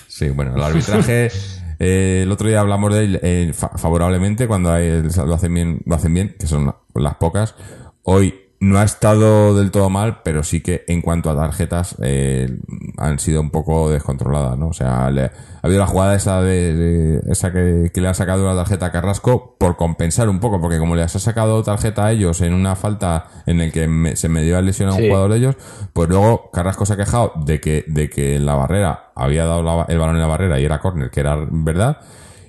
sí, 0.09 0.28
bueno, 0.28 0.55
el 0.55 0.62
arbitraje. 0.62 1.30
eh, 1.78 2.20
el 2.24 2.30
otro 2.32 2.49
día 2.49 2.61
hablamos 2.61 2.93
de 2.95 3.05
él 3.05 3.20
eh, 3.22 3.53
fa- 3.55 3.70
favorablemente 3.78 4.47
cuando 4.47 4.70
hay- 4.70 5.03
lo 5.03 5.34
hacen 5.34 5.55
bien, 5.55 5.80
lo 5.86 5.95
hacen 5.95 6.12
bien, 6.12 6.36
que 6.38 6.47
son 6.47 6.74
las 6.95 7.14
pocas. 7.16 7.55
Hoy 8.03 8.34
no 8.62 8.78
ha 8.78 8.84
estado 8.84 9.54
del 9.56 9.70
todo 9.70 9.88
mal, 9.88 10.20
pero 10.22 10.42
sí 10.42 10.61
que 10.61 10.84
en 10.86 11.00
cuanto 11.00 11.30
a 11.30 11.34
tarjetas 11.34 11.96
eh, 12.02 12.58
han 12.98 13.18
sido 13.18 13.40
un 13.40 13.48
poco 13.50 13.88
descontroladas, 13.90 14.58
¿no? 14.58 14.68
O 14.68 14.72
sea, 14.74 15.11
le- 15.11 15.24
ha 15.24 15.32
habido 15.62 15.80
la 15.80 15.86
jugada 15.86 16.14
esa 16.14 16.42
de, 16.42 16.74
de- 16.74 17.20
esa 17.32 17.52
que, 17.52 17.90
que 17.92 18.00
le 18.02 18.08
ha 18.08 18.14
sacado 18.14 18.44
una 18.44 18.54
tarjeta 18.54 18.86
a 18.86 18.92
Carrasco 18.92 19.56
por 19.58 19.76
compensar 19.78 20.28
un 20.28 20.40
poco, 20.40 20.61
porque 20.61 20.78
como 20.78 20.94
les 20.94 21.16
ha 21.16 21.18
sacado 21.18 21.62
tarjeta 21.62 22.04
a 22.04 22.12
ellos 22.12 22.42
en 22.42 22.52
una 22.52 22.76
falta 22.76 23.28
en 23.46 23.62
el 23.62 23.72
que 23.72 23.88
me- 23.88 24.14
se 24.16 24.28
me 24.28 24.42
dio 24.42 24.58
a 24.58 24.61
lesionar 24.61 24.94
un 24.94 25.00
Sí. 25.00 25.08
jugador 25.08 25.30
de 25.32 25.38
ellos, 25.38 25.56
pues 25.94 26.11
luego 26.11 26.50
Carrasco 26.52 26.84
se 26.84 26.92
ha 26.92 26.96
quejado 26.98 27.32
de 27.36 27.61
que, 27.62 27.84
de 27.88 28.11
que 28.11 28.36
en 28.36 28.44
la 28.44 28.56
barrera 28.56 29.11
había 29.14 29.46
dado 29.46 29.62
la- 29.62 29.86
el 29.88 29.98
balón 29.98 30.16
en 30.16 30.20
la 30.22 30.28
barrera 30.28 30.61
y 30.61 30.66
era 30.66 30.80
córner, 30.80 31.11
que 31.11 31.20
era 31.20 31.34
verdad, 31.50 32.00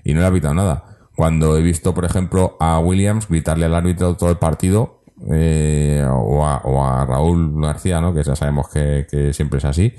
y 0.04 0.14
no 0.14 0.20
le 0.20 0.28
ha 0.28 0.32
pitado 0.34 0.54
nada. 0.56 0.84
Cuando 1.16 1.56
he 1.58 1.62
visto, 1.62 1.94
por 1.94 2.04
ejemplo, 2.04 2.58
a 2.60 2.80
Williams 2.80 3.30
gritarle 3.30 3.66
al 3.68 3.76
árbitro 3.76 4.16
todo 4.18 4.30
el 4.30 4.38
partido, 4.38 5.01
eh, 5.32 6.04
o, 6.10 6.46
a, 6.46 6.58
o 6.60 6.84
a 6.86 7.06
Raúl 7.06 7.62
García, 7.62 8.00
¿no? 8.02 8.14
Que 8.14 8.24
ya 8.24 8.36
sabemos 8.36 8.70
que, 8.70 9.06
que 9.10 9.34
siempre 9.34 9.60
es 9.60 9.66
así, 9.66 9.94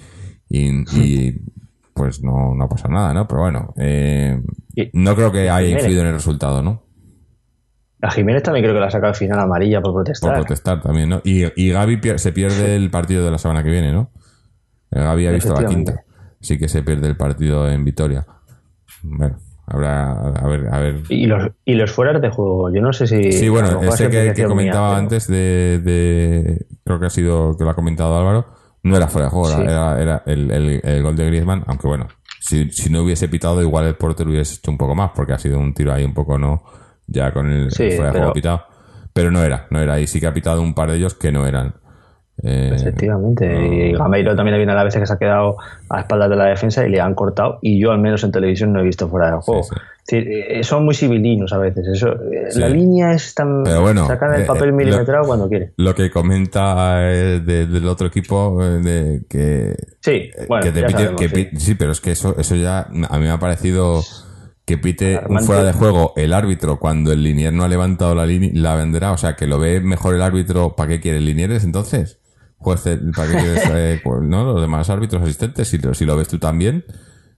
y, 0.48 0.68
y, 1.00 1.40
pues 1.94 2.22
no, 2.22 2.54
no 2.54 2.68
pasa 2.68 2.88
nada, 2.88 3.12
¿no? 3.14 3.28
Pero 3.28 3.42
bueno, 3.42 3.74
eh, 3.76 4.40
no 4.94 5.14
creo 5.14 5.30
que 5.30 5.50
haya 5.50 5.68
influido 5.68 6.00
en 6.02 6.08
el 6.08 6.14
resultado, 6.14 6.62
¿no? 6.62 6.82
A 8.00 8.10
Jiménez 8.10 8.42
también 8.42 8.64
creo 8.64 8.74
que 8.74 8.80
la 8.80 8.86
ha 8.86 8.90
sacado 8.90 9.10
al 9.10 9.14
final 9.14 9.38
amarilla 9.38 9.80
por 9.80 9.92
Por 9.92 10.02
protestar. 10.02 10.34
protestar 10.34 10.82
también, 10.82 11.08
¿no? 11.08 11.20
Y, 11.22 11.44
y 11.54 11.70
Gaby 11.70 11.98
pier- 12.00 12.18
se 12.18 12.32
pierde 12.32 12.74
el 12.74 12.90
partido 12.90 13.24
de 13.24 13.30
la 13.30 13.38
semana 13.38 13.62
que 13.62 13.70
viene, 13.70 13.92
¿no? 13.92 14.10
Gaby 14.90 15.26
ha 15.28 15.30
visto 15.30 15.54
la 15.54 15.68
quinta. 15.68 16.02
Sí 16.40 16.58
que 16.58 16.66
se 16.68 16.82
pierde 16.82 17.06
el 17.06 17.16
partido 17.16 17.70
en 17.70 17.84
Vitoria. 17.84 18.26
Bueno, 19.04 19.38
habrá, 19.72 20.12
a 20.12 20.46
ver, 20.46 20.66
a 20.70 20.78
ver. 20.78 21.00
Y 21.08 21.26
los, 21.26 21.50
y 21.64 21.74
los 21.74 21.90
fueras 21.90 22.20
de 22.22 22.30
juego, 22.30 22.72
yo 22.72 22.80
no 22.80 22.92
sé 22.92 23.06
si. 23.06 23.32
Sí, 23.32 23.48
bueno, 23.48 23.80
ese 23.82 24.06
es 24.06 24.34
que, 24.34 24.44
comentaba 24.44 24.54
mía, 24.54 24.70
pero- 24.72 24.98
antes 24.98 25.26
de, 25.28 25.80
de- 25.82 26.66
Creo 26.84 26.98
que 27.00 27.06
ha 27.06 27.10
sido 27.10 27.56
que 27.56 27.64
lo 27.64 27.70
ha 27.70 27.74
comentado 27.74 28.16
Álvaro. 28.18 28.46
No 28.84 28.96
era 28.96 29.06
fuera 29.06 29.26
de 29.26 29.30
juego, 29.30 29.46
Sí. 29.46 29.60
era, 29.62 30.00
era 30.02 30.22
el, 30.26 30.50
el- 30.50 30.80
el 30.82 31.02
gol 31.02 31.14
de 31.16 31.26
Griezmann, 31.26 31.62
aunque 31.68 31.86
bueno, 31.86 32.08
si, 32.40 32.68
si 32.72 32.90
no 32.90 33.02
hubiese 33.02 33.28
pitado, 33.28 33.62
igual 33.62 33.86
el 33.86 33.94
portero 33.94 34.30
hubiese 34.30 34.56
hecho 34.56 34.70
un 34.72 34.78
poco 34.78 34.94
más, 34.96 35.12
porque 35.14 35.32
ha 35.34 35.38
sido 35.38 35.58
un 35.60 35.72
tiro 35.72 35.92
ahí 35.92 36.04
un 36.04 36.12
poco, 36.14 36.36
¿no? 36.36 36.64
Ya 37.06 37.32
con 37.32 37.48
el, 37.50 37.70
Sí, 37.70 37.84
el 37.84 37.90
fuera 37.92 38.06
de 38.06 38.12
pero- 38.12 38.22
juego 38.24 38.32
pitado. 38.34 38.62
Pero 39.12 39.30
no 39.30 39.42
era, 39.42 39.66
no 39.70 39.78
era. 39.78 40.00
Y 40.00 40.06
sí 40.06 40.18
que 40.20 40.26
ha 40.26 40.32
pitado 40.34 40.62
un 40.62 40.74
par 40.74 40.90
de 40.90 40.96
ellos 40.96 41.14
que 41.14 41.30
no 41.30 41.46
eran. 41.46 41.74
Eh, 42.42 42.72
Efectivamente. 42.74 43.48
no. 43.48 43.72
Y 43.72 43.92
Gameiro 43.92 44.34
también 44.34 44.56
viene 44.56 44.72
a 44.72 44.74
la 44.74 44.84
vez 44.84 44.94
que 44.96 45.06
se 45.06 45.12
ha 45.12 45.18
quedado 45.18 45.56
a 45.88 46.00
espaldas 46.00 46.28
de 46.30 46.36
la 46.36 46.46
defensa 46.46 46.84
y 46.86 46.90
le 46.90 47.00
han 47.00 47.14
cortado. 47.14 47.58
Y 47.62 47.80
yo, 47.80 47.92
al 47.92 48.00
menos 48.00 48.24
en 48.24 48.32
televisión, 48.32 48.72
no 48.72 48.80
he 48.80 48.82
visto 48.84 49.08
fuera 49.08 49.26
del 49.30 49.40
juego. 49.40 49.62
sí. 49.62 49.74
Es 50.04 50.06
decir, 50.24 50.32
eh, 50.32 50.64
son 50.64 50.84
muy 50.84 50.96
civilinos 50.96 51.52
a 51.52 51.58
veces. 51.58 51.86
Eso, 51.86 52.08
eh, 52.08 52.46
Sí. 52.50 52.58
La 52.58 52.68
línea 52.68 53.12
es 53.12 53.34
tan. 53.34 53.62
Pero 53.62 53.82
bueno, 53.82 54.04
sacan 54.08 54.34
el 54.34 54.42
eh, 54.42 54.44
papel 54.44 54.70
eh, 54.70 54.72
milimetrado 54.72 55.24
cuando 55.24 55.48
quiere. 55.48 55.72
Lo 55.76 55.94
que 55.94 56.10
comenta 56.10 57.08
eh, 57.08 57.38
de- 57.40 57.66
del 57.66 57.86
otro 57.86 58.08
equipo, 58.08 58.58
eh, 58.60 58.80
de 58.80 59.22
que 59.28 59.76
Sí, 60.00 60.28
bueno, 60.48 60.64
que 60.64 60.72
pite- 60.72 60.90
sabemos, 60.90 61.20
que 61.20 61.28
sí. 61.28 61.48
sí, 61.56 61.74
pero 61.76 61.92
es 61.92 62.00
que 62.00 62.10
eso, 62.10 62.34
eso 62.36 62.56
ya 62.56 62.80
a 62.80 63.18
mí 63.18 63.24
me 63.24 63.30
ha 63.30 63.38
parecido 63.38 64.02
que 64.64 64.76
pite 64.76 65.20
un 65.28 65.38
fuera 65.40 65.62
de 65.62 65.72
juego 65.72 66.12
el 66.16 66.32
árbitro 66.32 66.78
cuando 66.80 67.12
el 67.12 67.22
linier 67.22 67.52
no 67.52 67.62
ha 67.62 67.68
levantado 67.68 68.14
la, 68.16 68.26
la 68.26 68.74
bandera, 68.74 69.12
o 69.12 69.16
sea, 69.16 69.34
que 69.36 69.46
lo 69.46 69.60
ve 69.60 69.80
mejor 69.80 70.14
el 70.16 70.22
árbitro, 70.22 70.74
¿para 70.74 70.88
qué 70.88 71.00
quiere 71.00 71.18
el 71.18 71.26
linieres 71.26 71.62
entonces? 71.64 72.18
Juez, 72.62 72.82
¿para 73.14 73.28
qué 73.32 73.38
quieres, 73.38 73.62
eh, 73.72 74.00
no? 74.22 74.44
Los 74.44 74.60
demás 74.60 74.88
árbitros 74.90 75.22
asistentes, 75.22 75.68
si 75.68 75.78
lo, 75.78 75.92
si 75.94 76.04
lo 76.04 76.16
ves 76.16 76.28
tú 76.28 76.38
también, 76.38 76.84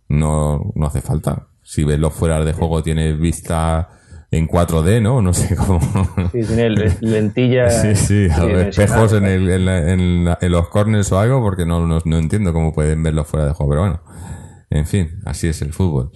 no, 0.09 0.73
no 0.75 0.87
hace 0.87 1.01
falta. 1.01 1.49
Si 1.63 1.83
ves 1.85 1.99
los 1.99 2.13
fuera 2.13 2.45
de 2.45 2.53
juego, 2.53 2.83
tiene 2.83 3.13
vista 3.15 3.89
en 4.31 4.47
4D, 4.49 5.01
¿no? 5.01 5.23
No 5.23 5.33
sé 5.33 5.57
cómo. 5.57 5.81
Sí, 6.33 6.41
tiene 6.45 6.71
lentillas. 7.01 7.81
Sí, 7.83 7.95
sí, 7.95 8.29
a 8.31 8.45
ver, 8.45 8.69
espejos 8.69 9.13
en, 9.15 9.25
dimensionales. 9.25 9.49
el, 9.49 9.51
en, 9.51 9.65
la- 9.65 9.93
en 9.93 10.25
la- 10.25 10.39
en 10.41 10.53
los 10.53 10.69
corners 10.69 11.11
o 11.13 11.19
algo, 11.19 11.41
porque 11.41 11.65
no, 11.65 11.87
no, 11.87 12.01
no 12.05 12.19
entiendo 12.19 12.53
cómo 12.53 12.73
pueden 12.73 13.03
verlo 13.03 13.25
fuera 13.25 13.47
de 13.47 13.53
juego, 13.53 13.71
pero 13.71 13.81
bueno, 13.83 14.01
en 14.71 14.87
fin, 14.87 15.21
así 15.25 15.47
es 15.49 15.63
el 15.63 15.73
fútbol. 15.73 16.11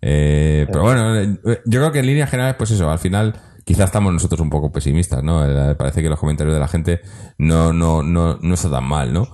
Eh, 0.00 0.66
pero 0.70 0.82
bueno, 0.82 1.16
eh, 1.20 1.36
yo 1.66 1.80
creo 1.80 1.92
que 1.92 1.98
en 2.00 2.06
líneas 2.06 2.30
generales, 2.30 2.56
pues 2.56 2.70
eso, 2.70 2.90
al 2.90 2.98
final 2.98 3.34
quizás 3.68 3.84
estamos 3.84 4.14
nosotros 4.14 4.40
un 4.40 4.48
poco 4.48 4.72
pesimistas, 4.72 5.22
¿no? 5.22 5.44
Eh, 5.44 5.74
Parece 5.74 6.00
que 6.00 6.08
los 6.08 6.18
comentarios 6.18 6.54
de 6.54 6.60
la 6.60 6.68
gente 6.68 7.02
no, 7.36 7.74
no, 7.74 8.02
no, 8.02 8.38
no 8.40 8.54
está 8.54 8.70
tan 8.70 8.84
mal, 8.84 9.12
¿no? 9.12 9.28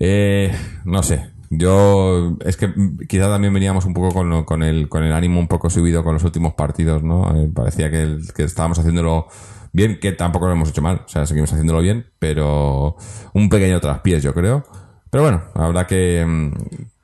Eh, 0.00 0.52
no 0.84 1.04
sé. 1.04 1.30
Yo, 1.48 2.36
es 2.44 2.56
que 2.56 2.74
quizá 3.08 3.28
también 3.28 3.54
veníamos 3.54 3.84
un 3.84 3.94
poco 3.94 4.12
con, 4.12 4.62
el, 4.64 4.88
con 4.88 5.04
el 5.04 5.12
ánimo 5.12 5.38
un 5.38 5.46
poco 5.46 5.70
subido 5.70 6.02
con 6.02 6.14
los 6.14 6.24
últimos 6.24 6.54
partidos, 6.54 7.04
¿no? 7.04 7.32
Eh, 7.36 7.48
parecía 7.54 7.92
que, 7.92 8.18
que 8.34 8.42
estábamos 8.42 8.80
haciéndolo 8.80 9.28
bien, 9.72 10.00
que 10.00 10.10
tampoco 10.10 10.46
lo 10.46 10.54
hemos 10.54 10.70
hecho 10.70 10.82
mal, 10.82 11.02
o 11.04 11.08
sea, 11.08 11.24
seguimos 11.24 11.52
haciéndolo 11.52 11.80
bien, 11.80 12.06
pero 12.18 12.96
un 13.34 13.48
pequeño 13.48 13.78
traspiés, 13.78 14.24
yo 14.24 14.34
creo. 14.34 14.64
Pero 15.10 15.22
bueno, 15.22 15.42
habrá 15.54 15.86
que, 15.86 16.26
mm, 16.26 16.52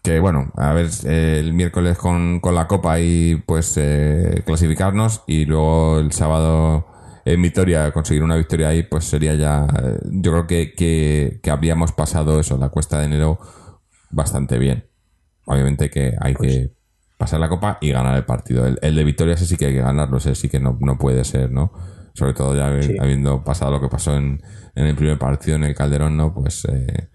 que 0.09 0.20
bueno, 0.20 0.50
a 0.56 0.72
ver 0.72 0.88
eh, 1.04 1.36
el 1.38 1.52
miércoles 1.52 1.98
con, 1.98 2.40
con 2.40 2.54
la 2.54 2.66
Copa 2.66 2.98
y 2.98 3.36
pues 3.46 3.74
eh, 3.76 4.42
clasificarnos 4.46 5.22
y 5.26 5.44
luego 5.44 5.98
el 5.98 6.12
sábado 6.12 6.86
en 7.26 7.42
Vitoria 7.42 7.92
conseguir 7.92 8.22
una 8.22 8.36
victoria 8.36 8.68
ahí, 8.68 8.84
pues 8.84 9.04
sería 9.04 9.34
ya, 9.34 9.66
eh, 9.82 9.98
yo 10.11 10.30
creo 10.32 10.46
que, 10.46 10.72
que, 10.74 11.40
que 11.42 11.50
habríamos 11.50 11.92
pasado 11.92 12.40
eso, 12.40 12.56
la 12.56 12.70
cuesta 12.70 12.98
de 13.00 13.04
enero 13.04 13.38
bastante 14.11 14.59
bien. 14.59 14.86
Obviamente 15.44 15.90
que 15.90 16.14
hay 16.20 16.34
que 16.34 16.72
pasar 17.18 17.38
la 17.40 17.50
copa 17.50 17.76
y 17.82 17.90
ganar 17.92 18.16
el 18.16 18.24
partido. 18.24 18.66
El, 18.66 18.78
el 18.80 18.94
de 18.96 19.04
Vitoria 19.04 19.34
ese 19.34 19.44
sí 19.44 19.59
que 19.59 19.66
hay 19.66 19.74
que 19.74 19.82
ganarlo, 19.82 20.16
ese 20.16 20.34
sí 20.34 20.48
que 20.48 20.59
no, 20.59 20.78
no 20.80 20.96
puede 20.96 21.22
ser, 21.24 21.50
¿no? 21.50 21.70
Sobre 22.14 22.32
todo 22.32 22.56
ya 22.56 22.82
Sí. 22.82 22.96
habiendo 22.98 23.44
pasado 23.44 23.72
lo 23.72 23.80
que 23.80 23.88
pasó 23.88 24.16
en, 24.16 24.40
en 24.74 24.86
el 24.86 24.96
primer 24.96 25.18
partido 25.18 25.56
en 25.56 25.64
el 25.64 25.74
Calderón, 25.74 26.16
¿no? 26.16 26.32
Pues 26.32 26.64
eh, 26.64 27.09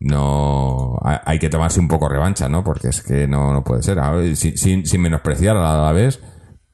no 0.00 0.98
hay, 1.02 1.38
que 1.38 1.50
tomarse 1.50 1.78
un 1.78 1.88
poco 1.88 2.08
revancha, 2.08 2.48
¿no? 2.48 2.64
Porque 2.64 2.88
es 2.88 3.02
que 3.02 3.28
no, 3.28 3.52
no 3.52 3.62
puede 3.62 3.82
ser. 3.82 4.00
Ver, 4.00 4.34
sin, 4.34 4.56
sin, 4.56 4.86
sin 4.86 5.02
menospreciar 5.02 5.58
a 5.58 5.82
la 5.82 5.92
vez, 5.92 6.22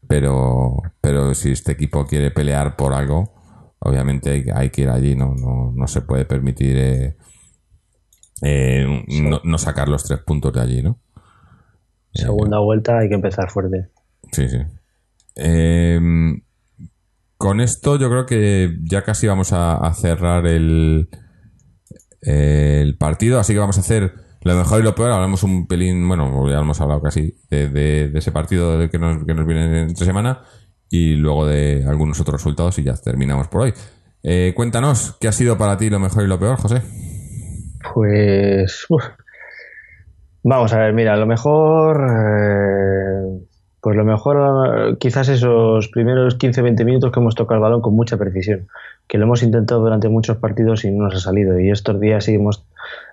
pero, 0.09 0.77
pero 1.01 1.35
si 1.35 1.51
este 1.51 1.73
equipo 1.73 2.07
quiere 2.07 2.31
pelear 2.31 2.77
por 2.77 2.95
algo, 2.95 3.35
obviamente 3.81 4.31
hay, 4.31 4.45
hay 4.55 4.71
que 4.71 4.83
ir 4.83 4.91
allí, 4.91 5.17
¿no? 5.17 5.35
No, 5.35 5.73
no 5.75 5.87
se 5.89 6.03
puede 6.03 6.25
permitir 6.25 6.77
eh, 6.79 7.17
eh, 8.43 9.05
no, 9.23 9.41
no 9.43 9.59
sacar 9.59 9.89
los 9.89 10.05
tres 10.05 10.21
puntos 10.21 10.53
de 10.53 10.61
allí, 10.61 10.83
¿no? 10.83 11.01
Segunda 12.15 12.61
vuelta 12.61 12.99
hay 12.99 13.09
que 13.09 13.17
empezar 13.17 13.51
fuerte. 13.51 13.91
Sí, 14.31 14.49
sí. 14.49 14.59
Eh, 15.35 16.01
con 17.37 17.61
esto 17.61 17.99
yo 17.99 18.09
creo 18.09 18.25
que 18.25 18.79
ya 18.85 19.03
casi 19.03 19.27
vamos 19.27 19.53
a, 19.53 19.77
a 19.77 19.93
cerrar 19.93 20.47
el, 20.47 21.11
el 22.27 22.97
partido, 22.99 23.39
así 23.41 23.53
que 23.55 23.59
vamos 23.59 23.79
a 23.79 23.81
hacer 23.81 24.13
lo 24.43 24.55
mejor 24.55 24.81
y 24.81 24.83
lo 24.85 24.95
peor. 24.95 25.11
Hablamos 25.13 25.43
un 25.43 25.67
pelín, 25.67 26.07
bueno, 26.07 26.49
ya 26.51 26.59
hemos 26.61 26.81
hablado 26.81 27.01
casi 27.03 27.35
de, 27.51 27.69
de- 27.69 28.09
de 28.09 28.19
ese 28.19 28.33
partido 28.33 28.89
que, 28.91 28.99
nos, 28.99 29.25
que 29.25 29.35
nos 29.35 29.47
viene 29.47 29.83
entre 29.83 30.05
semana 30.05 30.41
y 30.91 31.15
luego 31.15 31.47
de 31.47 31.85
algunos 31.89 32.21
otros 32.21 32.41
resultados 32.41 32.79
y 32.79 32.85
ya 32.85 32.95
terminamos 32.95 33.49
por 33.49 33.63
hoy. 33.63 33.75
Eh, 34.23 34.53
cuéntanos, 34.55 35.17
¿qué 35.21 35.29
ha 35.29 35.33
sido 35.33 35.57
para 35.57 35.77
ti 35.77 35.89
lo 35.91 35.99
mejor 36.01 36.25
y 36.25 36.27
lo 36.29 36.39
peor, 36.39 36.57
José? 36.59 36.83
Pues. 37.95 38.87
Vamos 40.43 40.73
a 40.73 40.79
ver, 40.79 40.93
mira, 40.93 41.17
lo 41.17 41.27
mejor. 41.27 42.07
eh, 42.09 43.47
pues 43.81 43.97
lo 43.97 44.05
mejor, 44.05 44.99
quizás 44.99 45.29
esos 45.29 45.89
primeros 45.89 46.39
15-20 46.39 46.85
minutos 46.85 47.13
que 47.13 47.21
hemos 47.21 47.37
tocado 47.37 47.57
el 47.59 47.63
balón 47.63 47.81
con 47.81 47.95
mucha 47.95 48.17
precisión, 48.17 48.67
que 49.09 49.19
lo 49.19 49.25
hemos 49.25 49.43
intentado 49.43 49.81
durante 49.81 50.09
muchos 50.09 50.37
partidos 50.39 50.85
y 50.85 50.91
no 50.91 51.05
nos 51.05 51.15
ha 51.15 51.21
salido. 51.21 51.59
Y 51.59 51.71
estos 51.71 52.01
días 52.01 52.25
sí 52.25 52.35
hemos 52.35 52.65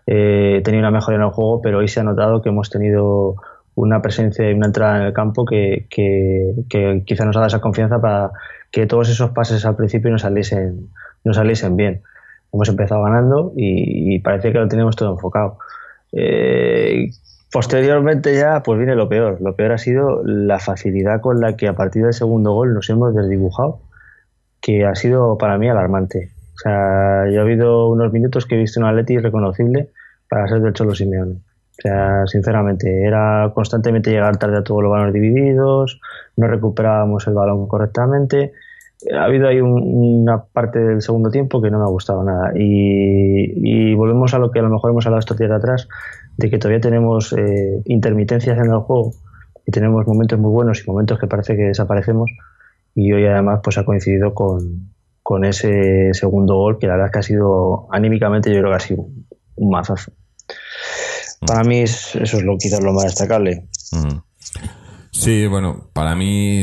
eh, 0.07 0.61
tenido 0.63 0.81
una 0.81 0.91
mejora 0.91 1.17
en 1.17 1.23
el 1.23 1.29
juego, 1.29 1.61
pero 1.61 1.79
hoy 1.79 1.87
se 1.87 1.99
ha 1.99 2.03
notado 2.03 2.41
que 2.41 2.49
hemos 2.49 2.69
tenido 2.69 3.35
una 3.75 4.01
presencia 4.01 4.49
y 4.49 4.53
una 4.53 4.67
entrada 4.67 4.97
en 4.97 5.03
el 5.03 5.13
campo 5.13 5.45
que, 5.45 5.87
que, 5.89 7.03
quizá 7.05 7.25
nos 7.25 7.35
ha 7.35 7.39
dado 7.39 7.47
esa 7.47 7.61
confianza 7.61 7.99
para 7.99 8.31
que 8.71 8.85
todos 8.85 9.09
esos 9.09 9.31
pases 9.31 9.65
al 9.65 9.75
principio 9.75 10.11
nos 10.11 10.21
saliesen, 10.21 10.89
nos 11.23 11.37
saliesen 11.37 11.75
bien. 11.75 12.01
Hemos 12.51 12.69
empezado 12.69 13.01
ganando 13.03 13.53
y, 13.55 14.15
y 14.15 14.19
parece 14.19 14.51
que 14.51 14.59
lo 14.59 14.67
tenemos 14.67 14.95
todo 14.95 15.11
enfocado. 15.11 15.57
Eh, 16.11 17.09
posteriormente 17.51 18.35
ya 18.35 18.61
pues 18.63 18.77
viene 18.77 18.95
lo 18.95 19.09
peor. 19.09 19.41
Lo 19.41 19.55
peor 19.55 19.73
ha 19.73 19.77
sido 19.77 20.23
la 20.23 20.59
facilidad 20.59 21.21
con 21.21 21.39
la 21.39 21.55
que 21.55 21.67
a 21.67 21.75
partir 21.75 22.03
del 22.03 22.13
segundo 22.13 22.53
gol 22.53 22.73
nos 22.73 22.89
hemos 22.89 23.15
desdibujado, 23.15 23.79
que 24.64 24.86
ha 24.86 24.95
sido 24.95 25.38
para 25.38 25.57
mí 25.59 25.70
alarmante. 25.70 26.32
O 26.55 26.57
sea, 26.57 27.30
yo 27.30 27.39
ha 27.41 27.43
habido 27.43 27.89
unos 27.89 28.14
minutos 28.14 28.45
que 28.45 28.55
he 28.55 28.59
visto 28.59 28.80
un 28.80 28.86
Atleti 28.88 29.16
irreconocible 29.16 29.89
para 30.30 30.47
ser 30.47 30.61
del 30.61 30.74
Cholo 30.74 30.95
Simeone. 30.95 31.34
O 31.34 31.82
sea, 31.82 32.26
sinceramente, 32.28 33.03
era 33.03 33.51
constantemente 33.53 34.11
llegar 34.11 34.38
tarde 34.38 34.57
a 34.59 34.64
todos 34.64 34.82
los 34.84 34.91
balones 34.91 35.14
divididos, 35.14 35.99
no 36.38 36.47
recuperábamos 36.47 37.28
el 37.28 37.34
balón 37.34 37.68
correctamente. 37.68 38.53
Ha 39.14 39.26
habido 39.26 39.47
ahí 39.49 39.59
un- 39.59 40.22
una 40.22 40.43
parte 40.45 40.80
del 40.80 41.01
segundo 41.01 41.30
tiempo 41.30 41.61
que 41.61 41.70
no 41.70 41.80
me 41.80 41.84
ha 41.86 41.89
gustado 41.89 42.24
nada. 42.24 42.51
Y, 42.55 43.51
y 43.91 43.95
volvemos 43.95 44.34
a 44.34 44.39
lo 44.39 44.51
que 44.51 44.59
a 44.59 44.61
lo 44.61 44.70
mejor 44.70 44.91
hemos 44.91 45.05
hablado 45.05 45.20
estos 45.20 45.38
días 45.38 45.49
de 45.49 45.57
atrás, 45.57 45.89
de 46.38 46.49
que 46.49 46.57
todavía 46.57 46.80
tenemos 46.80 47.34
eh, 47.34 47.82
intermitencias 47.86 48.57
en 48.57 48.72
el 48.72 48.78
juego 48.80 49.11
y 49.66 49.72
tenemos 49.72 50.07
momentos 50.07 50.39
muy 50.39 50.51
buenos 50.51 50.82
y 50.86 50.89
momentos 50.89 51.20
que 51.20 51.28
parece 51.28 51.55
que 51.57 51.64
desaparecemos. 51.64 52.30
Y 52.95 53.11
hoy 53.11 53.25
además 53.25 53.59
pues 53.63 53.77
ha 53.77 53.85
coincidido 53.85 54.33
con, 54.33 54.93
con 55.21 55.45
ese 55.45 56.13
segundo 56.13 56.55
gol 56.55 56.77
que 56.79 56.87
la 56.87 56.93
verdad 56.93 57.07
es 57.07 57.13
que 57.13 57.19
ha 57.19 57.23
sido 57.23 57.87
anímicamente 57.91 58.49
yo 58.53 58.59
creo 58.59 58.71
que 58.71 58.75
ha 58.75 58.79
sido 58.79 59.05
un 59.55 59.69
mazazo. 59.71 60.11
Para 61.45 61.63
mí 61.63 61.79
es- 61.79 62.15
eso 62.15 62.37
es 62.37 62.43
lo 62.43 62.57
quizás 62.57 62.81
lo 62.83 62.93
más 62.93 63.05
destacable. 63.05 63.67
Ujú. 63.91 64.21
Sí, 65.11 65.45
bueno, 65.47 65.89
para 65.93 66.15
mí 66.15 66.61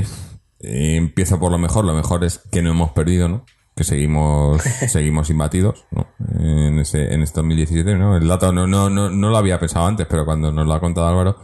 eh, 0.61 0.97
empiezo 0.97 1.39
por 1.39 1.51
lo 1.51 1.59
mejor. 1.59 1.85
Lo 1.85 1.95
mejor 1.95 2.25
es 2.25 2.39
que 2.51 2.63
no 2.63 2.71
hemos 2.71 2.91
perdido, 2.93 3.29
¿no? 3.29 3.45
Que 3.77 3.85
seguimos, 3.85 4.61
seguimos 4.89 5.31
imbatidos, 5.31 5.87
¿no? 5.91 6.07
En 6.39 6.79
ese, 6.79 7.13
en 7.15 7.23
este 7.23 7.37
2017, 7.41 7.97
¿no? 7.97 8.17
El 8.17 8.27
dato 8.29 8.53
no, 8.53 8.67
no, 8.67 8.89
no, 8.91 9.11
no 9.11 9.31
lo 9.31 9.37
había 9.37 9.59
pensado 9.61 9.87
antes, 9.87 10.07
pero 10.09 10.25
cuando 10.25 10.51
nos 10.53 10.67
lo 10.67 10.73
ha 10.75 10.81
contado 10.81 11.07
Álvaro, 11.09 11.37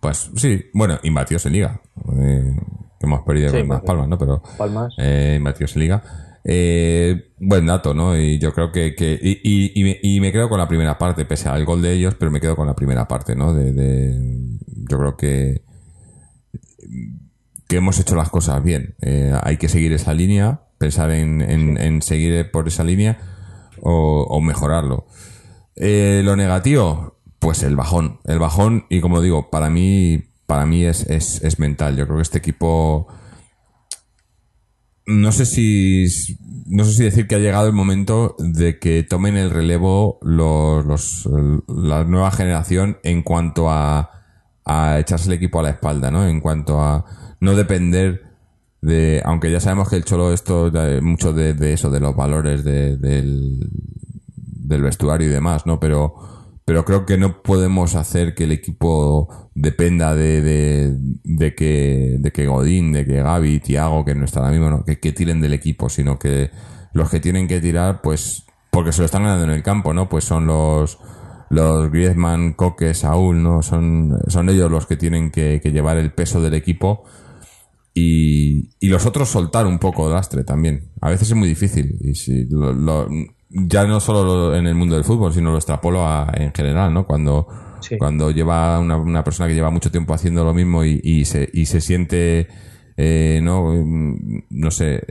pues 0.00 0.30
sí, 0.36 0.64
bueno, 0.74 0.98
imbatidos 1.02 1.46
en 1.46 1.52
liga. 1.52 1.80
Eh, 2.20 2.54
hemos 3.00 3.22
perdido 3.22 3.50
Sí, 3.50 3.58
con 3.60 3.68
porque- 3.68 3.86
Palmas, 3.86 4.08
¿no? 4.08 4.18
Pero 4.18 4.42
Palmas. 4.58 4.94
eh, 4.98 5.40
liga. 5.76 6.02
Eh, 6.44 7.32
buen 7.38 7.66
dato, 7.66 7.92
¿no? 7.92 8.16
Y 8.18 8.38
yo 8.38 8.52
creo 8.54 8.72
que, 8.72 8.94
que 8.94 9.18
y, 9.20 9.40
y- 9.42 9.72
y 9.78 9.84
me, 9.84 9.98
y 10.02 10.20
me 10.20 10.32
quedo 10.32 10.48
con 10.48 10.58
la 10.58 10.68
primera 10.68 10.96
parte, 10.96 11.24
pese 11.26 11.48
al 11.50 11.64
gol 11.66 11.82
de 11.82 11.92
ellos, 11.92 12.14
pero 12.18 12.30
me 12.30 12.40
quedo 12.40 12.56
con 12.56 12.66
la 12.66 12.74
primera 12.74 13.06
parte, 13.08 13.34
¿no? 13.36 13.52
De, 13.52 13.72
de- 13.72 14.58
yo 14.88 14.98
creo 14.98 15.16
que 15.16 15.62
que 17.68 17.76
hemos 17.76 17.98
hecho 18.00 18.16
las 18.16 18.30
cosas 18.30 18.62
bien. 18.64 18.96
Eh, 19.00 19.32
hay 19.42 19.56
que 19.56 19.68
seguir 19.68 19.92
esa 19.92 20.12
línea, 20.12 20.62
pensar 20.78 21.10
en, 21.12 21.40
en- 21.40 21.78
en 21.78 22.02
seguir 22.02 22.50
por 22.50 22.66
esa 22.66 22.82
línea 22.84 23.18
o, 23.80 24.26
o 24.28 24.40
mejorarlo. 24.40 25.06
Eh, 25.76 26.22
lo 26.24 26.34
negativo, 26.36 27.20
pues 27.38 27.62
el 27.62 27.76
bajón. 27.76 28.18
El 28.24 28.38
bajón, 28.40 28.86
y 28.90 29.00
como 29.00 29.20
digo, 29.20 29.50
para 29.50 29.70
mí, 29.70 30.29
para 30.50 30.66
mí 30.66 30.84
es, 30.84 31.06
es, 31.08 31.40
es 31.44 31.60
mental. 31.60 31.96
Yo 31.96 32.06
creo 32.06 32.16
que 32.16 32.22
este 32.22 32.38
equipo. 32.38 33.06
No 35.06 35.30
sé 35.30 35.46
si. 35.46 36.06
No 36.66 36.84
sé 36.84 36.92
si 36.92 37.04
decir 37.04 37.28
que 37.28 37.36
ha 37.36 37.38
llegado 37.38 37.68
el 37.68 37.72
momento 37.72 38.34
de 38.40 38.80
que 38.80 39.04
tomen 39.04 39.36
el 39.36 39.50
relevo 39.50 40.18
los, 40.22 41.28
la 41.68 42.02
nueva 42.02 42.32
generación 42.32 42.98
en 43.04 43.22
cuanto 43.22 43.70
a, 43.70 44.10
a 44.64 44.98
echarse 44.98 45.28
el 45.28 45.34
equipo 45.34 45.60
a 45.60 45.62
la 45.62 45.70
espalda, 45.70 46.10
¿no? 46.10 46.26
En 46.26 46.40
cuanto 46.40 46.80
a 46.80 47.04
no 47.40 47.54
depender 47.54 48.24
de. 48.82 49.22
Aunque 49.24 49.52
ya 49.52 49.60
sabemos 49.60 49.88
que 49.88 49.96
el 49.96 50.04
Cholo, 50.04 50.32
esto, 50.32 50.68
da 50.72 51.00
mucho 51.00 51.32
de, 51.32 51.54
de 51.54 51.74
eso, 51.74 51.90
de 51.90 52.00
los 52.00 52.16
valores 52.16 52.64
de- 52.64 52.96
del, 52.96 53.68
del 54.34 54.82
vestuario 54.82 55.28
y 55.28 55.30
demás, 55.30 55.64
¿no? 55.64 55.78
Pero, 55.78 56.14
pero 56.70 56.84
creo 56.84 57.04
que 57.04 57.18
no 57.18 57.42
podemos 57.42 57.96
hacer 57.96 58.32
que 58.32 58.44
el 58.44 58.52
equipo 58.52 59.50
dependa 59.56 60.14
de, 60.14 60.40
de, 60.40 60.94
de 61.24 61.54
que, 61.56 62.14
de 62.20 62.30
que 62.30 62.46
Godín, 62.46 62.92
de 62.92 63.04
que 63.04 63.24
Gaby, 63.24 63.58
Tiago, 63.58 64.04
que 64.04 64.14
no 64.14 64.24
está 64.24 64.38
ahora 64.38 64.52
mismo, 64.52 64.70
¿no? 64.70 64.84
que, 64.84 65.00
que 65.00 65.10
tiren 65.10 65.40
del 65.40 65.52
equipo, 65.52 65.88
sino 65.88 66.16
que 66.16 66.52
los 66.92 67.10
que 67.10 67.18
tienen 67.18 67.48
que 67.48 67.60
tirar, 67.60 68.02
pues, 68.02 68.44
porque 68.70 68.92
se 68.92 69.00
lo 69.00 69.06
están 69.06 69.24
ganando 69.24 69.46
en 69.46 69.50
el 69.50 69.64
campo, 69.64 69.92
¿no? 69.92 70.08
Pues 70.08 70.22
son 70.22 70.46
los, 70.46 71.00
los 71.50 71.90
Griezmann, 71.90 72.52
Coque, 72.52 72.94
Saúl, 72.94 73.42
¿no? 73.42 73.62
Son, 73.62 74.16
son 74.28 74.48
ellos 74.48 74.70
los 74.70 74.86
que 74.86 74.96
tienen 74.96 75.32
que, 75.32 75.58
llevar 75.72 75.96
el 75.96 76.12
peso 76.12 76.40
del 76.40 76.54
equipo 76.54 77.02
y, 77.94 78.70
los 78.88 79.06
otros 79.06 79.28
soltar 79.28 79.66
un 79.66 79.80
poco 79.80 80.06
de 80.06 80.14
lastre 80.14 80.44
también. 80.44 80.92
A 81.00 81.10
veces 81.10 81.30
es 81.30 81.34
muy 81.34 81.48
difícil. 81.48 81.98
Y 82.00 82.14
si 82.14 82.44
lo- 82.48 83.08
ya 83.50 83.84
no 83.86 84.00
solo 84.00 84.24
lo- 84.24 84.56
en 84.56 84.66
el 84.66 84.74
mundo 84.74 84.94
del 84.94 85.04
fútbol, 85.04 85.32
sino 85.32 85.50
lo 85.50 85.56
extrapolo 85.56 86.06
a- 86.06 86.30
en 86.34 86.52
general, 86.54 86.92
¿no? 86.94 87.06
Cuando, 87.06 87.46
Sí. 87.80 87.98
cuando 87.98 88.30
lleva 88.30 88.78
una, 88.78 88.96
una 88.96 89.24
persona 89.24 89.48
que 89.48 89.54
lleva 89.54 89.70
mucho 89.70 89.90
tiempo 89.90 90.14
haciendo 90.14 90.44
lo 90.44 90.54
mismo 90.54 90.84
y, 90.84 91.00
y 91.02 91.24
se, 91.24 91.48
y 91.52 91.66
se 91.66 91.80
siente, 91.80 92.46
eh, 92.96 93.40
¿no? 93.42 93.72
Mm, 93.74 94.42
No 94.50 94.70
sé, 94.70 95.02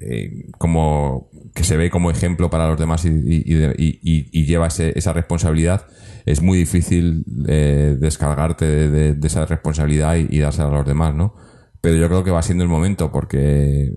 eh, 0.00 0.46
como 0.58 1.28
que 1.54 1.64
se 1.64 1.76
ve 1.76 1.90
como 1.90 2.10
ejemplo 2.10 2.50
para 2.50 2.68
los 2.68 2.78
demás 2.78 3.04
y, 3.04 3.10
y- 3.10 4.44
lleva 4.44 4.66
ese- 4.68 4.92
esa 4.98 5.12
responsabilidad, 5.12 5.86
es 6.26 6.42
muy 6.42 6.58
difícil 6.58 7.24
eh, 7.48 7.96
descargarte 7.98 8.64
de, 8.64 8.90
de- 8.90 9.14
de 9.14 9.26
esa 9.26 9.46
responsabilidad 9.46 10.16
y, 10.16 10.26
y 10.30 10.38
dársela 10.40 10.68
a 10.68 10.72
los 10.72 10.86
demás, 10.86 11.14
¿no? 11.14 11.34
Pero 11.80 11.96
yo 11.96 12.08
creo 12.08 12.24
que 12.24 12.30
va 12.30 12.42
siendo 12.42 12.64
el 12.64 12.70
momento 12.70 13.12
porque, 13.12 13.92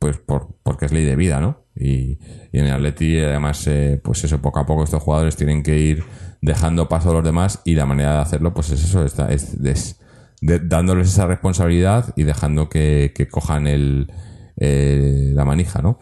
pues, 0.00 0.18
por, 0.18 0.56
porque 0.64 0.86
es 0.86 0.92
ley 0.92 1.04
de 1.04 1.14
vida, 1.14 1.40
¿no? 1.40 1.66
Y, 1.76 2.18
en 2.52 2.66
el 2.66 2.72
Atleti, 2.72 3.18
además, 3.20 3.64
eh, 3.68 4.00
pues 4.02 4.24
eso, 4.24 4.42
poco 4.42 4.58
a 4.58 4.66
poco 4.66 4.82
estos 4.82 5.02
jugadores 5.02 5.36
tienen 5.36 5.62
que 5.62 5.78
ir 5.78 6.04
dejando 6.42 6.88
paso 6.88 7.10
a 7.10 7.14
los 7.14 7.24
demás 7.24 7.62
y 7.64 7.74
la 7.76 7.86
manera 7.86 8.14
de 8.14 8.20
hacerlo, 8.22 8.52
pues 8.54 8.70
es 8.70 8.82
eso, 8.84 9.04
está, 9.04 9.30
es, 9.32 9.54
es 9.62 10.00
dándoles 10.42 11.08
esa 11.08 11.26
responsabilidad 11.26 12.12
y 12.16 12.24
dejando 12.24 12.68
que, 12.70 13.12
que 13.14 13.28
cojan 13.28 13.66
el, 13.68 14.12
eh, 14.56 15.30
la 15.34 15.44
manija, 15.44 15.82
¿no? 15.82 15.98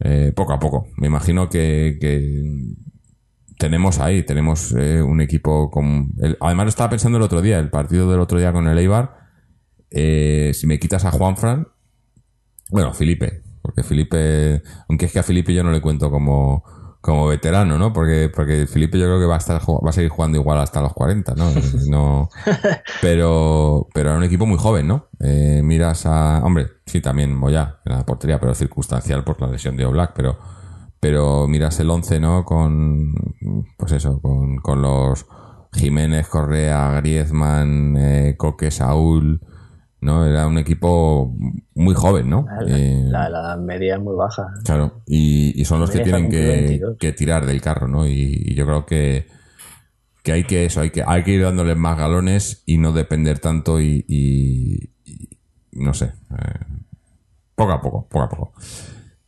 Eh, 0.00 0.32
poco 0.34 0.52
a 0.54 0.58
poco. 0.58 0.88
Me 0.96 1.06
imagino 1.06 1.48
que, 1.48 1.98
que 2.00 2.74
tenemos 3.58 3.98
ahí, 4.00 4.22
tenemos 4.24 4.72
eh, 4.76 5.02
un 5.02 5.20
equipo 5.20 5.70
con... 5.70 6.12
el- 6.20 6.36
además 6.40 6.64
lo 6.66 6.70
estaba 6.70 6.90
pensando 6.90 7.18
el 7.18 7.24
otro 7.24 7.42
día, 7.42 7.58
el 7.58 7.70
partido 7.70 8.10
del 8.10 8.20
otro 8.20 8.38
día 8.38 8.52
con 8.52 8.66
el 8.66 8.78
Eibar, 8.78 9.16
eh, 9.90 10.52
si 10.54 10.66
me 10.66 10.78
quitas 10.78 11.04
a 11.04 11.10
Juanfran, 11.10 11.68
bueno, 12.72 12.92
Felipe, 12.94 13.42
porque 13.60 13.82
Felipe, 13.82 14.62
aunque 14.88 15.06
es 15.06 15.12
que 15.12 15.18
a 15.18 15.22
Felipe 15.22 15.54
yo 15.54 15.62
no 15.62 15.70
le 15.70 15.80
cuento 15.80 16.10
como, 16.10 16.64
como 17.02 17.26
veterano, 17.28 17.78
¿no? 17.78 17.92
Porque, 17.92 18.30
porque 18.34 18.66
Felipe 18.66 18.98
yo 18.98 19.04
creo 19.04 19.20
que 19.20 19.26
va 19.26 19.34
a 19.34 19.38
estar 19.38 19.60
va 19.60 19.90
a 19.90 19.92
seguir 19.92 20.10
jugando 20.10 20.38
igual 20.38 20.58
hasta 20.58 20.80
los 20.80 20.94
40, 20.94 21.34
¿no? 21.34 21.50
no 21.88 22.30
pero, 23.00 23.88
pero 23.92 24.10
era 24.10 24.18
un 24.18 24.24
equipo 24.24 24.46
muy 24.46 24.58
joven, 24.58 24.88
¿no? 24.88 25.08
Eh, 25.20 25.60
miras 25.62 26.06
a, 26.06 26.40
hombre, 26.42 26.68
sí, 26.86 27.00
también 27.00 27.34
Moya 27.34 27.80
en 27.84 27.92
la 27.92 28.06
portería, 28.06 28.40
pero 28.40 28.54
circunstancial 28.54 29.22
por 29.22 29.40
la 29.40 29.48
lesión 29.48 29.76
de 29.76 29.84
Oblak, 29.84 30.14
pero, 30.14 30.38
pero 30.98 31.46
miras 31.46 31.78
el 31.78 31.90
11, 31.90 32.20
¿no? 32.20 32.44
Con, 32.44 33.12
pues 33.76 33.92
eso, 33.92 34.20
con, 34.22 34.56
con 34.56 34.80
los 34.80 35.26
Jiménez, 35.74 36.26
Correa, 36.26 36.90
Griezmann, 37.00 37.96
eh, 37.98 38.34
Coque, 38.38 38.70
Saúl, 38.70 39.40
¿no? 40.02 40.26
Era 40.26 40.46
un 40.46 40.58
equipo 40.58 41.34
muy 41.74 41.94
joven, 41.94 42.28
¿no? 42.28 42.46
La, 42.66 42.76
Eh, 42.76 43.04
la- 43.06 43.28
la 43.30 43.40
edad 43.40 43.58
media 43.58 43.94
es 43.96 44.00
muy 44.02 44.14
baja. 44.14 44.52
Claro, 44.64 45.00
y, 45.06 45.58
y 45.60 45.64
son 45.64 45.80
los 45.80 45.90
que 45.90 46.00
tienen 46.00 46.28
que, 46.30 46.36
cumplido 46.38 46.88
22. 46.88 46.96
que 46.98 47.12
tirar 47.12 47.46
del 47.46 47.60
carro, 47.62 47.88
¿no? 47.88 48.06
Y, 48.06 48.42
y 48.44 48.54
yo 48.54 48.66
creo 48.66 48.84
que, 48.84 49.26
que 50.22 50.32
hay 50.32 50.44
que 50.44 50.64
eso, 50.66 50.80
hay 50.82 50.90
que, 50.90 51.02
hay 51.06 51.22
que 51.24 51.30
ir 51.32 51.42
dándoles 51.42 51.76
más 51.76 51.96
galones 51.96 52.62
y 52.66 52.76
no 52.78 52.92
depender 52.92 53.38
tanto 53.38 53.80
y 53.80 54.90
no 55.72 55.94
sé, 55.94 56.04
eh, 56.06 56.64
poco 57.54 57.72
a 57.72 57.80
poco, 57.80 58.06
poco 58.08 58.24
a 58.24 58.28
poco. 58.28 58.52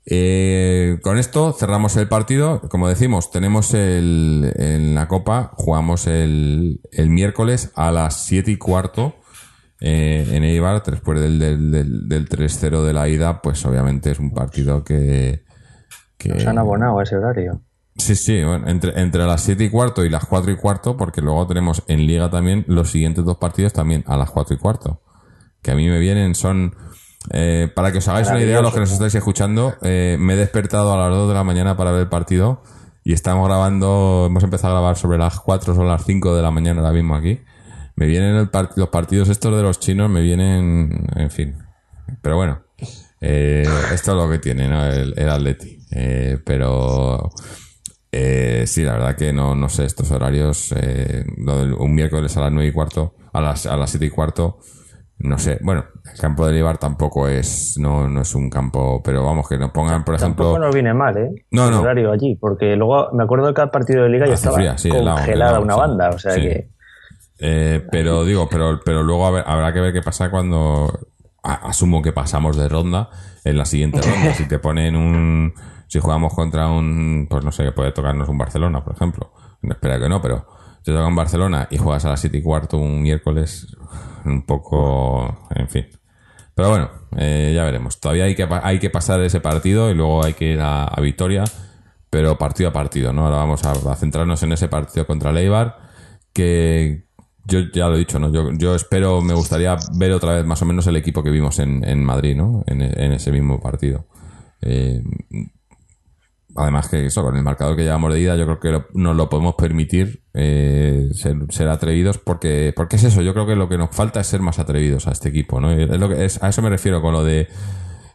Eh, 0.06 0.98
con 1.02 1.16
esto 1.18 1.52
cerramos 1.52 1.96
el 1.96 2.08
partido. 2.08 2.60
Como 2.68 2.88
decimos, 2.88 3.30
tenemos 3.30 3.72
el, 3.72 4.52
en 4.56 4.94
la 4.94 5.08
Copa, 5.08 5.52
jugamos 5.54 6.06
el, 6.06 6.80
el 6.92 7.08
miércoles 7.08 7.72
a 7.74 7.90
las 7.90 8.24
7 8.26 8.50
y 8.50 8.56
cuarto 8.58 9.14
eh, 9.86 10.26
en 10.32 10.44
Eibar, 10.44 10.82
después 10.82 11.20
del, 11.20 11.38
del, 11.38 11.70
del, 11.70 12.08
del 12.08 12.28
3-0 12.28 12.82
de 12.84 12.92
la 12.94 13.06
ida, 13.06 13.42
pues 13.42 13.64
obviamente 13.66 14.10
es 14.12 14.18
un 14.18 14.32
partido 14.32 14.82
que... 14.82 15.44
que 16.16 16.30
Nos 16.30 16.46
han 16.46 16.58
abonado 16.58 16.98
a 16.98 17.02
ese 17.02 17.16
horario. 17.16 17.60
Sí, 17.96 18.14
sí, 18.16 18.42
bueno, 18.42 18.66
entre, 18.68 18.98
entre 19.00 19.24
las 19.24 19.42
7 19.42 19.62
y 19.64 19.70
cuarto 19.70 20.04
y 20.04 20.08
las 20.08 20.24
4 20.26 20.50
y 20.52 20.56
cuarto, 20.56 20.96
porque 20.96 21.20
luego 21.20 21.46
tenemos 21.46 21.82
en 21.86 22.06
Liga 22.06 22.30
también 22.30 22.64
los 22.66 22.90
siguientes 22.90 23.24
dos 23.24 23.36
partidos 23.36 23.72
también 23.74 24.02
a 24.06 24.16
las 24.16 24.30
4 24.30 24.56
y 24.56 24.58
cuarto. 24.58 25.02
Que 25.62 25.70
a 25.72 25.74
mí 25.74 25.86
me 25.88 25.98
vienen, 25.98 26.34
son. 26.34 26.74
eh, 27.30 27.68
para 27.74 27.92
que 27.92 27.98
os 27.98 28.08
hagáis 28.08 28.28
una 28.28 28.40
idea, 28.40 28.60
los 28.62 28.72
que 28.74 28.80
nos 28.80 28.90
estáis 28.92 29.14
escuchando, 29.14 29.74
eh, 29.82 30.16
me 30.18 30.32
he 30.34 30.36
despertado 30.36 30.92
a 30.92 30.96
las 31.08 31.16
2 31.16 31.28
de 31.28 31.34
la 31.34 31.44
mañana 31.44 31.76
para 31.76 31.92
ver 31.92 32.00
el 32.02 32.08
partido 32.08 32.62
y 33.04 33.12
estamos 33.12 33.46
grabando, 33.46 34.24
hemos 34.28 34.42
empezado 34.42 34.74
a 34.74 34.78
grabar 34.80 34.96
sobre 34.96 35.18
las 35.18 35.38
4 35.40 35.74
o 35.74 35.84
las 35.84 36.04
5 36.04 36.34
de 36.34 36.42
la 36.42 36.50
mañana 36.50 36.80
ahora 36.80 36.92
mismo 36.94 37.14
aquí. 37.14 37.38
Me 37.96 38.06
vienen 38.06 38.36
el 38.36 38.48
par- 38.50 38.70
los 38.76 38.88
partidos 38.88 39.28
estos 39.28 39.56
de 39.56 39.62
los 39.62 39.78
chinos, 39.80 40.10
me 40.10 40.20
vienen, 40.20 41.06
en 41.16 41.30
fin. 41.30 41.54
Pero 42.22 42.36
bueno, 42.36 42.60
eh, 43.20 43.66
esto 43.92 44.10
es 44.12 44.16
lo 44.16 44.28
que 44.30 44.38
tiene, 44.38 44.68
¿no? 44.68 44.84
El, 44.84 45.14
el 45.16 45.28
Atleti. 45.28 45.78
Eh, 45.92 46.38
pero 46.44 47.30
eh, 48.12 48.64
sí, 48.66 48.82
la 48.82 48.92
verdad 48.94 49.16
que 49.16 49.32
no, 49.32 49.54
no 49.54 49.68
sé, 49.68 49.84
estos 49.84 50.10
horarios, 50.10 50.72
eh, 50.76 51.24
lo 51.38 51.58
del- 51.58 51.74
un 51.74 51.94
miércoles 51.94 52.36
a 52.36 52.40
las 52.42 52.52
9 52.52 52.68
y 52.68 52.72
cuarto, 52.72 53.14
a 53.32 53.40
las, 53.40 53.66
a 53.66 53.76
las 53.76 53.90
7 53.90 54.06
y 54.06 54.10
cuarto, 54.10 54.58
no 55.18 55.38
sé. 55.38 55.58
Bueno, 55.62 55.84
el 56.12 56.20
campo 56.20 56.46
de 56.46 56.56
Eibar 56.56 56.78
tampoco 56.78 57.28
es, 57.28 57.76
no, 57.78 58.08
no 58.08 58.22
es 58.22 58.34
un 58.34 58.50
campo, 58.50 59.00
pero 59.04 59.24
vamos, 59.24 59.48
que 59.48 59.56
nos 59.56 59.70
pongan, 59.70 60.04
por 60.04 60.16
ejemplo, 60.16 60.44
Tampoco 60.46 60.58
nos 60.64 60.74
viene 60.74 60.92
mal, 60.94 61.16
¿eh? 61.16 61.30
No, 61.52 61.66
el 61.66 61.70
no. 61.70 61.80
horario 61.82 62.10
allí, 62.12 62.36
porque 62.40 62.74
luego 62.76 63.10
me 63.12 63.22
acuerdo 63.24 63.46
de 63.46 63.54
cada 63.54 63.70
partido 63.70 64.02
de 64.02 64.08
liga 64.10 64.26
y 64.26 64.30
Hace 64.32 64.34
estaba 64.46 64.56
fría, 64.56 64.76
sí, 64.78 64.88
helado, 64.88 65.16
congelada 65.18 65.50
helado, 65.58 65.62
una 65.64 65.74
sí. 65.74 65.80
banda, 65.80 66.10
o 66.10 66.18
sea 66.18 66.32
Sí. 66.34 66.40
que 66.42 66.73
Eh, 67.38 67.84
pero 67.90 68.24
digo, 68.24 68.48
pero, 68.48 68.80
pero 68.84 69.02
luego 69.02 69.26
a 69.26 69.30
ver- 69.30 69.44
habrá 69.46 69.72
que 69.72 69.80
ver 69.80 69.92
qué 69.92 70.02
pasa 70.02 70.30
cuando 70.30 70.90
asumo 71.42 72.00
que 72.00 72.12
pasamos 72.12 72.56
de 72.56 72.68
ronda 72.68 73.10
en 73.44 73.58
la 73.58 73.64
siguiente 73.64 74.00
ronda. 74.00 74.32
Si 74.34 74.46
te 74.48 74.58
ponen 74.58 74.96
un, 74.96 75.52
si 75.88 75.98
jugamos 76.00 76.32
contra 76.34 76.68
un, 76.68 77.26
pues 77.28 77.44
no 77.44 77.52
sé, 77.52 77.70
puede 77.72 77.92
tocarnos 77.92 78.28
un 78.28 78.38
Barcelona, 78.38 78.82
por 78.84 78.94
ejemplo. 78.94 79.32
No 79.62 79.72
espera 79.72 79.98
que 79.98 80.08
no, 80.08 80.20
pero 80.22 80.46
te 80.82 80.92
toca 80.92 81.06
un 81.06 81.16
Barcelona 81.16 81.66
y 81.70 81.78
juegas 81.78 82.04
a 82.04 82.10
las 82.10 82.20
7 82.20 82.38
y 82.38 82.42
cuarto 82.42 82.78
un 82.78 83.02
miércoles, 83.02 83.74
un 84.24 84.44
poco, 84.46 85.48
en 85.54 85.68
fin. 85.68 85.86
Pero 86.54 86.68
bueno, 86.70 86.90
eh, 87.16 87.52
ya 87.54 87.64
veremos. 87.64 87.98
Todavía 88.00 88.24
hay 88.24 88.34
que, 88.36 88.46
hay 88.62 88.78
que 88.78 88.90
pasar 88.90 89.20
ese 89.22 89.40
partido 89.40 89.90
y 89.90 89.94
luego 89.94 90.24
hay 90.24 90.34
que 90.34 90.52
ir 90.52 90.60
a, 90.60 90.84
a 90.84 91.00
Vitoria, 91.00 91.44
pero 92.10 92.38
partido 92.38 92.70
a 92.70 92.72
partido, 92.72 93.12
¿no? 93.12 93.24
Ahora 93.26 93.38
vamos 93.38 93.64
a, 93.64 93.72
a 93.72 93.96
centrarnos 93.96 94.42
en 94.44 94.52
ese 94.52 94.68
partido 94.68 95.06
contra 95.06 95.30
el 95.30 95.38
Eibar, 95.38 95.78
que 96.32 97.04
yo 97.46 97.60
ya 97.72 97.88
lo 97.88 97.96
he 97.96 97.98
dicho, 97.98 98.18
¿no? 98.18 98.32
Yo, 98.32 98.50
yo 98.52 98.74
espero, 98.74 99.20
me 99.20 99.34
gustaría 99.34 99.76
ver 99.96 100.12
otra 100.12 100.34
vez 100.34 100.44
más 100.46 100.62
o 100.62 100.64
menos 100.66 100.86
el 100.86 100.96
equipo 100.96 101.22
que 101.22 101.30
vimos 101.30 101.58
en, 101.58 101.84
en 101.86 102.02
Madrid, 102.04 102.36
¿no? 102.36 102.64
En, 102.66 102.80
en 102.82 103.12
ese 103.12 103.30
mismo 103.32 103.60
partido. 103.60 104.06
Eh, 104.62 105.02
además 106.56 106.88
que 106.88 107.06
eso, 107.06 107.22
con 107.22 107.36
el 107.36 107.42
marcador 107.42 107.76
que 107.76 107.82
llevamos 107.82 108.12
de 108.12 108.20
ida, 108.20 108.36
yo 108.36 108.44
creo 108.44 108.60
que 108.60 108.70
lo- 108.70 108.86
nos 108.94 109.16
lo 109.16 109.28
podemos 109.28 109.54
permitir 109.56 110.22
eh, 110.34 111.08
ser, 111.12 111.68
atrevidos 111.68 112.18
porque, 112.18 112.72
porque 112.74 112.96
es 112.96 113.04
eso, 113.04 113.22
yo 113.22 113.32
creo 113.34 113.46
que 113.46 113.56
lo 113.56 113.68
que 113.68 113.78
nos 113.78 113.94
falta 113.94 114.20
es 114.20 114.26
ser 114.28 114.40
más 114.40 114.58
atrevidos 114.58 115.06
a 115.08 115.12
este 115.12 115.28
equipo, 115.30 115.60
¿no? 115.60 115.72
Es 115.72 115.98
lo 115.98 116.08
que 116.08 116.24
es, 116.24 116.42
a 116.42 116.48
eso 116.48 116.62
me 116.62 116.70
refiero 116.70 117.02
con 117.02 117.12
lo 117.12 117.24
de 117.24 117.48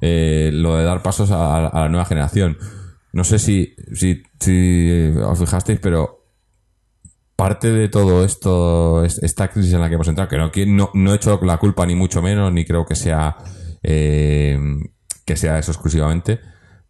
eh, 0.01 0.51
lo 0.53 0.77
de 0.77 0.85
dar 0.85 1.03
pasos 1.03 1.31
a, 1.31 1.69
la 1.73 1.89
nueva 1.89 2.05
generación. 2.05 2.57
No 3.11 3.23
sé 3.23 3.39
si, 3.39 3.75
si 3.93 4.21
os 5.21 5.39
fijasteis, 5.39 5.79
pero 5.81 6.18
parte 7.39 7.71
de 7.71 7.89
todo 7.89 8.23
esto, 8.23 9.03
es- 9.05 9.17
esta 9.23 9.47
crisis 9.47 9.73
en 9.73 9.81
la 9.81 9.87
que 9.89 9.95
hemos 9.95 10.07
entrado, 10.07 10.29
que 10.29 10.37
no, 10.37 10.51
que 10.51 10.65
no, 10.65 10.89
no 10.93 11.13
he 11.13 11.15
hecho 11.15 11.39
la 11.43 11.57
culpa 11.57 11.85
ni 11.85 11.95
mucho 11.95 12.21
menos, 12.21 12.51
ni 12.53 12.65
creo 12.65 12.85
que 12.85 12.95
sea 12.95 13.37
eh, 13.81 14.59
que 15.25 15.35
sea 15.35 15.57
eso 15.57 15.71
exclusivamente, 15.71 16.39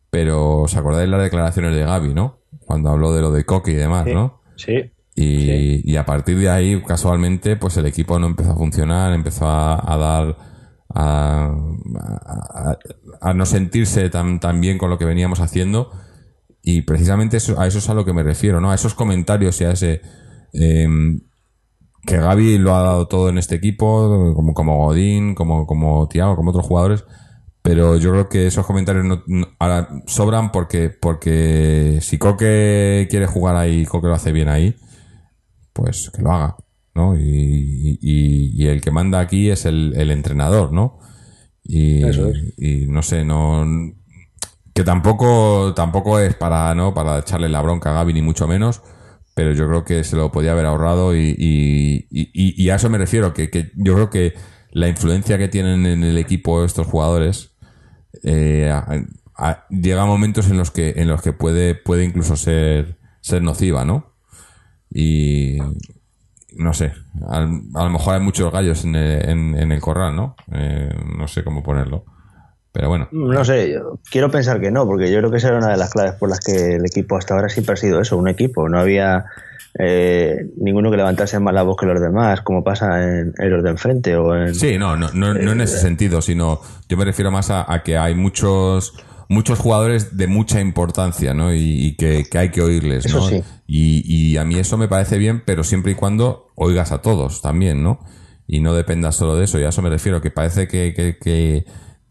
pero 0.10 0.60
¿os 0.62 0.76
acordáis 0.76 1.10
las 1.10 1.22
declaraciones 1.22 1.74
de 1.76 1.84
Gaby, 1.84 2.14
no? 2.14 2.40
Cuando 2.66 2.90
habló 2.90 3.14
de 3.14 3.22
lo 3.22 3.32
de 3.32 3.46
Coque 3.46 3.72
y 3.72 3.76
demás, 3.76 4.06
Sí. 4.06 4.14
¿no? 4.14 4.42
sí. 4.56 4.92
Y, 5.16 5.82
y 5.92 5.98
a 5.98 6.06
partir 6.06 6.40
de 6.40 6.50
ahí, 6.50 6.82
casualmente, 6.82 7.58
pues 7.58 7.76
el 7.78 7.86
equipo 7.86 8.18
no 8.20 8.28
empezó 8.28 8.52
a 8.54 8.56
funcionar, 8.56 9.12
empezó 9.14 9.48
a, 9.48 9.76
a 9.94 9.98
dar. 9.98 10.38
A, 10.96 11.54
a- 12.54 12.78
a 13.22 13.34
no 13.34 13.46
sentirse 13.46 14.10
tan, 14.10 14.40
tan 14.40 14.62
bien 14.62 14.78
con 14.78 14.90
lo 14.90 14.98
que 14.98 15.04
veníamos 15.06 15.42
haciendo. 15.42 15.92
Y 16.64 16.82
precisamente 16.84 17.38
eso, 17.38 17.60
a 17.60 17.68
eso 17.68 17.80
es 17.80 17.90
a 17.90 17.94
lo 17.94 18.06
que 18.06 18.14
me 18.14 18.24
refiero, 18.24 18.62
¿no? 18.62 18.72
A 18.72 18.76
esos 18.76 18.94
comentarios 18.94 19.60
y 19.62 19.66
a 19.66 19.72
ese. 19.72 20.02
Em, 20.54 21.22
que 22.06 22.18
Gaby 22.18 22.58
lo 22.58 22.76
ha 22.76 22.82
dado 22.84 23.08
todo 23.08 23.30
en 23.30 23.38
este 23.38 23.56
equipo, 23.56 24.34
como, 24.36 24.54
como 24.54 24.86
Godín, 24.86 25.36
como, 25.36 25.68
como 25.68 26.08
Thiago, 26.08 26.36
como 26.36 26.52
otros 26.52 26.66
jugadores. 26.66 27.04
Pero 27.62 27.98
yo 27.98 28.12
creo 28.12 28.30
que 28.30 28.48
esos 28.48 28.66
comentarios 28.66 29.06
no, 29.06 29.22
no- 29.28 29.48
ahora 29.60 29.90
sobran 30.08 30.52
porque, 30.52 30.90
porque 30.90 32.00
si 32.02 32.18
Coque 32.18 33.08
quiere 33.10 33.28
jugar 33.28 33.56
ahí, 33.58 33.86
Coque 33.86 34.08
lo 34.08 34.14
hace 34.16 34.32
bien 34.32 34.48
ahí, 34.48 34.76
pues 35.74 36.10
que 36.16 36.22
lo 36.22 36.32
haga, 36.32 36.56
¿no? 36.96 37.16
Y, 37.18 38.00
y- 38.02 38.52
y 38.64 38.68
el 38.68 38.82
que 38.82 38.92
manda 38.92 39.20
aquí 39.20 39.50
es 39.50 39.66
el, 39.66 39.94
el 39.98 40.10
entrenador, 40.12 40.72
¿no? 40.72 41.00
Y, 41.64 42.04
Eso 42.04 42.28
es. 42.30 42.54
y 42.58 42.88
no 42.88 43.02
sé, 43.04 43.24
no 43.26 43.66
que 44.74 44.84
tampoco 44.84 45.74
tampoco 45.76 46.20
es 46.20 46.34
para 46.36 46.74
no 46.74 46.94
para 46.94 47.20
echarle 47.20 47.50
la 47.50 47.62
bronca 47.62 47.92
a 47.92 47.94
Gaby 47.96 48.14
ni 48.14 48.22
mucho 48.22 48.48
menos 48.48 48.82
pero 49.40 49.54
yo 49.54 49.70
creo 49.70 49.86
que 49.86 50.04
se 50.04 50.18
lo 50.18 50.34
podía 50.34 50.52
haber 50.52 50.66
ahorrado 50.66 51.16
y, 51.16 51.34
y- 51.40 52.08
y- 52.12 52.70
a 52.70 52.76
eso 52.76 52.90
me 52.90 52.98
refiero 52.98 53.34
que, 53.34 53.50
que 53.50 53.72
yo 53.74 53.94
creo 53.96 54.10
que 54.10 54.34
la 54.72 54.90
influencia 54.90 55.38
que 55.38 55.48
tienen 55.48 55.86
en 55.86 56.04
el 56.04 56.18
equipo 56.18 56.66
estos 56.66 56.88
jugadores 56.88 57.52
eh, 58.24 58.70
llega 59.70 60.02
a 60.02 60.06
momentos 60.06 60.50
en 60.50 60.58
los 60.58 60.72
que 60.72 60.96
en 60.98 61.08
los 61.08 61.22
que 61.22 61.32
puede 61.32 61.74
puede 61.74 62.04
incluso 62.04 62.36
ser 62.36 62.98
ser 63.22 63.42
nociva 63.42 63.86
no 63.86 64.12
y 64.94 65.60
no 66.58 66.74
sé 66.74 66.92
a, 67.30 67.38
a 67.38 67.84
lo 67.86 67.90
mejor 67.90 68.16
hay 68.16 68.20
muchos 68.22 68.52
gallos 68.52 68.84
en 68.84 68.96
el, 68.98 69.30
en- 69.30 69.58
en 69.58 69.72
el 69.72 69.80
corral 69.80 70.18
no 70.18 70.36
Eh, 70.52 70.94
no 71.18 71.30
sé 71.30 71.46
cómo 71.46 71.64
ponerlo 71.64 72.04
pero 72.72 72.90
bueno 72.90 73.08
No 73.12 73.44
sé, 73.44 73.72
yo 73.72 74.00
quiero 74.10 74.30
pensar 74.30 74.60
que 74.60 74.72
no, 74.72 74.86
porque 74.86 75.12
yo 75.12 75.20
creo 75.20 75.32
que 75.32 75.38
esa 75.38 75.50
era 75.50 75.58
una 75.58 75.72
de 75.72 75.78
las 75.78 75.92
claves 75.92 76.14
por 76.14 76.30
las 76.30 76.40
que 76.40 76.76
el 76.76 76.86
equipo 76.86 77.18
hasta 77.18 77.34
ahora 77.34 77.50
siempre 77.50 77.74
ha 77.74 77.78
sido 77.78 78.02
eso, 78.02 78.18
un 78.18 78.28
equipo. 78.28 78.70
No 78.70 78.80
había 78.80 79.26
eh, 79.78 80.48
ninguno 80.58 80.92
que 80.92 80.98
levantase 80.98 81.40
más 81.40 81.54
la 81.54 81.64
voz 81.64 81.78
que 81.78 81.86
los 81.86 82.02
demás, 82.02 82.42
como 82.42 82.64
pasa 82.64 83.04
en, 83.04 83.34
en 83.38 83.50
los 83.50 83.64
de 83.64 83.70
enfrente 83.70 84.16
o 84.16 84.36
en... 84.36 84.56
Sí, 84.56 84.78
no, 84.78 84.96
no, 84.96 85.10
no, 85.14 85.34
no 85.34 85.52
en 85.52 85.62
ese 85.62 85.78
sentido, 85.80 86.22
sino 86.22 86.62
yo 86.88 86.98
me 86.98 87.06
refiero 87.06 87.32
más 87.32 87.50
a, 87.50 87.72
a 87.72 87.84
que 87.84 87.98
hay 87.98 88.16
muchos 88.16 88.94
muchos 89.30 89.60
jugadores 89.60 90.18
de 90.18 90.28
mucha 90.28 90.60
importancia, 90.60 91.36
¿no? 91.36 91.54
Y, 91.54 91.86
y 91.86 91.96
que, 91.96 92.26
que 92.30 92.38
hay 92.40 92.50
que 92.50 92.62
oírles, 92.62 93.06
Eso 93.06 93.20
¿no? 93.20 93.28
sí. 93.28 93.44
Y, 93.68 94.32
y 94.32 94.38
a 94.38 94.44
mí 94.44 94.58
eso 94.58 94.76
me 94.78 94.88
parece 94.88 95.20
bien, 95.20 95.44
pero 95.46 95.64
siempre 95.64 95.92
y 95.92 95.96
cuando 95.96 96.48
oigas 96.56 96.92
a 96.92 97.04
todos 97.04 97.42
también, 97.42 97.84
¿no? 97.84 98.00
Y 98.48 98.62
no 98.62 98.74
dependas 98.74 99.16
solo 99.16 99.36
de 99.36 99.46
eso, 99.46 99.60
y 99.60 99.64
a 99.64 99.70
eso 99.70 99.84
me 99.84 99.92
refiero, 99.92 100.20
que 100.20 100.32
parece 100.32 100.68
que, 100.68 100.96
que, 100.96 101.64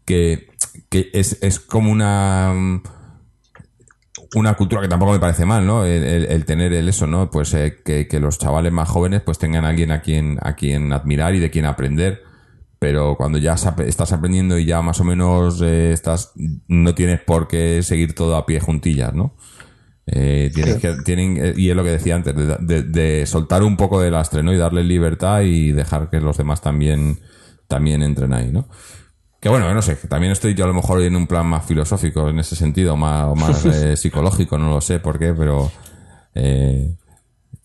que, 0.05 0.47
que, 0.89 1.09
es, 1.13 1.37
es 1.41 1.59
como 1.59 1.91
una 1.91 2.53
mm, 2.55 2.81
una 4.35 4.53
cultura 4.55 4.81
que 4.81 4.87
tampoco 4.87 5.13
me 5.13 5.19
parece 5.19 5.45
mal, 5.45 5.65
¿no? 5.65 5.85
El, 5.85 6.03
el- 6.03 6.25
el 6.25 6.45
tener 6.45 6.73
el 6.73 6.87
eso, 6.89 7.07
¿no? 7.07 7.29
Pues 7.31 7.53
eh, 7.53 7.77
que, 7.83 8.07
que 8.07 8.19
los 8.19 8.37
chavales 8.37 8.71
más 8.71 8.89
jóvenes 8.89 9.21
pues 9.21 9.37
tengan 9.39 9.65
a 9.65 9.69
alguien 9.69 9.91
a 9.91 10.01
quien, 10.01 10.37
a 10.41 10.55
quien 10.55 10.91
admirar 10.93 11.35
y 11.35 11.39
de 11.39 11.49
quien 11.49 11.65
aprender. 11.65 12.21
Pero 12.79 13.15
cuando 13.17 13.37
ya 13.39 13.55
estás 13.55 14.13
aprendiendo 14.13 14.57
y 14.57 14.65
ya 14.65 14.81
más 14.81 14.99
o 15.01 15.03
menos 15.03 15.61
eh, 15.61 15.91
estás, 15.91 16.31
no 16.67 16.95
tienes 16.95 17.19
por 17.21 17.47
qué 17.47 17.81
seguir 17.83 18.15
todo 18.15 18.37
a 18.37 18.45
pie 18.45 18.59
juntillas, 18.61 19.13
¿no? 19.13 19.35
Eh, 20.07 20.51
tienes 20.53 20.77
que, 20.77 20.93
tienen, 21.05 21.37
eh, 21.37 21.53
y 21.57 21.69
es 21.69 21.75
lo 21.75 21.83
que 21.83 21.91
decía 21.91 22.15
antes, 22.15 22.35
de, 22.35 22.57
de- 22.61 22.83
de 22.83 23.25
soltar 23.25 23.63
un 23.63 23.77
poco 23.77 24.01
de 24.01 24.11
lastre, 24.11 24.43
¿no? 24.43 24.53
Y 24.53 24.57
darle 24.57 24.83
libertad 24.83 25.41
y 25.41 25.71
dejar 25.71 26.09
que 26.09 26.19
los 26.21 26.37
demás 26.37 26.61
también, 26.61 27.19
también 27.67 28.01
entren 28.03 28.33
ahí, 28.33 28.51
¿no? 28.51 28.67
Que 29.39 29.47
bueno, 29.47 29.73
no 29.73 29.81
sé, 29.81 29.97
que 29.97 30.07
también 30.07 30.33
estoy 30.33 30.53
yo 30.53 30.65
a 30.65 30.67
lo 30.67 30.73
mejor 30.73 31.01
en 31.01 31.15
un 31.15 31.25
plan 31.25 31.45
más 31.45 31.65
filosófico 31.65 32.27
en 32.29 32.39
ese 32.39 32.55
sentido, 32.55 32.97
más, 32.97 33.25
o 33.25 33.35
más 33.35 33.65
eh, 33.65 33.95
psicológico, 33.95 34.57
no 34.57 34.69
lo 34.69 34.81
sé 34.81 34.99
por 34.99 35.17
qué, 35.17 35.33
pero 35.33 35.71
eh, 36.35 36.95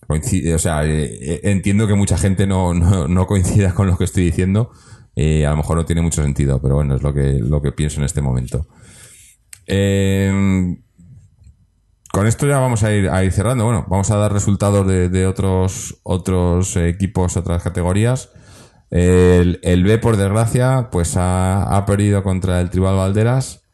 coincide, 0.07 0.55
o 0.55 0.59
sea, 0.59 0.85
eh, 0.85 1.05
eh, 1.21 1.41
entiendo 1.45 1.87
que 1.87 1.95
mucha 1.95 2.17
gente 2.17 2.47
no, 2.47 2.75
no, 2.75 3.09
no 3.09 3.27
coincida 3.27 3.75
con 3.75 3.89
lo 3.89 3.99
que 3.99 4.05
estoy 4.05 4.25
diciendo, 4.25 4.71
a 5.17 5.51
lo 5.51 5.57
mejor 5.57 5.77
no 5.77 5.85
tiene 5.85 6.03
mucho 6.03 6.23
sentido, 6.23 6.61
pero 6.61 6.77
bueno, 6.77 6.97
es 6.97 7.03
lo 7.03 7.13
que, 7.13 7.39
lo 7.41 7.61
que 7.61 7.73
pienso 7.73 7.99
en 7.99 8.05
este 8.05 8.21
momento. 8.21 8.67
Eh, 9.67 10.77
con 12.13 12.27
esto 12.29 12.47
ya 12.47 12.59
vamos 12.59 12.85
a 12.85 12.93
ir, 12.93 13.09
a 13.11 13.25
ir 13.25 13.33
cerrando. 13.33 13.65
Bueno, 13.65 13.87
vamos 13.89 14.11
a 14.11 14.17
dar 14.17 14.33
resultados 14.33 14.87
de, 14.87 15.09
de 15.09 15.27
otros, 15.27 16.01
otros 16.05 16.77
equipos, 16.77 17.37
otras 17.37 17.63
categorías. 17.63 18.31
El, 18.95 19.59
el 19.65 19.83
B, 19.83 19.99
por 19.99 20.17
desgracia, 20.17 20.89
pues 20.93 21.17
ha, 21.17 21.65
ha 21.65 21.85
perdido 21.85 22.23
contra 22.23 22.61
el 22.61 22.71
Tribal 22.71 22.95
Valderas 22.95 23.65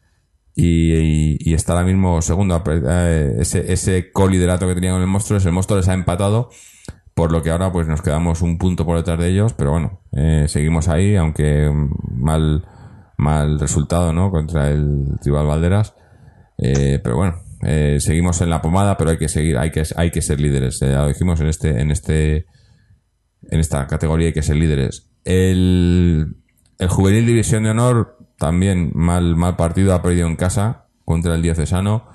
y, 0.55 1.53
está 1.53 1.73
ahora 1.73 1.85
mismo 1.85 2.23
segundo. 2.23 2.63
Eh, 2.67 3.35
ese, 3.37 3.71
ese 3.71 4.11
coliderato 4.11 4.67
que 4.67 4.73
tenía 4.73 4.93
con 4.93 5.01
el 5.01 5.07
Monstruos, 5.07 5.45
el 5.45 5.51
Monstruo 5.51 5.77
les 5.77 5.87
ha 5.89 5.93
empatado, 5.93 6.49
por 7.13 7.31
lo 7.31 7.43
que 7.43 7.51
ahora 7.51 7.71
pues 7.71 7.87
nos 7.87 8.01
quedamos 8.01 8.41
un 8.41 8.57
punto 8.57 8.83
por 8.83 8.97
detrás 8.97 9.19
de 9.19 9.27
ellos, 9.27 9.53
pero 9.53 9.69
bueno, 9.69 10.01
eh, 10.11 10.45
seguimos 10.47 10.87
ahí, 10.87 11.15
aunque 11.15 11.71
mal, 12.09 12.65
mal 13.15 13.59
resultado, 13.59 14.13
¿no? 14.13 14.31
Contra 14.31 14.71
el 14.71 15.19
Tribal 15.21 15.45
Valderas. 15.45 15.93
Eh, 16.57 16.99
pero 17.03 17.17
bueno, 17.17 17.35
seguimos 17.99 18.41
en 18.41 18.49
la 18.49 18.59
pomada, 18.63 18.97
pero 18.97 19.11
hay 19.11 19.17
que 19.19 19.29
seguir, 19.29 19.55
hay 19.59 19.69
que, 19.69 19.83
hay 19.95 20.09
que 20.09 20.23
ser 20.23 20.41
líderes. 20.41 20.79
ya 20.79 21.03
lo 21.03 21.09
dijimos 21.09 21.39
en 21.41 21.47
este, 21.47 21.79
en 21.79 21.91
este, 21.91 22.47
en 23.51 23.59
esta 23.59 23.85
categoría 23.85 24.29
hay 24.29 24.33
que 24.33 24.41
ser 24.41 24.55
líderes. 24.55 25.10
El, 25.23 26.37
el 26.79 26.87
juvenil 26.87 27.25
división 27.25 27.63
de 27.63 27.69
honor 27.71 28.17
también 28.37 28.91
mal, 28.95 29.35
mal 29.35 29.55
partido, 29.55 29.93
ha 29.93 30.01
perdido 30.01 30.27
en 30.27 30.35
casa 30.35 30.87
contra 31.05 31.35
el 31.35 31.41
Diocesano 31.41 32.07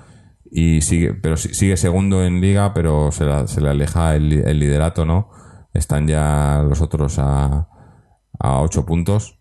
y 0.51 0.81
sigue, 0.81 1.13
pero 1.13 1.37
si- 1.37 1.53
sigue 1.53 1.77
segundo 1.77 2.23
en 2.23 2.41
liga, 2.41 2.73
pero 2.73 3.11
se, 3.11 3.25
la- 3.25 3.47
se 3.47 3.61
le 3.61 3.69
aleja 3.69 4.15
el, 4.15 4.29
li- 4.29 4.41
el 4.45 4.59
liderato, 4.59 5.05
¿no? 5.05 5.29
Están 5.73 6.07
ya 6.07 6.63
los 6.67 6.81
otros 6.81 7.17
a, 7.19 7.67
a 8.39 8.59
ocho 8.61 8.85
puntos. 8.85 9.39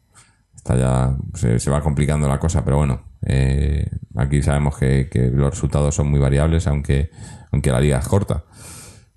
Está 0.55 0.77
ya, 0.77 1.17
se, 1.35 1.59
se 1.61 1.71
va 1.71 1.81
complicando 1.81 2.29
la 2.29 2.39
cosa, 2.41 2.65
pero 2.65 2.79
bueno, 2.79 3.03
eh, 3.27 3.87
aquí 4.17 4.43
sabemos 4.43 4.77
que, 4.77 5.09
que 5.09 5.31
los 5.31 5.51
resultados 5.51 5.95
son 5.95 6.11
muy 6.11 6.19
variables, 6.21 6.67
aunque, 6.67 7.11
aunque 7.53 7.71
la 7.71 7.81
liga 7.81 7.99
es 7.99 8.09
corta. 8.09 8.45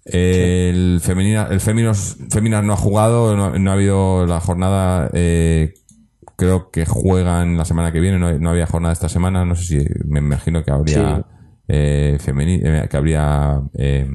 El 0.06 1.00
femenina, 1.02 1.47
el 1.52 1.60
Féminos, 1.60 2.18
Féminas 2.32 2.64
no 2.64 2.74
ha 2.74 2.78
jugado, 2.78 3.36
no, 3.36 3.58
no 3.58 3.70
ha 3.72 3.74
habido 3.74 4.26
la 4.26 4.39
jornada. 4.39 5.10
eh, 5.14 5.74
creo 6.38 6.72
que 6.72 6.86
juegan 6.86 7.58
la 7.58 7.66
semana 7.66 7.91
que 7.91 8.00
viene. 8.00 8.18
No, 8.18 8.38
no 8.39 8.50
había 8.50 8.66
jornada 8.66 8.93
esta 8.93 9.10
semana. 9.10 9.43
No 9.45 9.56
sé 9.56 9.64
si 9.66 9.86
me 10.06 10.20
imagino 10.20 10.64
que 10.64 10.72
habría 10.72 11.18
Sí. 11.18 11.24
eh, 11.68 12.18
femeni- 12.20 12.62
eh, 12.64 12.88
que 12.89 12.97
habría 12.97 13.62
eh, 13.78 14.08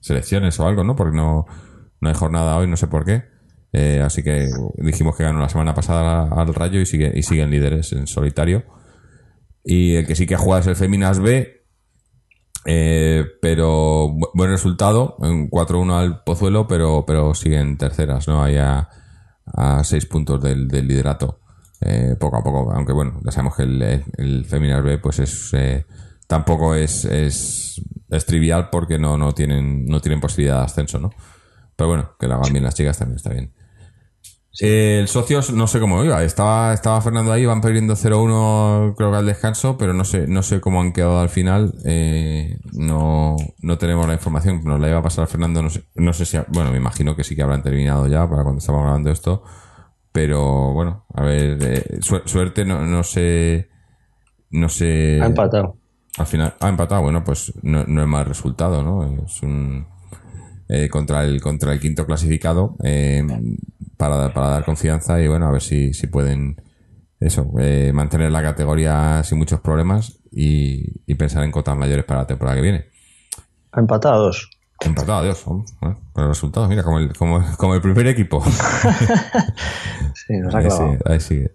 selecciones 0.00 0.60
o 0.60 0.66
algo, 0.66 0.84
¿no? 0.84 0.94
Porque 0.94 1.16
no, 1.16 1.46
no 2.00 2.08
hay 2.08 2.14
jornada 2.14 2.56
hoy, 2.58 2.68
no 2.68 2.76
sé 2.76 2.86
por 2.86 3.04
qué. 3.04 3.24
Eh, 3.72 4.00
así 4.04 4.22
que 4.22 4.48
dijimos 4.76 5.16
que 5.16 5.24
ganó 5.24 5.40
la 5.40 5.48
semana 5.48 5.74
pasada 5.74 6.28
al 6.30 6.54
Rayo 6.54 6.78
y 6.80 6.86
sigue 6.86 7.10
y 7.14 7.22
siguen 7.22 7.50
líderes 7.50 7.92
en 7.92 8.06
solitario. 8.06 8.64
Y 9.64 9.96
el 9.96 10.06
que 10.06 10.14
sí 10.14 10.26
que 10.26 10.34
ha 10.34 10.38
jugado 10.38 10.60
es 10.60 10.66
el 10.68 10.76
Feminas 10.76 11.18
B, 11.18 11.55
eh, 12.66 13.24
pero 13.40 14.08
bu- 14.08 14.30
buen 14.34 14.50
resultado, 14.50 15.16
en 15.22 15.48
4-1 15.50 15.94
al 15.98 16.22
Pozuelo, 16.24 16.66
pero, 16.66 17.04
pero 17.06 17.34
siguen 17.34 17.78
terceras, 17.78 18.26
¿no? 18.28 18.42
Ahí 18.42 18.56
a, 18.56 18.88
a 19.46 19.84
seis 19.84 20.06
puntos 20.06 20.42
del, 20.42 20.68
del 20.68 20.88
liderato. 20.88 21.40
Eh, 21.80 22.16
poco 22.18 22.38
a 22.38 22.42
poco, 22.42 22.72
aunque 22.72 22.92
bueno, 22.92 23.20
ya 23.24 23.30
sabemos 23.30 23.54
que 23.56 23.62
el, 23.64 23.82
el, 24.16 24.44
Feminas 24.46 24.82
B 24.82 24.98
pues 24.98 25.18
es 25.18 25.50
eh, 25.52 25.84
tampoco 26.26 26.74
es, 26.74 27.04
es, 27.04 27.82
es 28.08 28.24
trivial 28.26 28.70
porque 28.70 28.98
no, 28.98 29.18
no 29.18 29.32
tienen, 29.32 29.84
no 29.86 30.00
tienen 30.00 30.20
posibilidad 30.20 30.60
de 30.60 30.64
ascenso, 30.64 30.98
¿no? 30.98 31.10
Pero 31.76 31.88
bueno, 31.88 32.10
que 32.18 32.26
lo 32.28 32.34
hagan 32.36 32.52
bien 32.52 32.64
las 32.64 32.74
chicas 32.74 32.98
también 32.98 33.16
está 33.16 33.30
bien. 33.30 33.52
Eh, 34.60 34.98
el 35.00 35.08
socios 35.08 35.52
no 35.52 35.66
sé 35.66 35.80
cómo 35.80 36.02
iba. 36.04 36.22
Estaba, 36.24 36.72
estaba 36.72 37.00
Fernando 37.02 37.32
ahí, 37.32 37.44
van 37.44 37.60
perdiendo 37.60 37.94
0-1 37.94 38.94
creo 38.96 39.10
que 39.10 39.16
al 39.18 39.26
descanso, 39.26 39.76
pero 39.76 39.92
no 39.92 40.04
sé, 40.04 40.26
no 40.26 40.42
sé 40.42 40.60
cómo 40.60 40.80
han 40.80 40.92
quedado 40.92 41.20
al 41.20 41.28
final. 41.28 41.74
Eh, 41.84 42.58
no, 42.72 43.36
no 43.60 43.78
tenemos 43.78 44.06
la 44.06 44.14
información. 44.14 44.62
Nos 44.64 44.80
la 44.80 44.88
iba 44.88 44.98
a 44.98 45.02
pasar 45.02 45.26
Fernando. 45.26 45.62
No 45.62 45.70
sé, 45.70 45.84
no 45.94 46.12
sé 46.12 46.24
si, 46.24 46.38
bueno, 46.48 46.70
me 46.70 46.78
imagino 46.78 47.14
que 47.14 47.24
sí 47.24 47.36
que 47.36 47.42
habrán 47.42 47.62
terminado 47.62 48.06
ya 48.06 48.28
para 48.28 48.42
cuando 48.42 48.58
estamos 48.60 48.82
grabando 48.82 49.10
esto. 49.10 49.42
Pero 50.12 50.72
bueno, 50.72 51.04
a 51.14 51.22
ver, 51.22 51.58
eh, 51.60 51.98
su- 52.00 52.22
suerte, 52.24 52.64
no, 52.64 52.86
no 52.86 53.02
sé, 53.02 53.68
no 54.50 54.68
sé. 54.68 55.20
Ha 55.22 55.26
empatado. 55.26 55.76
Al 56.18 56.26
final, 56.26 56.54
ha 56.60 56.68
empatado, 56.70 57.02
bueno, 57.02 57.22
pues 57.22 57.52
no, 57.62 57.84
no 57.84 58.00
es 58.00 58.08
mal 58.08 58.24
resultado, 58.24 58.82
¿no? 58.82 59.04
Es 59.26 59.42
un. 59.42 59.86
eh, 60.68 60.88
contra 60.88 61.22
el 61.24 61.40
contra 61.42 61.72
el 61.74 61.80
quinto 61.80 62.06
clasificado 62.06 62.76
eh, 62.82 63.22
para, 63.96 64.32
para 64.32 64.48
dar 64.48 64.64
confianza 64.64 65.20
y 65.20 65.28
bueno, 65.28 65.46
a 65.46 65.52
ver 65.52 65.62
si, 65.62 65.92
si 65.94 66.06
pueden 66.06 66.60
eso, 67.20 67.50
eh, 67.58 67.92
mantener 67.94 68.30
la 68.30 68.42
categoría 68.42 69.22
sin 69.24 69.38
muchos 69.38 69.60
problemas 69.60 70.18
y, 70.30 71.00
y 71.10 71.14
pensar 71.14 71.44
en 71.44 71.52
cotas 71.52 71.76
mayores 71.76 72.04
para 72.04 72.20
la 72.20 72.26
temporada 72.26 72.56
que 72.56 72.62
viene. 72.62 72.86
Ha 73.72 73.80
empatado 73.80 74.14
a 74.14 74.18
dos. 74.18 74.50
Empatado, 74.80 75.20
adiós. 75.20 75.42
Bueno, 75.44 76.00
por 76.12 76.24
los 76.24 76.36
resultados, 76.36 76.68
mira, 76.68 76.82
como 76.82 76.98
el, 76.98 77.16
como, 77.16 77.42
como 77.56 77.74
el 77.74 77.80
primer 77.80 78.06
equipo. 78.08 78.42
Sí, 80.26 80.32
nos 80.38 80.54
ha 80.54 80.58
Ahí 80.58 80.70
sigue, 80.70 80.98
ahí 81.04 81.20
sigue. 81.20 81.50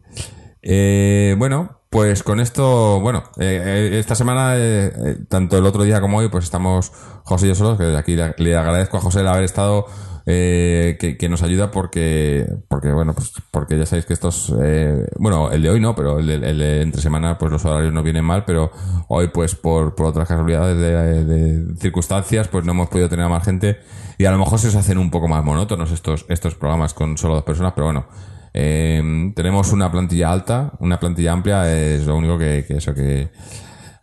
Eh, 0.62 1.36
bueno, 1.38 1.82
pues 1.90 2.24
con 2.24 2.40
esto, 2.40 3.00
bueno, 3.02 3.24
eh, 3.38 3.62
eh, 3.66 4.00
esta 4.00 4.14
semana, 4.16 4.56
eh, 4.56 4.94
eh, 4.96 5.16
tanto 5.28 5.58
el 5.58 5.66
otro 5.66 5.84
día 5.84 6.00
como 6.00 6.20
hoy, 6.20 6.30
pues 6.30 6.46
estamos 6.46 6.92
José 7.24 7.48
y 7.48 7.50
yo 7.50 7.56
solos, 7.56 7.78
que 7.78 7.98
aquí 7.98 8.16
le, 8.16 8.34
le 8.38 8.56
agradezco 8.56 8.98
a 8.98 9.02
José 9.02 9.22
el 9.22 9.28
haber 9.28 9.44
estado, 9.44 9.88
eh, 10.26 10.98
que, 11.00 11.18
que 11.18 11.30
nos 11.30 11.44
ayuda 11.44 11.72
porque, 11.72 12.48
porque 12.68 12.92
bueno, 12.92 13.14
pues 13.14 13.34
porque 13.52 13.78
ya 13.78 13.86
sabéis 13.86 14.06
que 14.06 14.14
estos, 14.14 14.54
eh, 14.62 15.08
bueno, 15.18 15.52
el 15.52 15.62
de 15.62 15.70
hoy 15.70 15.80
no, 15.80 15.96
pero 15.96 16.20
el 16.20 16.28
de, 16.28 16.36
el 16.36 16.62
entre 16.62 17.02
semana, 17.02 17.38
pues 17.38 17.52
los 17.52 17.66
horarios 17.66 17.94
no 17.94 18.04
vienen 18.04 18.26
mal, 18.26 18.46
pero 18.46 18.72
hoy, 19.08 19.30
pues 19.30 19.56
por, 19.56 19.96
por 19.96 20.08
otras 20.08 20.28
casualidades 20.28 20.78
de, 20.78 21.26
de 21.26 21.76
circunstancias, 21.78 22.48
pues 22.48 22.66
no 22.66 22.72
hemos 22.72 22.90
podido 22.90 23.10
tener 23.10 23.26
a 23.26 23.30
más 23.30 23.44
gente 23.44 23.80
y 24.18 24.26
a 24.26 24.32
lo 24.32 24.38
mejor 24.38 24.60
se 24.60 24.68
os 24.68 24.76
hacen 24.76 24.98
un 24.98 25.10
poco 25.10 25.28
más 25.28 25.44
monótonos 25.44 25.92
estos, 25.92 26.26
estos 26.30 26.56
programas 26.56 26.94
con 26.94 27.18
solo 27.18 27.36
dos 27.36 27.44
personas, 27.44 27.74
pero 27.74 27.86
bueno, 27.88 28.06
eh, 28.54 29.32
tenemos 29.36 29.72
una 29.72 29.92
plantilla 29.92 30.32
alta, 30.32 30.74
una 30.80 31.00
plantilla 31.00 31.32
amplia, 31.32 31.74
es 31.74 32.06
lo 32.06 32.16
único 32.16 32.38
que 32.38 32.66
eso, 32.70 32.94
que 32.94 33.30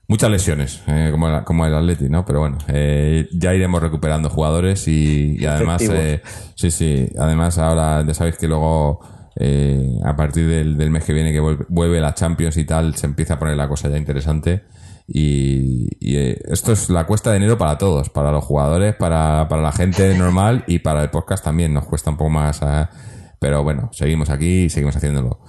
muchas 0.08 0.30
lesiones, 0.30 0.82
eh, 0.86 1.08
como, 1.12 1.28
el, 1.28 1.44
como 1.44 1.66
el 1.66 1.74
Atleti, 1.74 2.08
¿no? 2.08 2.24
Pero 2.24 2.40
bueno, 2.40 2.58
eh, 2.68 3.28
ya 3.32 3.54
iremos 3.54 3.82
recuperando 3.82 4.30
jugadores 4.30 4.88
y, 4.88 5.36
y 5.38 5.44
además, 5.44 5.82
eh, 5.82 6.22
sí, 6.54 6.70
sí, 6.70 7.08
además 7.18 7.58
ahora 7.58 8.02
ya 8.06 8.14
sabéis 8.14 8.38
que 8.38 8.48
luego, 8.48 9.00
eh, 9.36 9.98
a 10.04 10.16
partir 10.16 10.48
del, 10.48 10.76
del 10.78 10.90
mes 10.90 11.04
que 11.04 11.12
viene 11.12 11.30
que 11.30 11.40
vuelve, 11.40 12.00
la 12.00 12.14
Champions 12.14 12.56
y 12.56 12.64
tal, 12.64 12.94
se 12.94 13.06
empieza 13.06 13.34
a 13.34 13.38
poner 13.38 13.56
la 13.56 13.68
cosa 13.68 13.88
ya 13.88 13.98
interesante. 13.98 14.64
Y, 15.10 15.88
y, 16.00 16.16
eh, 16.16 16.38
esto 16.50 16.72
es 16.72 16.90
la 16.90 17.06
cuesta 17.06 17.30
de 17.30 17.38
enero 17.38 17.56
para 17.56 17.78
todos, 17.78 18.10
para 18.10 18.30
los 18.30 18.44
jugadores, 18.44 18.94
para, 18.94 19.46
para 19.48 19.62
la 19.62 19.72
gente 19.72 20.14
normal 20.18 20.64
y 20.66 20.80
para 20.80 21.02
el 21.02 21.10
podcast 21.10 21.44
también. 21.44 21.72
Nos 21.74 21.84
cuesta 21.84 22.10
un 22.10 22.16
poco 22.16 22.30
más, 22.30 22.62
ah, 22.62 22.90
pero 23.38 23.62
bueno, 23.62 23.90
seguimos 23.92 24.30
aquí 24.30 24.64
y 24.64 24.70
seguimos 24.70 24.96
haciéndolo. 24.96 25.40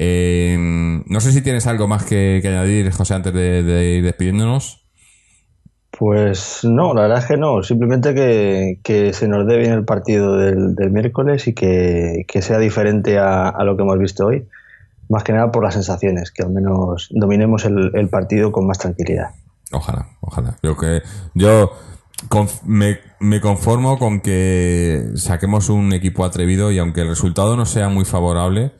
Eh, 0.00 0.56
no 0.58 1.20
sé 1.20 1.32
si 1.32 1.42
tienes 1.42 1.66
algo 1.66 1.88
más 1.88 2.04
que, 2.04 2.38
que 2.40 2.48
añadir, 2.48 2.92
José, 2.92 3.14
antes 3.14 3.34
de, 3.34 3.64
de 3.64 3.96
ir 3.96 4.04
despidiéndonos. 4.04 4.86
Pues 5.90 6.60
no, 6.62 6.94
la 6.94 7.02
verdad 7.02 7.18
es 7.18 7.24
que 7.24 7.36
no. 7.36 7.64
Simplemente 7.64 8.14
que, 8.14 8.78
que 8.84 9.12
se 9.12 9.26
nos 9.26 9.44
dé 9.48 9.58
bien 9.58 9.72
el 9.72 9.84
partido 9.84 10.36
del, 10.36 10.76
del 10.76 10.92
miércoles 10.92 11.48
y 11.48 11.54
que, 11.54 12.24
que 12.28 12.42
sea 12.42 12.58
diferente 12.58 13.18
a, 13.18 13.48
a 13.48 13.64
lo 13.64 13.76
que 13.76 13.82
hemos 13.82 13.98
visto 13.98 14.26
hoy. 14.26 14.46
Más 15.08 15.24
que 15.24 15.32
nada 15.32 15.50
por 15.50 15.64
las 15.64 15.74
sensaciones, 15.74 16.30
que 16.30 16.44
al 16.44 16.50
menos 16.50 17.08
dominemos 17.10 17.64
el, 17.64 17.90
el 17.94 18.08
partido 18.08 18.52
con 18.52 18.68
más 18.68 18.78
tranquilidad. 18.78 19.30
Ojalá, 19.72 20.06
ojalá. 20.20 20.56
Yo 20.62 20.76
que 20.76 21.00
yo 21.34 21.72
conf- 22.28 22.62
me, 22.64 22.98
me 23.18 23.40
conformo 23.40 23.98
con 23.98 24.20
que 24.20 25.06
saquemos 25.16 25.70
un 25.70 25.92
equipo 25.92 26.24
atrevido 26.24 26.70
y 26.70 26.78
aunque 26.78 27.00
el 27.00 27.08
resultado 27.08 27.56
no 27.56 27.64
sea 27.64 27.88
muy 27.88 28.04
favorable, 28.04 28.72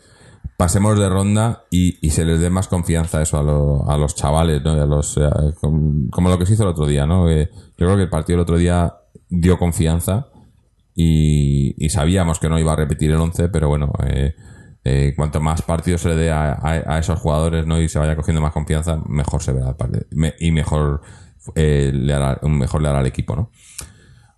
pasemos 0.59 0.99
de 0.99 1.09
ronda 1.09 1.63
y, 1.71 2.05
y 2.07 2.11
se 2.11 2.25
les 2.27 2.41
dé 2.41 2.51
más 2.51 2.67
confianza 2.69 3.23
eso 3.23 3.39
a, 3.39 3.43
lo- 3.45 3.89
a 3.89 3.97
los 3.97 4.15
chavales, 4.17 4.61
¿no? 4.63 4.77
Y 4.77 4.81
a 4.81 4.87
los, 4.87 5.17
eh, 5.17 5.31
com- 5.61 6.09
como 6.11 6.29
lo 6.29 6.39
que 6.39 6.45
se 6.47 6.55
hizo 6.55 6.65
el 6.65 6.71
otro 6.71 6.85
día, 6.85 7.07
¿no? 7.07 7.31
Eh, 7.31 7.49
yo 7.55 7.87
creo 7.87 7.97
que 7.97 8.03
el 8.03 8.11
partido 8.11 8.35
el 8.39 8.43
otro 8.43 8.59
día 8.59 8.93
dio 9.31 9.57
confianza 9.57 10.27
y, 10.95 11.75
y 11.79 11.89
sabíamos 11.91 12.41
que 12.41 12.49
no 12.49 12.59
iba 12.59 12.73
a 12.73 12.77
repetir 12.77 13.11
el 13.13 13.19
11, 13.21 13.49
pero 13.51 13.69
bueno, 13.69 13.93
eh, 14.05 14.35
eh, 14.85 15.13
cuanto 15.17 15.41
más 15.41 15.63
partidos 15.63 16.01
se 16.01 16.09
le 16.09 16.17
dé 16.17 16.31
a, 16.33 16.59
a- 16.61 16.99
esos 16.99 17.21
jugadores 17.21 17.65
¿no? 17.67 17.81
y 17.81 17.89
se 17.89 18.01
vaya 18.01 18.17
cogiendo 18.17 18.41
más 18.41 18.53
confianza, 18.53 18.99
mejor 19.07 19.43
se 19.43 19.53
verá 19.53 19.69
el 19.71 19.77
partido 19.77 20.05
Me- 20.11 20.35
y 20.41 20.51
mejor, 20.51 21.03
eh, 21.55 21.93
le 21.95 22.13
hará, 22.15 22.41
mejor 22.43 22.83
le 22.83 22.89
hará 22.89 22.99
al 22.99 23.07
equipo. 23.07 23.37
¿no? 23.37 23.51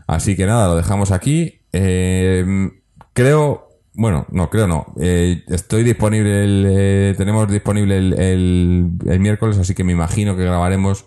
Así 0.07 0.35
que 0.35 0.45
nada, 0.45 0.67
lo 0.67 0.75
dejamos 0.75 1.11
aquí. 1.11 1.61
Eh, 1.71 2.82
creo, 3.13 3.69
bueno, 3.93 4.25
no, 4.29 4.49
creo 4.49 4.67
no. 4.67 4.93
Eh, 4.99 5.43
estoy 5.47 5.83
disponible, 5.83 7.09
eh, 7.09 7.13
tenemos 7.15 7.49
disponible 7.49 7.97
el, 7.97 8.91
miércoles, 9.19 9.57
así 9.57 9.73
que 9.73 9.83
me 9.83 9.93
imagino 9.93 10.35
que 10.35 10.43
grabaremos, 10.43 11.05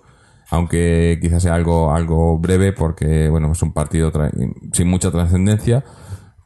aunque 0.51 1.19
quizás 1.21 1.43
sea 1.43 1.55
algo, 1.55 1.93
algo 1.93 2.39
breve, 2.39 2.73
porque 2.73 3.29
bueno, 3.29 3.53
es 3.53 3.63
un 3.63 3.73
partido 3.73 4.13
sin 4.73 4.89
mucha 4.89 5.11
trascendencia. 5.11 5.85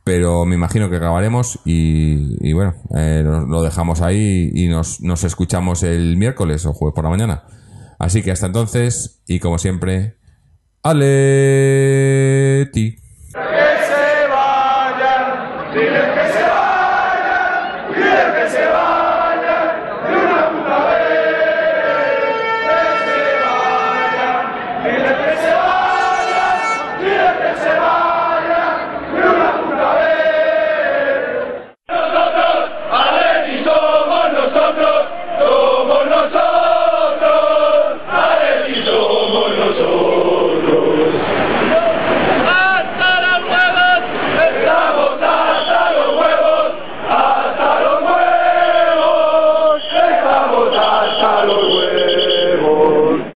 Pero 0.03 0.47
me 0.47 0.55
imagino 0.55 0.89
que 0.89 0.99
grabaremos 0.99 1.61
y, 1.65 2.53
bueno, 2.55 2.75
eh, 2.97 3.21
lo, 3.23 3.47
lo 3.47 3.63
dejamos 3.63 4.01
ahí 4.01 4.51
y 4.55 4.67
nos, 4.67 5.03
nos 5.03 5.25
escuchamos 5.25 5.83
el 5.83 6.17
miércoles 6.17 6.65
o 6.65 6.73
jueves 6.73 6.95
por 6.95 7.05
la 7.05 7.11
mañana. 7.11 7.45
Así 7.99 8.23
que 8.23 8.31
hasta 8.31 8.47
entonces, 8.47 9.23
y 9.27 9.41
como 9.41 9.59
siempre, 9.59 10.17
Aleti. 10.83 11.81